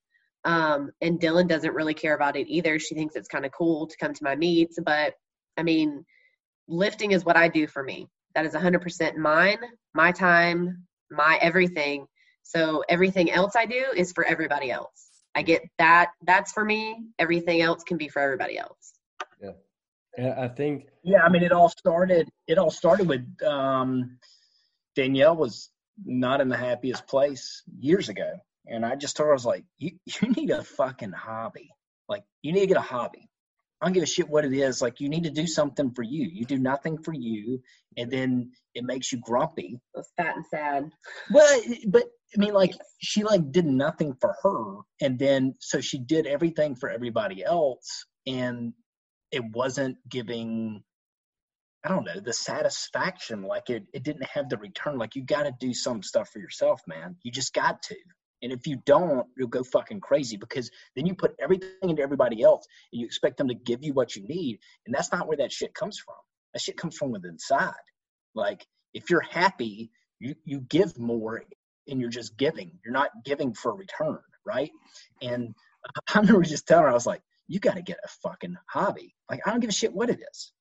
Um, 0.45 0.91
and 1.01 1.19
Dylan 1.19 1.47
doesn't 1.47 1.73
really 1.73 1.93
care 1.93 2.15
about 2.15 2.35
it 2.35 2.47
either. 2.47 2.79
She 2.79 2.95
thinks 2.95 3.15
it's 3.15 3.27
kind 3.27 3.45
of 3.45 3.51
cool 3.51 3.87
to 3.87 3.97
come 3.97 4.13
to 4.13 4.23
my 4.23 4.35
meets, 4.35 4.77
but 4.83 5.13
I 5.57 5.63
mean, 5.63 6.05
lifting 6.67 7.11
is 7.11 7.25
what 7.25 7.37
I 7.37 7.47
do 7.47 7.67
for 7.67 7.83
me. 7.83 8.07
That 8.35 8.45
is 8.45 8.53
100% 8.53 9.15
mine, 9.17 9.59
my 9.93 10.11
time, 10.11 10.85
my 11.11 11.37
everything. 11.41 12.07
So 12.43 12.83
everything 12.89 13.31
else 13.31 13.55
I 13.55 13.65
do 13.65 13.85
is 13.95 14.11
for 14.11 14.25
everybody 14.25 14.71
else. 14.71 15.09
I 15.35 15.41
get 15.41 15.63
that 15.79 16.11
that's 16.25 16.51
for 16.51 16.63
me. 16.63 16.95
Everything 17.17 17.61
else 17.61 17.83
can 17.83 17.97
be 17.97 18.07
for 18.07 18.21
everybody 18.21 18.57
else. 18.57 18.93
Yeah. 19.41 19.51
And 20.17 20.33
I 20.33 20.47
think 20.47 20.87
Yeah, 21.03 21.23
I 21.23 21.29
mean 21.29 21.43
it 21.43 21.51
all 21.51 21.69
started 21.69 22.29
it 22.47 22.57
all 22.57 22.69
started 22.69 23.07
with 23.07 23.25
um 23.43 24.17
Danielle 24.95 25.35
was 25.35 25.69
not 26.05 26.41
in 26.41 26.49
the 26.49 26.57
happiest 26.57 27.07
place 27.07 27.63
years 27.79 28.09
ago. 28.09 28.39
And 28.67 28.85
I 28.85 28.95
just 28.95 29.17
told 29.17 29.27
her 29.27 29.33
I 29.33 29.35
was 29.35 29.45
like, 29.45 29.63
You 29.77 29.91
you 30.05 30.29
need 30.29 30.51
a 30.51 30.63
fucking 30.63 31.11
hobby. 31.13 31.71
Like 32.07 32.23
you 32.41 32.53
need 32.53 32.61
to 32.61 32.67
get 32.67 32.77
a 32.77 32.81
hobby. 32.81 33.29
I 33.83 33.87
don't 33.87 33.93
give 33.95 34.03
a 34.03 34.05
shit 34.05 34.29
what 34.29 34.45
it 34.45 34.53
is. 34.53 34.81
Like 34.81 35.01
you 35.01 35.09
need 35.09 35.25
to 35.25 35.29
do 35.29 35.45
something 35.45 35.91
for 35.91 36.03
you. 36.03 36.29
You 36.31 36.45
do 36.45 36.57
nothing 36.57 36.97
for 37.03 37.13
you, 37.13 37.61
and 37.97 38.09
then 38.09 38.51
it 38.73 38.85
makes 38.85 39.11
you 39.11 39.19
grumpy. 39.19 39.77
It's 39.93 40.09
fat 40.15 40.37
and 40.37 40.45
sad. 40.45 40.89
Well, 41.29 41.61
but 41.89 42.03
I 42.33 42.39
mean, 42.39 42.53
like 42.53 42.71
she 42.99 43.23
like 43.23 43.51
did 43.51 43.65
nothing 43.65 44.15
for 44.21 44.37
her, 44.41 44.77
and 45.01 45.19
then 45.19 45.55
so 45.59 45.81
she 45.81 45.99
did 45.99 46.27
everything 46.27 46.77
for 46.77 46.89
everybody 46.89 47.43
else, 47.43 48.05
and 48.25 48.71
it 49.31 49.43
wasn't 49.51 49.97
giving. 50.07 50.81
I 51.83 51.89
don't 51.89 52.05
know 52.05 52.21
the 52.21 52.31
satisfaction. 52.31 53.43
Like 53.43 53.69
it, 53.69 53.83
it 53.93 54.03
didn't 54.03 54.29
have 54.33 54.47
the 54.47 54.55
return. 54.55 54.97
Like 54.97 55.15
you 55.15 55.25
got 55.25 55.43
to 55.43 55.53
do 55.59 55.73
some 55.73 56.03
stuff 56.03 56.29
for 56.29 56.39
yourself, 56.39 56.79
man. 56.87 57.17
You 57.23 57.33
just 57.33 57.53
got 57.53 57.83
to. 57.83 57.95
And 58.43 58.51
if 58.51 58.67
you 58.67 58.75
don't, 58.85 59.25
you'll 59.37 59.47
go 59.47 59.63
fucking 59.63 60.01
crazy 60.01 60.35
because 60.37 60.69
then 60.95 61.05
you 61.05 61.15
put 61.15 61.33
everything 61.39 61.89
into 61.89 62.03
everybody 62.03 62.43
else 62.43 62.67
and 62.91 62.99
you 62.99 63.07
expect 63.07 63.37
them 63.37 63.47
to 63.47 63.55
give 63.55 63.83
you 63.83 63.93
what 63.93 64.15
you 64.15 64.27
need. 64.27 64.59
And 64.85 64.93
that's 64.93 65.11
not 65.11 65.27
where 65.27 65.37
that 65.37 65.51
shit 65.51 65.73
comes 65.73 65.97
from. 65.97 66.15
That 66.53 66.61
shit 66.61 66.77
comes 66.77 66.97
from 66.97 67.11
within 67.11 67.31
inside. 67.31 67.73
Like 68.35 68.67
if 68.93 69.09
you're 69.09 69.21
happy, 69.21 69.91
you, 70.19 70.35
you 70.43 70.59
give 70.59 70.99
more 70.99 71.43
and 71.87 71.99
you're 71.99 72.09
just 72.09 72.37
giving. 72.37 72.71
You're 72.83 72.93
not 72.93 73.09
giving 73.23 73.53
for 73.53 73.71
a 73.71 73.75
return, 73.75 74.19
right? 74.45 74.71
And 75.21 75.55
I 76.13 76.19
remember 76.19 76.43
just 76.43 76.67
telling 76.67 76.83
her, 76.83 76.89
I 76.89 76.93
was 76.93 77.07
like, 77.07 77.21
you 77.47 77.59
got 77.59 77.75
to 77.75 77.81
get 77.81 77.99
a 78.03 78.07
fucking 78.07 78.57
hobby. 78.67 79.15
Like, 79.29 79.41
I 79.45 79.51
don't 79.51 79.59
give 79.59 79.69
a 79.69 79.73
shit 79.73 79.93
what 79.93 80.09
it 80.09 80.19
is. 80.31 80.51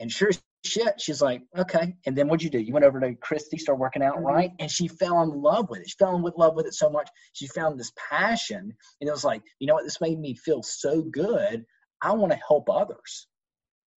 And 0.00 0.10
sure 0.10 0.28
as 0.28 0.40
shit, 0.64 1.00
she's 1.00 1.22
like, 1.22 1.42
okay. 1.56 1.94
And 2.06 2.16
then 2.16 2.28
what'd 2.28 2.42
you 2.42 2.50
do? 2.50 2.58
You 2.58 2.72
went 2.72 2.84
over 2.84 3.00
to 3.00 3.14
Christy, 3.14 3.58
started 3.58 3.80
working 3.80 4.02
out, 4.02 4.16
mm-hmm. 4.16 4.26
right? 4.26 4.50
And 4.58 4.70
she 4.70 4.88
fell 4.88 5.22
in 5.22 5.30
love 5.30 5.70
with 5.70 5.80
it. 5.80 5.88
She 5.88 5.96
fell 5.98 6.16
in 6.16 6.22
love 6.36 6.54
with 6.54 6.66
it 6.66 6.74
so 6.74 6.90
much. 6.90 7.08
She 7.32 7.46
found 7.46 7.78
this 7.78 7.92
passion. 8.10 8.74
And 9.00 9.08
it 9.08 9.12
was 9.12 9.24
like, 9.24 9.42
you 9.58 9.66
know 9.66 9.74
what? 9.74 9.84
This 9.84 10.00
made 10.00 10.18
me 10.18 10.34
feel 10.34 10.62
so 10.62 11.02
good. 11.02 11.64
I 12.02 12.12
want 12.12 12.32
to 12.32 12.40
help 12.46 12.68
others. 12.70 13.26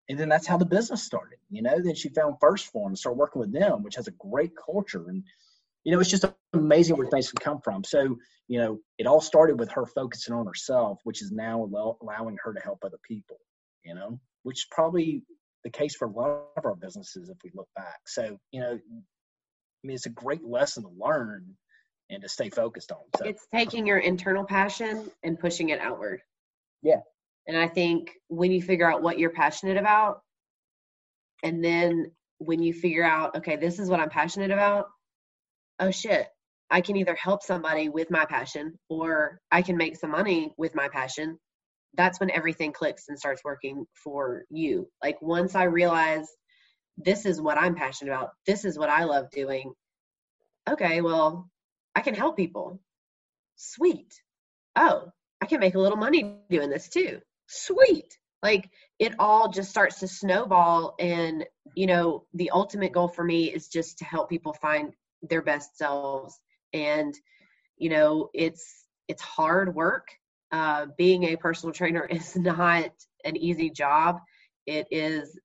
And 0.08 0.18
then 0.18 0.28
that's 0.28 0.46
how 0.46 0.56
the 0.56 0.66
business 0.66 1.02
started. 1.02 1.38
You 1.50 1.62
know, 1.62 1.80
then 1.80 1.94
she 1.94 2.08
found 2.08 2.36
1st 2.42 2.64
Phorm 2.70 2.88
and 2.88 2.98
started 2.98 3.18
working 3.18 3.40
with 3.40 3.52
them, 3.52 3.82
which 3.82 3.94
has 3.94 4.08
a 4.08 4.12
great 4.12 4.52
culture. 4.56 5.04
And, 5.08 5.22
you 5.84 5.92
know, 5.92 6.00
it's 6.00 6.10
just 6.10 6.24
amazing 6.52 6.96
where 6.96 7.06
things 7.06 7.30
can 7.30 7.38
come 7.38 7.60
from. 7.60 7.84
So, 7.84 8.16
you 8.48 8.58
know, 8.58 8.80
it 8.98 9.06
all 9.06 9.20
started 9.20 9.58
with 9.58 9.70
her 9.70 9.86
focusing 9.86 10.34
on 10.34 10.46
herself, 10.46 10.98
which 11.04 11.22
is 11.22 11.30
now 11.30 11.62
allowing 12.02 12.36
her 12.42 12.52
to 12.52 12.60
help 12.60 12.80
other 12.84 12.98
people, 13.06 13.36
you 13.84 13.94
know, 13.94 14.18
which 14.42 14.66
probably 14.70 15.22
the 15.64 15.70
case 15.70 15.94
for 15.94 16.08
a 16.08 16.10
lot 16.10 16.46
of 16.56 16.64
our 16.64 16.74
businesses 16.74 17.28
if 17.28 17.36
we 17.44 17.50
look 17.54 17.68
back. 17.76 18.00
So, 18.06 18.38
you 18.50 18.60
know, 18.60 18.72
I 18.72 19.86
mean, 19.86 19.94
it's 19.94 20.06
a 20.06 20.10
great 20.10 20.44
lesson 20.44 20.82
to 20.84 20.90
learn 20.98 21.54
and 22.10 22.22
to 22.22 22.28
stay 22.28 22.50
focused 22.50 22.92
on. 22.92 22.98
So. 23.18 23.24
It's 23.24 23.46
taking 23.52 23.86
your 23.86 23.98
internal 23.98 24.44
passion 24.44 25.10
and 25.22 25.38
pushing 25.38 25.68
it 25.70 25.80
outward. 25.80 26.20
Yeah. 26.82 27.00
And 27.46 27.56
I 27.56 27.68
think 27.68 28.10
when 28.28 28.52
you 28.52 28.62
figure 28.62 28.90
out 28.90 29.02
what 29.02 29.18
you're 29.18 29.30
passionate 29.30 29.76
about, 29.76 30.20
and 31.42 31.64
then 31.64 32.12
when 32.38 32.62
you 32.62 32.72
figure 32.72 33.04
out, 33.04 33.36
okay, 33.36 33.56
this 33.56 33.78
is 33.78 33.88
what 33.88 34.00
I'm 34.00 34.10
passionate 34.10 34.50
about, 34.50 34.86
oh 35.78 35.90
shit, 35.90 36.26
I 36.70 36.80
can 36.80 36.96
either 36.96 37.14
help 37.14 37.42
somebody 37.42 37.88
with 37.88 38.10
my 38.10 38.24
passion 38.24 38.78
or 38.88 39.40
I 39.50 39.62
can 39.62 39.76
make 39.76 39.96
some 39.96 40.10
money 40.10 40.52
with 40.56 40.74
my 40.74 40.88
passion 40.88 41.38
that's 41.94 42.20
when 42.20 42.30
everything 42.30 42.72
clicks 42.72 43.08
and 43.08 43.18
starts 43.18 43.42
working 43.44 43.86
for 43.94 44.44
you. 44.50 44.88
Like 45.02 45.20
once 45.20 45.54
I 45.54 45.64
realize 45.64 46.28
this 46.96 47.26
is 47.26 47.40
what 47.40 47.58
I'm 47.58 47.74
passionate 47.74 48.12
about, 48.12 48.30
this 48.46 48.64
is 48.64 48.78
what 48.78 48.90
I 48.90 49.04
love 49.04 49.30
doing. 49.30 49.72
Okay, 50.68 51.00
well, 51.00 51.50
I 51.94 52.00
can 52.00 52.14
help 52.14 52.36
people. 52.36 52.80
Sweet. 53.56 54.14
Oh, 54.76 55.10
I 55.40 55.46
can 55.46 55.60
make 55.60 55.74
a 55.74 55.80
little 55.80 55.98
money 55.98 56.36
doing 56.48 56.70
this 56.70 56.88
too. 56.88 57.20
Sweet. 57.48 58.16
Like 58.42 58.70
it 58.98 59.14
all 59.18 59.50
just 59.50 59.70
starts 59.70 60.00
to 60.00 60.08
snowball 60.08 60.94
and 60.98 61.44
you 61.74 61.86
know, 61.86 62.24
the 62.34 62.50
ultimate 62.50 62.92
goal 62.92 63.08
for 63.08 63.24
me 63.24 63.52
is 63.52 63.68
just 63.68 63.98
to 63.98 64.04
help 64.04 64.30
people 64.30 64.52
find 64.54 64.94
their 65.22 65.42
best 65.42 65.76
selves 65.76 66.38
and 66.72 67.14
you 67.76 67.90
know, 67.90 68.30
it's 68.34 68.86
it's 69.08 69.22
hard 69.22 69.74
work 69.74 70.08
uh, 70.52 70.86
being 70.96 71.24
a 71.24 71.36
personal 71.36 71.72
trainer 71.72 72.04
is 72.10 72.36
not 72.36 72.90
an 73.24 73.36
easy 73.36 73.70
job. 73.70 74.20
It 74.66 74.88
is 74.90 75.38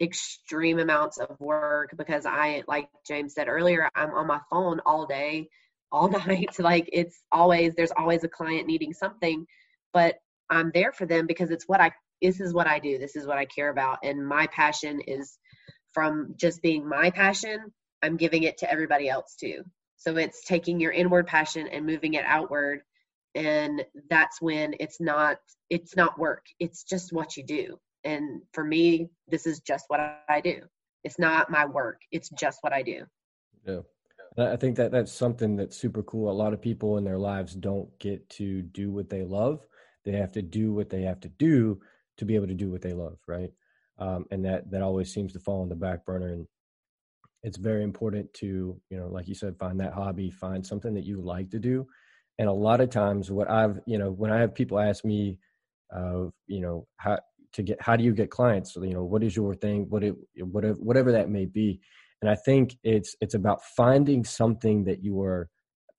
extreme 0.00 0.78
amounts 0.78 1.18
of 1.18 1.38
work 1.40 1.94
because 1.96 2.24
I, 2.26 2.62
like 2.66 2.88
James 3.06 3.34
said 3.34 3.48
earlier, 3.48 3.90
I'm 3.94 4.10
on 4.10 4.26
my 4.26 4.40
phone 4.50 4.80
all 4.86 5.06
day, 5.06 5.48
all 5.92 6.08
night. 6.26 6.58
Like 6.58 6.88
it's 6.92 7.22
always, 7.30 7.74
there's 7.74 7.92
always 7.96 8.24
a 8.24 8.28
client 8.28 8.66
needing 8.66 8.92
something, 8.92 9.46
but 9.92 10.16
I'm 10.48 10.70
there 10.72 10.92
for 10.92 11.06
them 11.06 11.26
because 11.26 11.50
it's 11.50 11.68
what 11.68 11.80
I, 11.80 11.92
this 12.22 12.40
is 12.40 12.52
what 12.52 12.66
I 12.66 12.78
do. 12.78 12.98
This 12.98 13.16
is 13.16 13.26
what 13.26 13.38
I 13.38 13.44
care 13.44 13.70
about. 13.70 13.98
And 14.02 14.26
my 14.26 14.46
passion 14.48 15.00
is 15.06 15.38
from 15.92 16.34
just 16.36 16.62
being 16.62 16.88
my 16.88 17.10
passion, 17.10 17.72
I'm 18.02 18.16
giving 18.16 18.44
it 18.44 18.58
to 18.58 18.70
everybody 18.70 19.08
else 19.08 19.36
too. 19.38 19.64
So 19.96 20.16
it's 20.16 20.44
taking 20.44 20.80
your 20.80 20.92
inward 20.92 21.26
passion 21.26 21.66
and 21.66 21.84
moving 21.84 22.14
it 22.14 22.24
outward 22.26 22.82
and 23.34 23.84
that's 24.08 24.40
when 24.40 24.74
it's 24.80 25.00
not 25.00 25.38
it's 25.68 25.96
not 25.96 26.18
work. 26.18 26.46
It's 26.58 26.82
just 26.82 27.12
what 27.12 27.36
you 27.36 27.44
do. 27.44 27.78
And 28.04 28.42
for 28.52 28.64
me 28.64 29.10
this 29.28 29.46
is 29.46 29.60
just 29.60 29.84
what 29.88 30.00
i 30.28 30.40
do. 30.40 30.62
It's 31.04 31.18
not 31.18 31.50
my 31.50 31.66
work. 31.66 32.00
It's 32.10 32.28
just 32.30 32.58
what 32.62 32.72
i 32.72 32.82
do. 32.82 33.04
Yeah. 33.66 33.80
I 34.38 34.56
think 34.56 34.76
that 34.76 34.92
that's 34.92 35.12
something 35.12 35.56
that's 35.56 35.76
super 35.76 36.02
cool. 36.04 36.30
A 36.30 36.32
lot 36.32 36.52
of 36.52 36.62
people 36.62 36.98
in 36.98 37.04
their 37.04 37.18
lives 37.18 37.54
don't 37.54 37.90
get 37.98 38.28
to 38.30 38.62
do 38.62 38.90
what 38.90 39.10
they 39.10 39.22
love. 39.22 39.66
They 40.04 40.12
have 40.12 40.32
to 40.32 40.42
do 40.42 40.72
what 40.72 40.88
they 40.88 41.02
have 41.02 41.20
to 41.20 41.28
do 41.28 41.80
to 42.18 42.24
be 42.24 42.36
able 42.36 42.46
to 42.46 42.54
do 42.54 42.70
what 42.70 42.82
they 42.82 42.92
love 42.92 43.18
right? 43.26 43.50
Um, 43.98 44.24
and 44.30 44.44
that 44.44 44.70
that 44.70 44.82
always 44.82 45.12
seems 45.12 45.32
to 45.34 45.40
fall 45.40 45.62
on 45.62 45.68
the 45.68 45.74
back 45.74 46.06
burner. 46.06 46.28
And 46.28 46.46
it's 47.42 47.56
very 47.56 47.82
important 47.82 48.32
to 48.34 48.80
you 48.90 48.96
know 48.96 49.08
like 49.08 49.28
you 49.28 49.34
said 49.34 49.58
find 49.58 49.80
that 49.80 49.92
hobby 49.92 50.30
find 50.30 50.66
something 50.66 50.94
that 50.94 51.04
you 51.04 51.20
like 51.20 51.50
to 51.50 51.58
do 51.58 51.86
and 52.40 52.48
a 52.48 52.52
lot 52.52 52.80
of 52.80 52.90
times 52.90 53.30
what 53.30 53.48
i've 53.48 53.78
you 53.86 53.98
know 53.98 54.10
when 54.10 54.32
i 54.32 54.40
have 54.40 54.52
people 54.52 54.80
ask 54.80 55.04
me 55.04 55.38
uh, 55.94 56.26
you 56.46 56.60
know 56.60 56.86
how 56.96 57.16
to 57.52 57.62
get 57.62 57.80
how 57.80 57.96
do 57.96 58.04
you 58.04 58.12
get 58.12 58.30
clients? 58.30 58.74
So, 58.74 58.82
you 58.82 58.94
know 58.94 59.04
what 59.04 59.22
is 59.22 59.34
your 59.34 59.54
thing? 59.54 59.86
What 59.88 60.04
it 60.04 60.14
whatever 60.38 60.74
whatever 60.74 61.12
that 61.12 61.28
may 61.28 61.46
be. 61.46 61.80
And 62.22 62.30
i 62.30 62.34
think 62.34 62.76
it's 62.84 63.16
it's 63.20 63.34
about 63.34 63.60
finding 63.76 64.24
something 64.24 64.84
that 64.84 65.02
you 65.02 65.20
are 65.22 65.48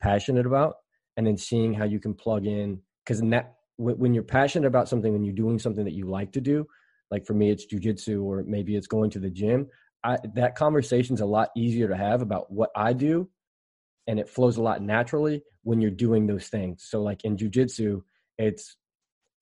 passionate 0.01 0.45
about 0.45 0.75
and 1.17 1.27
then 1.27 1.37
seeing 1.37 1.73
how 1.73 1.85
you 1.85 1.99
can 1.99 2.13
plug 2.13 2.45
in. 2.45 2.79
Because 3.05 3.21
that 3.21 3.55
when 3.77 4.13
you're 4.13 4.23
passionate 4.23 4.67
about 4.67 4.87
something 4.87 5.11
when 5.11 5.23
you're 5.23 5.33
doing 5.33 5.57
something 5.57 5.85
that 5.85 5.93
you 5.93 6.05
like 6.05 6.31
to 6.31 6.41
do 6.41 6.65
like 7.09 7.25
for 7.25 7.33
me 7.33 7.49
it's 7.49 7.65
jujitsu 7.65 8.21
or 8.21 8.43
maybe 8.45 8.75
it's 8.75 8.85
going 8.85 9.09
to 9.09 9.17
the 9.17 9.29
gym 9.29 9.67
I, 10.03 10.19
that 10.35 10.53
conversation's 10.53 11.21
a 11.21 11.25
lot 11.25 11.49
easier 11.57 11.87
to 11.87 11.97
have 11.97 12.21
about 12.21 12.51
what 12.51 12.69
i 12.75 12.93
do 12.93 13.27
and 14.11 14.19
it 14.19 14.27
flows 14.27 14.57
a 14.57 14.61
lot 14.61 14.81
naturally 14.81 15.41
when 15.63 15.79
you're 15.79 15.89
doing 15.89 16.27
those 16.27 16.49
things. 16.49 16.85
So 16.89 17.01
like 17.01 17.23
in 17.23 17.37
jujitsu 17.37 18.01
it's 18.37 18.75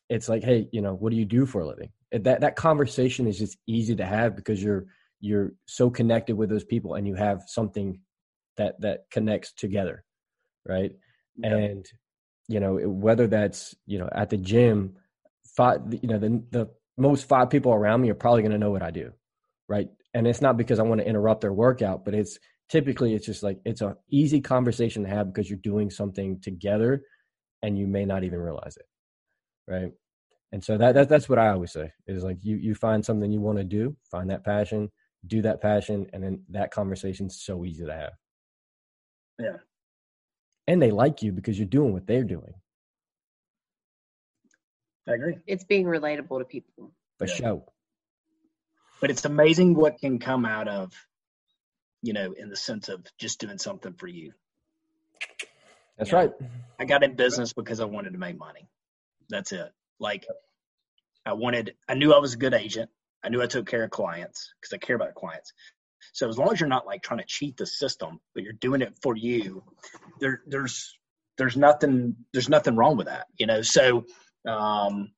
it's 0.09 0.29
like 0.29 0.43
hey 0.43 0.69
you 0.71 0.81
know 0.81 0.93
what 0.93 1.09
do 1.09 1.17
you 1.17 1.25
do 1.25 1.47
for 1.47 1.61
a 1.61 1.67
living? 1.67 1.89
That 2.11 2.41
that 2.41 2.55
conversation 2.55 3.25
is 3.25 3.39
just 3.39 3.57
easy 3.65 3.95
to 3.95 4.05
have 4.05 4.35
because 4.35 4.61
you're 4.61 4.85
you're 5.19 5.53
so 5.65 5.89
connected 5.89 6.35
with 6.37 6.51
those 6.51 6.63
people 6.63 6.93
and 6.93 7.07
you 7.07 7.15
have 7.15 7.43
something 7.47 7.99
that 8.57 8.79
that 8.81 9.05
connects 9.09 9.51
together 9.53 10.05
right? 10.67 10.91
Yep. 11.37 11.51
and 11.51 11.85
you 12.47 12.59
know 12.59 12.75
whether 12.75 13.25
that's 13.25 13.73
you 13.87 13.97
know 13.97 14.09
at 14.11 14.29
the 14.29 14.37
gym 14.37 14.97
five 15.55 15.81
you 15.99 16.09
know 16.09 16.19
the 16.19 16.43
the 16.51 16.69
most 16.95 17.27
five 17.27 17.49
people 17.49 17.73
around 17.73 18.01
me 18.01 18.11
are 18.11 18.15
probably 18.15 18.43
going 18.43 18.51
to 18.51 18.57
know 18.59 18.71
what 18.71 18.83
i 18.83 18.91
do 18.91 19.13
right? 19.67 19.87
And 20.13 20.27
it's 20.27 20.41
not 20.41 20.57
because 20.57 20.77
i 20.79 20.83
want 20.83 21.01
to 21.01 21.07
interrupt 21.07 21.41
their 21.41 21.53
workout 21.53 22.05
but 22.05 22.13
it's 22.13 22.37
typically 22.69 23.13
it's 23.13 23.25
just 23.25 23.43
like 23.43 23.59
it's 23.65 23.81
an 23.81 23.95
easy 24.09 24.41
conversation 24.41 25.03
to 25.03 25.09
have 25.09 25.33
because 25.33 25.49
you're 25.49 25.59
doing 25.59 25.89
something 25.89 26.39
together 26.41 27.01
and 27.61 27.77
you 27.77 27.87
may 27.87 28.05
not 28.05 28.23
even 28.23 28.39
realize 28.39 28.77
it 28.77 28.85
right? 29.71 29.91
And 30.51 30.63
so 30.63 30.77
that, 30.77 30.95
that 30.95 31.09
that's 31.09 31.29
what 31.29 31.37
i 31.37 31.49
always 31.49 31.71
say 31.71 31.91
is 32.07 32.23
like 32.23 32.37
you 32.41 32.55
you 32.57 32.73
find 32.73 33.05
something 33.05 33.31
you 33.31 33.39
want 33.39 33.59
to 33.59 33.63
do 33.63 33.95
find 34.09 34.29
that 34.31 34.43
passion 34.43 34.89
do 35.27 35.41
that 35.41 35.61
passion 35.61 36.07
and 36.13 36.23
then 36.23 36.43
that 36.49 36.71
conversation's 36.71 37.41
so 37.41 37.65
easy 37.65 37.85
to 37.85 37.93
have. 37.93 38.13
Yeah. 39.37 39.57
And 40.67 40.81
they 40.81 40.91
like 40.91 41.21
you 41.21 41.31
because 41.31 41.57
you're 41.57 41.67
doing 41.67 41.93
what 41.93 42.07
they're 42.07 42.23
doing. 42.23 42.53
I 45.07 45.13
agree. 45.13 45.37
It's 45.47 45.63
being 45.63 45.85
relatable 45.85 46.39
to 46.39 46.45
people. 46.45 46.91
For 47.17 47.27
yeah. 47.27 47.33
sure. 47.33 47.63
But 49.01 49.09
it's 49.09 49.25
amazing 49.25 49.73
what 49.73 49.97
can 49.99 50.19
come 50.19 50.45
out 50.45 50.67
of 50.67 50.93
you 52.01 52.13
know 52.13 52.33
in 52.37 52.49
the 52.49 52.55
sense 52.55 52.89
of 52.89 53.05
just 53.19 53.39
doing 53.39 53.57
something 53.57 53.93
for 53.93 54.07
you. 54.07 54.31
That's 55.97 56.11
you 56.11 56.17
right. 56.17 56.41
Know, 56.41 56.47
i 56.79 56.85
got 56.85 57.03
in 57.03 57.15
business 57.15 57.53
because 57.53 57.79
i 57.79 57.85
wanted 57.85 58.13
to 58.13 58.19
make 58.19 58.37
money. 58.37 58.67
That's 59.29 59.51
it. 59.51 59.71
Like 59.99 60.25
i 61.25 61.33
wanted 61.33 61.75
i 61.87 61.93
knew 61.93 62.13
i 62.13 62.19
was 62.19 62.33
a 62.33 62.37
good 62.37 62.53
agent. 62.53 62.89
I 63.23 63.29
knew 63.29 63.41
I 63.41 63.47
took 63.47 63.67
care 63.67 63.83
of 63.83 63.91
clients 63.91 64.53
because 64.59 64.73
I 64.73 64.77
care 64.77 64.95
about 64.95 65.15
clients. 65.15 65.51
So 66.13 66.29
as 66.29 66.37
long 66.37 66.51
as 66.51 66.59
you're 66.59 66.69
not 66.69 66.85
like 66.85 67.01
trying 67.01 67.19
to 67.19 67.25
cheat 67.27 67.57
the 67.57 67.65
system, 67.65 68.19
but 68.33 68.43
you're 68.43 68.53
doing 68.53 68.81
it 68.81 68.97
for 69.01 69.15
you, 69.15 69.63
there 70.19 70.41
there's 70.47 70.97
there's 71.37 71.57
nothing 71.57 72.15
there's 72.33 72.49
nothing 72.49 72.75
wrong 72.75 72.97
with 72.97 73.07
that, 73.07 73.27
you 73.37 73.45
know. 73.45 73.61
So 73.61 74.05
um, 74.47 75.11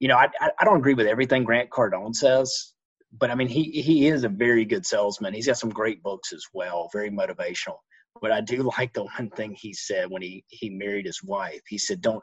you 0.00 0.08
know, 0.08 0.16
I 0.16 0.28
I 0.40 0.64
don't 0.64 0.76
agree 0.76 0.94
with 0.94 1.06
everything 1.06 1.44
Grant 1.44 1.70
Cardone 1.70 2.14
says, 2.14 2.72
but 3.12 3.30
I 3.30 3.34
mean 3.34 3.48
he 3.48 3.64
he 3.82 4.06
is 4.06 4.24
a 4.24 4.28
very 4.28 4.64
good 4.64 4.86
salesman. 4.86 5.34
He's 5.34 5.46
got 5.46 5.58
some 5.58 5.70
great 5.70 6.02
books 6.02 6.32
as 6.32 6.44
well, 6.52 6.88
very 6.92 7.10
motivational. 7.10 7.78
But 8.20 8.32
I 8.32 8.40
do 8.40 8.70
like 8.78 8.92
the 8.92 9.04
one 9.04 9.30
thing 9.30 9.54
he 9.58 9.72
said 9.72 10.10
when 10.10 10.22
he 10.22 10.44
he 10.48 10.70
married 10.70 11.06
his 11.06 11.22
wife. 11.22 11.62
He 11.68 11.78
said, 11.78 12.00
"Don't." 12.00 12.22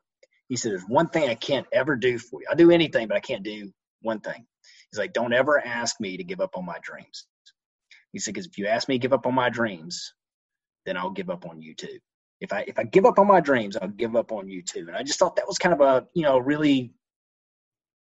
He 0.49 0.55
said, 0.55 0.71
"There's 0.71 0.83
one 0.83 1.09
thing 1.09 1.29
I 1.29 1.35
can't 1.35 1.65
ever 1.73 1.95
do 1.95 2.19
for 2.19 2.41
you. 2.41 2.47
I 2.51 2.55
do 2.55 2.69
anything, 2.69 3.07
but 3.07 3.17
I 3.17 3.21
can't 3.21 3.43
do 3.43 3.71
one 4.05 4.21
thing. 4.21 4.45
He's 4.91 4.99
like, 4.99 5.13
don't 5.13 5.33
ever 5.33 5.59
ask 5.65 5.99
me 5.99 6.15
to 6.15 6.23
give 6.23 6.39
up 6.39 6.55
on 6.55 6.65
my 6.65 6.77
dreams. 6.81 7.27
He 8.13 8.19
said, 8.19 8.33
because 8.33 8.45
if 8.45 8.57
you 8.57 8.67
ask 8.67 8.87
me 8.87 8.95
to 8.95 8.99
give 8.99 9.11
up 9.11 9.25
on 9.25 9.33
my 9.33 9.49
dreams, 9.49 10.13
then 10.85 10.95
I'll 10.95 11.09
give 11.09 11.29
up 11.29 11.45
on 11.45 11.61
you 11.61 11.75
too. 11.75 11.99
If 12.39 12.53
I 12.53 12.61
if 12.67 12.77
I 12.77 12.83
give 12.83 13.05
up 13.05 13.17
on 13.19 13.27
my 13.27 13.39
dreams, 13.39 13.75
I'll 13.75 13.87
give 13.87 14.15
up 14.15 14.31
on 14.31 14.47
you 14.47 14.61
too. 14.61 14.85
And 14.87 14.95
I 14.95 15.03
just 15.03 15.19
thought 15.19 15.35
that 15.37 15.47
was 15.47 15.57
kind 15.57 15.73
of 15.73 15.81
a 15.81 16.05
you 16.13 16.23
know 16.23 16.37
really 16.37 16.93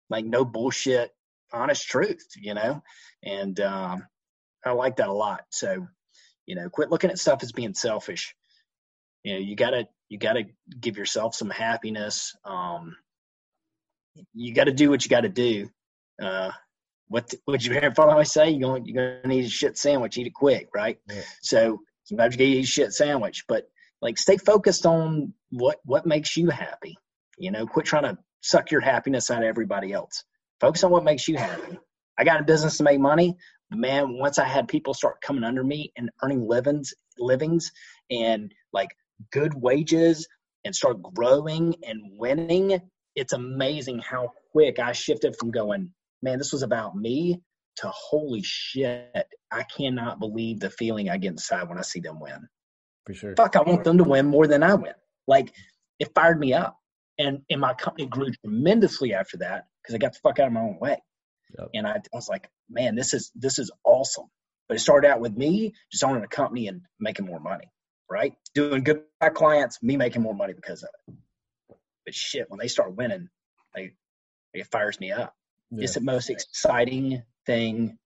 like 0.09 0.25
no 0.25 0.43
bullshit, 0.43 1.11
honest 1.53 1.87
truth, 1.87 2.25
you 2.35 2.53
know. 2.53 2.81
And 3.23 3.59
um, 3.59 4.07
I 4.65 4.71
like 4.71 4.97
that 4.97 5.09
a 5.09 5.13
lot. 5.13 5.41
So 5.49 5.87
you 6.45 6.55
know, 6.55 6.69
quit 6.69 6.89
looking 6.89 7.09
at 7.09 7.19
stuff 7.19 7.43
as 7.43 7.51
being 7.51 7.73
selfish. 7.73 8.35
You 9.23 9.33
know, 9.33 9.39
you 9.39 9.55
gotta 9.55 9.87
you 10.09 10.17
gotta 10.17 10.43
give 10.79 10.97
yourself 10.97 11.35
some 11.35 11.49
happiness. 11.49 12.35
Um, 12.43 12.95
you 14.33 14.53
got 14.53 14.65
to 14.65 14.71
do 14.71 14.91
what 14.91 15.03
you 15.03 15.09
got 15.09 15.21
to 15.21 15.29
do 15.29 15.69
uh, 16.21 16.51
what 17.07 17.33
what 17.45 17.63
your 17.63 17.79
grandfather 17.79 18.11
always 18.11 18.31
say? 18.31 18.49
You 18.49 18.59
going 18.61 18.85
you're 18.85 19.21
gonna 19.21 19.27
need 19.27 19.45
a 19.45 19.49
shit 19.49 19.77
sandwich, 19.77 20.17
eat 20.17 20.27
it 20.27 20.33
quick, 20.33 20.69
right? 20.73 20.99
Yeah. 21.09 21.21
So 21.41 21.81
sometimes 22.05 22.33
you 22.33 22.37
get 22.37 22.47
eat 22.47 22.63
a 22.63 22.67
shit 22.67 22.93
sandwich, 22.93 23.45
but 23.47 23.67
like 24.01 24.17
stay 24.17 24.37
focused 24.37 24.85
on 24.85 25.33
what 25.49 25.79
what 25.85 26.05
makes 26.05 26.35
you 26.37 26.49
happy. 26.49 26.97
You 27.37 27.51
know, 27.51 27.65
quit 27.65 27.85
trying 27.85 28.03
to 28.03 28.17
suck 28.41 28.71
your 28.71 28.81
happiness 28.81 29.31
out 29.31 29.43
of 29.43 29.47
everybody 29.47 29.91
else. 29.91 30.23
Focus 30.59 30.83
on 30.83 30.91
what 30.91 31.03
makes 31.03 31.27
you 31.27 31.37
happy. 31.37 31.77
I 32.17 32.23
got 32.23 32.41
a 32.41 32.43
business 32.43 32.77
to 32.77 32.83
make 32.83 32.99
money, 32.99 33.35
man, 33.71 34.17
once 34.17 34.37
I 34.37 34.45
had 34.45 34.67
people 34.67 34.93
start 34.93 35.21
coming 35.21 35.43
under 35.43 35.63
me 35.63 35.91
and 35.97 36.09
earning 36.21 36.47
livings, 36.47 36.93
livings, 37.17 37.71
and 38.11 38.53
like 38.71 38.89
good 39.31 39.53
wages, 39.55 40.27
and 40.65 40.75
start 40.75 41.01
growing 41.01 41.75
and 41.83 42.01
winning, 42.17 42.79
it's 43.15 43.33
amazing 43.33 43.99
how 43.99 44.31
quick 44.51 44.79
I 44.79 44.91
shifted 44.91 45.35
from 45.37 45.51
going 45.51 45.91
man, 46.23 46.39
this 46.39 46.53
was 46.53 46.63
about 46.63 46.95
me 46.95 47.39
to 47.75 47.89
holy 47.89 48.41
shit, 48.43 49.27
I 49.51 49.63
cannot 49.63 50.19
believe 50.19 50.59
the 50.59 50.69
feeling 50.69 51.09
I 51.09 51.17
get 51.17 51.31
inside 51.31 51.67
when 51.67 51.77
I 51.77 51.81
see 51.81 51.99
them 51.99 52.19
win. 52.19 52.47
For 53.05 53.13
sure. 53.13 53.35
Fuck, 53.35 53.55
I 53.55 53.61
want 53.61 53.83
them 53.83 53.97
to 53.97 54.03
win 54.03 54.25
more 54.25 54.47
than 54.47 54.63
I 54.63 54.73
win. 54.73 54.93
Like 55.27 55.53
it 55.99 56.09
fired 56.15 56.39
me 56.39 56.53
up. 56.53 56.77
And 57.19 57.41
and 57.49 57.61
my 57.61 57.73
company 57.73 58.07
grew 58.07 58.31
tremendously 58.43 59.13
after 59.13 59.37
that 59.37 59.65
because 59.81 59.95
I 59.95 59.97
got 59.99 60.13
the 60.13 60.19
fuck 60.19 60.39
out 60.39 60.47
of 60.47 60.53
my 60.53 60.61
own 60.61 60.79
way. 60.79 60.97
Yep. 61.57 61.69
And 61.75 61.87
I, 61.87 61.91
I 61.91 62.01
was 62.15 62.29
like, 62.29 62.49
man, 62.69 62.95
this 62.95 63.13
is 63.13 63.31
this 63.35 63.59
is 63.59 63.71
awesome. 63.83 64.25
But 64.67 64.77
it 64.77 64.79
started 64.79 65.09
out 65.09 65.19
with 65.19 65.35
me 65.35 65.73
just 65.91 66.03
owning 66.03 66.23
a 66.23 66.27
company 66.27 66.67
and 66.67 66.81
making 66.99 67.25
more 67.25 67.39
money, 67.39 67.69
right? 68.09 68.33
Doing 68.55 68.83
good 68.83 69.03
by 69.19 69.29
clients, 69.29 69.83
me 69.83 69.97
making 69.97 70.21
more 70.21 70.33
money 70.33 70.53
because 70.53 70.83
of 70.83 70.89
it. 71.07 71.15
But 72.05 72.15
shit, 72.15 72.49
when 72.49 72.59
they 72.59 72.67
start 72.67 72.95
winning, 72.95 73.29
like 73.75 73.95
it 74.53 74.67
fires 74.71 74.99
me 74.99 75.11
up. 75.11 75.35
Yeah. 75.71 75.83
It's 75.83 75.95
the 75.95 76.01
most 76.01 76.29
exciting 76.29 77.23
thing 77.45 77.97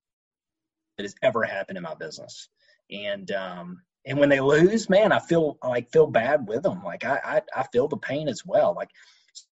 that 0.97 1.03
has 1.03 1.15
ever 1.21 1.43
happened 1.43 1.77
in 1.77 1.83
my 1.83 1.95
business. 1.95 2.49
And 2.89 3.29
um, 3.31 3.81
and 4.07 4.17
when 4.17 4.29
they 4.29 4.39
lose, 4.39 4.89
man, 4.89 5.11
I 5.11 5.19
feel 5.19 5.57
like 5.61 5.91
feel 5.91 6.07
bad 6.07 6.47
with 6.47 6.63
them. 6.63 6.81
Like 6.83 7.03
I, 7.03 7.19
I 7.23 7.61
I 7.61 7.63
feel 7.71 7.87
the 7.87 7.97
pain 7.97 8.29
as 8.29 8.43
well. 8.45 8.73
Like 8.73 8.89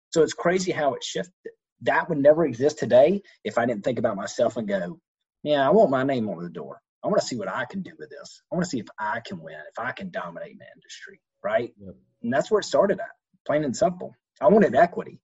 so, 0.09 0.23
it's 0.23 0.33
crazy 0.33 0.71
how 0.71 0.95
it 0.95 1.03
shifted. 1.03 1.51
That 1.83 2.09
would 2.09 2.17
never 2.17 2.45
exist 2.45 2.79
today 2.79 3.21
if 3.43 3.57
I 3.57 3.65
didn't 3.65 3.83
think 3.83 3.99
about 3.99 4.17
myself 4.17 4.57
and 4.57 4.67
go, 4.67 4.99
yeah, 5.43 5.65
I 5.65 5.69
want 5.69 5.91
my 5.91 6.03
name 6.03 6.27
on 6.27 6.43
the 6.43 6.49
door. 6.49 6.81
I 7.03 7.07
want 7.07 7.21
to 7.21 7.27
see 7.27 7.37
what 7.37 7.47
I 7.47 7.65
can 7.65 7.81
do 7.81 7.91
with 7.97 8.09
this. 8.09 8.41
I 8.51 8.55
want 8.55 8.65
to 8.65 8.69
see 8.69 8.79
if 8.79 8.87
I 8.99 9.21
can 9.25 9.39
win, 9.39 9.55
if 9.71 9.79
I 9.79 9.91
can 9.91 10.09
dominate 10.09 10.57
the 10.59 10.65
industry, 10.75 11.21
right? 11.43 11.71
Yep. 11.79 11.95
And 12.23 12.33
that's 12.33 12.51
where 12.51 12.59
it 12.59 12.65
started 12.65 12.99
at, 12.99 13.07
plain 13.45 13.63
and 13.63 13.77
simple. 13.77 14.15
I 14.41 14.47
wanted 14.47 14.75
equity. 14.75 15.21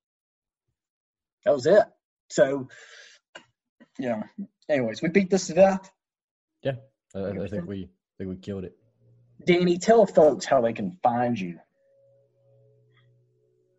That 1.43 1.53
was 1.53 1.65
it. 1.65 1.83
So, 2.29 2.69
yeah. 3.99 4.23
Anyways, 4.69 5.01
we 5.01 5.09
beat 5.09 5.29
this 5.29 5.47
to 5.47 5.53
death. 5.53 5.91
Yeah, 6.63 6.75
I, 7.13 7.31
I 7.31 7.47
think 7.47 7.65
we 7.67 7.83
I 7.83 8.13
think 8.17 8.29
we 8.29 8.37
killed 8.37 8.63
it. 8.63 8.75
Dani, 9.47 9.79
tell 9.79 10.05
folks 10.05 10.45
how 10.45 10.61
they 10.61 10.73
can 10.73 10.97
find 11.03 11.39
you. 11.39 11.59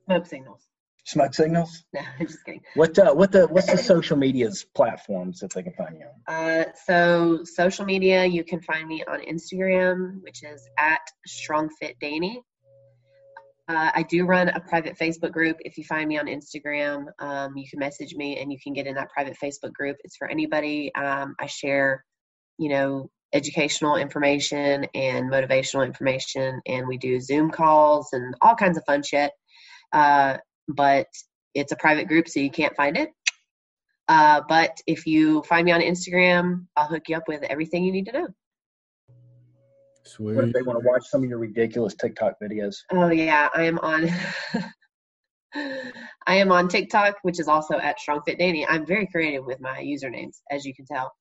Smoke 0.07 0.27
signals. 0.27 0.67
Smoke 1.05 1.35
signals? 1.35 1.85
No, 1.95 2.01
I'm 2.19 2.27
just 2.27 2.45
kidding. 2.45 2.63
What 2.75 2.99
uh, 2.99 3.15
what 3.15 3.33
the 3.33 3.47
what's 3.47 3.71
the 3.71 3.79
social 3.79 4.17
media's 4.17 4.67
platforms 4.75 5.41
that 5.41 5.53
they 5.53 5.63
can 5.63 5.73
find 5.73 5.97
you 5.99 6.07
on? 6.29 6.35
Uh, 6.35 6.65
so 6.85 7.45
social 7.45 7.85
media, 7.85 8.25
you 8.25 8.45
can 8.45 8.61
find 8.61 8.87
me 8.89 9.05
on 9.09 9.21
Instagram, 9.21 10.21
which 10.23 10.43
is 10.43 10.69
at 10.79 11.01
StrongFit 11.29 11.95
Dani. 12.03 12.37
Uh, 13.69 13.91
I 13.95 14.05
do 14.05 14.25
run 14.27 14.49
a 14.49 14.61
private 14.61 14.97
Facebook 14.97 15.33
group. 15.33 15.57
If 15.61 15.77
you 15.77 15.85
find 15.85 16.09
me 16.09 16.19
on 16.19 16.27
Instagram, 16.27 17.07
um, 17.19 17.57
you 17.57 17.69
can 17.69 17.81
message 17.81 18.15
me 18.15 18.39
and 18.39 18.53
you 18.53 18.59
can 18.63 18.73
get 18.73 18.87
in 18.87 18.95
that 18.95 19.11
private 19.11 19.37
Facebook 19.43 19.73
group. 19.73 19.97
It's 20.05 20.17
for 20.17 20.29
anybody. 20.29 20.95
Um, 20.95 21.35
I 21.41 21.47
share, 21.47 22.05
you 22.59 22.69
know, 22.69 23.11
educational 23.37 23.97
information 23.97 24.87
and 24.95 25.31
motivational 25.31 25.85
information, 25.85 26.61
and 26.67 26.89
we 26.89 26.97
do 26.97 27.21
Zoom 27.21 27.51
calls 27.51 28.09
and 28.13 28.35
all 28.41 28.55
kinds 28.55 28.79
of 28.79 28.85
fun 28.87 29.03
shit. 29.03 29.31
Uh, 29.93 30.39
but 30.69 31.07
it's 31.55 31.73
a 31.73 31.77
private 31.77 32.09
group, 32.09 32.29
so 32.29 32.41
you 32.41 32.51
can't 32.51 32.75
find 32.75 32.97
it. 32.97 33.11
Uh, 34.09 34.41
but 34.49 34.77
if 34.87 35.07
you 35.07 35.43
find 35.43 35.67
me 35.67 35.73
on 35.73 35.81
Instagram, 35.81 36.67
I'll 36.77 36.87
hook 36.87 37.03
you 37.09 37.17
up 37.17 37.29
with 37.29 37.43
everything 37.43 37.85
you 37.85 37.93
need 37.93 38.07
to 38.07 38.13
know. 38.13 38.29
Sweet. 40.05 40.37
What 40.37 40.45
if 40.45 40.53
they 40.53 40.63
want 40.63 40.81
to 40.81 40.89
watch 40.89 41.05
some 41.07 41.23
of 41.25 41.29
your 41.29 41.39
ridiculous 41.39 41.95
TikTok 41.95 42.35
videos? 42.43 42.77
Oh 42.93 43.11
yeah, 43.11 43.49
I 43.55 43.65
am 43.65 43.79
on. 43.81 44.09
I 46.27 46.37
am 46.37 46.53
on 46.53 46.69
TikTok, 46.69 47.17
which 47.23 47.41
is 47.41 47.49
also 47.49 47.79
at 47.79 47.97
StrongFit 47.99 48.41
Dani. 48.41 48.65
I'm 48.69 48.87
very 48.87 49.07
creative 49.07 49.45
with 49.45 49.61
my 49.61 49.81
usernames, 49.81 50.41
as 50.51 50.65
you 50.65 50.75
can 50.75 50.87
tell. 50.87 51.13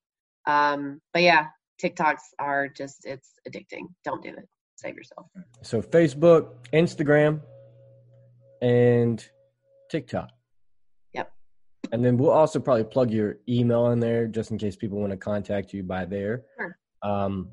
Um, 0.45 1.01
but 1.13 1.23
yeah, 1.23 1.47
TikToks 1.81 2.21
are 2.39 2.67
just 2.67 3.05
it's 3.05 3.33
addicting. 3.47 3.87
Don't 4.03 4.23
do 4.23 4.29
it. 4.29 4.47
Save 4.75 4.95
yourself. 4.95 5.27
So 5.61 5.81
Facebook, 5.81 6.49
Instagram, 6.73 7.41
and 8.61 9.25
TikTok. 9.89 10.29
Yep. 11.13 11.31
And 11.91 12.03
then 12.03 12.17
we'll 12.17 12.31
also 12.31 12.59
probably 12.59 12.83
plug 12.83 13.11
your 13.11 13.37
email 13.47 13.87
in 13.91 13.99
there 13.99 14.27
just 14.27 14.51
in 14.51 14.57
case 14.57 14.75
people 14.75 14.99
want 14.99 15.11
to 15.11 15.17
contact 15.17 15.73
you 15.73 15.83
by 15.83 16.05
there. 16.05 16.43
Sure. 16.57 16.77
Um, 17.03 17.49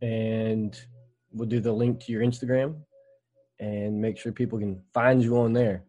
and 0.00 0.78
we'll 1.32 1.48
do 1.48 1.60
the 1.60 1.72
link 1.72 2.00
to 2.04 2.12
your 2.12 2.22
Instagram 2.22 2.76
and 3.58 4.00
make 4.00 4.18
sure 4.18 4.32
people 4.32 4.58
can 4.58 4.80
find 4.92 5.22
you 5.22 5.38
on 5.38 5.52
there. 5.52 5.84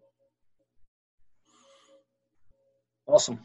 Awesome. 3.07 3.39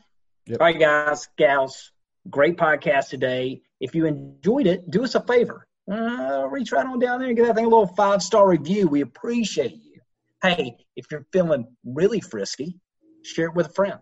Yep. 0.46 0.60
All 0.60 0.66
right, 0.66 0.78
guys, 0.78 1.28
gals, 1.36 1.92
great 2.30 2.56
podcast 2.56 3.08
today. 3.08 3.62
If 3.80 3.94
you 3.94 4.06
enjoyed 4.06 4.66
it, 4.66 4.90
do 4.90 5.04
us 5.04 5.14
a 5.14 5.20
favor. 5.20 5.66
Uh, 5.90 6.46
reach 6.50 6.72
right 6.72 6.86
on 6.86 6.98
down 6.98 7.18
there 7.18 7.28
and 7.28 7.36
give 7.36 7.46
that 7.46 7.54
thing 7.56 7.64
a 7.64 7.68
little 7.68 7.86
five 7.86 8.22
star 8.22 8.48
review. 8.48 8.88
We 8.88 9.00
appreciate 9.00 9.72
you. 9.72 10.00
Hey, 10.42 10.76
if 10.96 11.06
you're 11.10 11.26
feeling 11.32 11.66
really 11.84 12.20
frisky, 12.20 12.78
share 13.22 13.46
it 13.46 13.54
with 13.54 13.66
a 13.66 13.72
friend. 13.72 14.00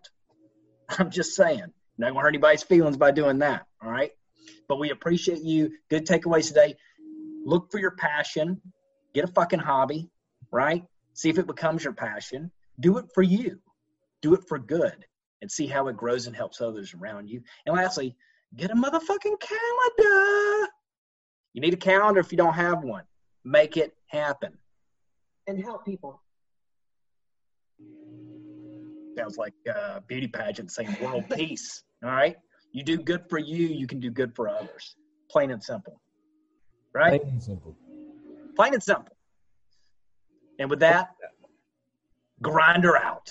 I'm 0.88 1.10
just 1.10 1.34
saying, 1.34 1.64
not 1.98 2.08
gonna 2.08 2.20
hurt 2.20 2.28
anybody's 2.28 2.62
feelings 2.62 2.96
by 2.96 3.12
doing 3.12 3.38
that. 3.38 3.66
All 3.82 3.90
right. 3.90 4.10
But 4.68 4.78
we 4.78 4.90
appreciate 4.90 5.42
you. 5.42 5.72
Good 5.88 6.06
takeaways 6.06 6.48
today. 6.48 6.74
Look 7.44 7.70
for 7.70 7.78
your 7.78 7.92
passion. 7.92 8.60
Get 9.14 9.24
a 9.24 9.28
fucking 9.28 9.60
hobby, 9.60 10.10
right? 10.50 10.84
See 11.14 11.30
if 11.30 11.38
it 11.38 11.46
becomes 11.46 11.84
your 11.84 11.92
passion. 11.92 12.50
Do 12.78 12.98
it 12.98 13.06
for 13.14 13.22
you. 13.22 13.60
Do 14.22 14.34
it 14.34 14.42
for 14.48 14.58
good 14.58 15.06
and 15.42 15.50
see 15.50 15.66
how 15.66 15.88
it 15.88 15.96
grows 15.96 16.26
and 16.26 16.34
helps 16.34 16.60
others 16.60 16.94
around 16.94 17.28
you. 17.28 17.42
And 17.66 17.76
lastly, 17.76 18.16
get 18.56 18.70
a 18.70 18.74
motherfucking 18.74 19.40
calendar. 19.40 20.68
You 21.52 21.60
need 21.60 21.74
a 21.74 21.78
calendar 21.78 22.20
if 22.20 22.32
you 22.32 22.38
don't 22.38 22.54
have 22.54 22.82
one. 22.82 23.04
Make 23.44 23.76
it 23.76 23.94
happen. 24.08 24.56
And 25.46 25.62
help 25.62 25.84
people. 25.84 26.20
Sounds 29.16 29.38
like 29.38 29.54
a 29.66 30.02
beauty 30.06 30.28
pageant 30.28 30.70
saying 30.70 30.96
world 31.00 31.24
peace. 31.34 31.82
All 32.04 32.10
right. 32.10 32.36
You 32.72 32.82
do 32.82 32.98
good 32.98 33.28
for 33.30 33.38
you, 33.38 33.68
you 33.68 33.86
can 33.86 34.00
do 34.00 34.10
good 34.10 34.34
for 34.34 34.48
others. 34.48 34.96
Plain 35.30 35.50
and 35.50 35.62
simple. 35.62 36.00
Right? 36.92 37.22
Plain 37.22 37.32
and 37.32 37.42
simple. 37.42 37.76
Plain 38.54 38.74
and 38.74 38.82
simple. 38.82 39.16
And 40.58 40.68
with 40.68 40.80
that, 40.80 41.08
grinder 42.42 42.96
out. 42.96 43.30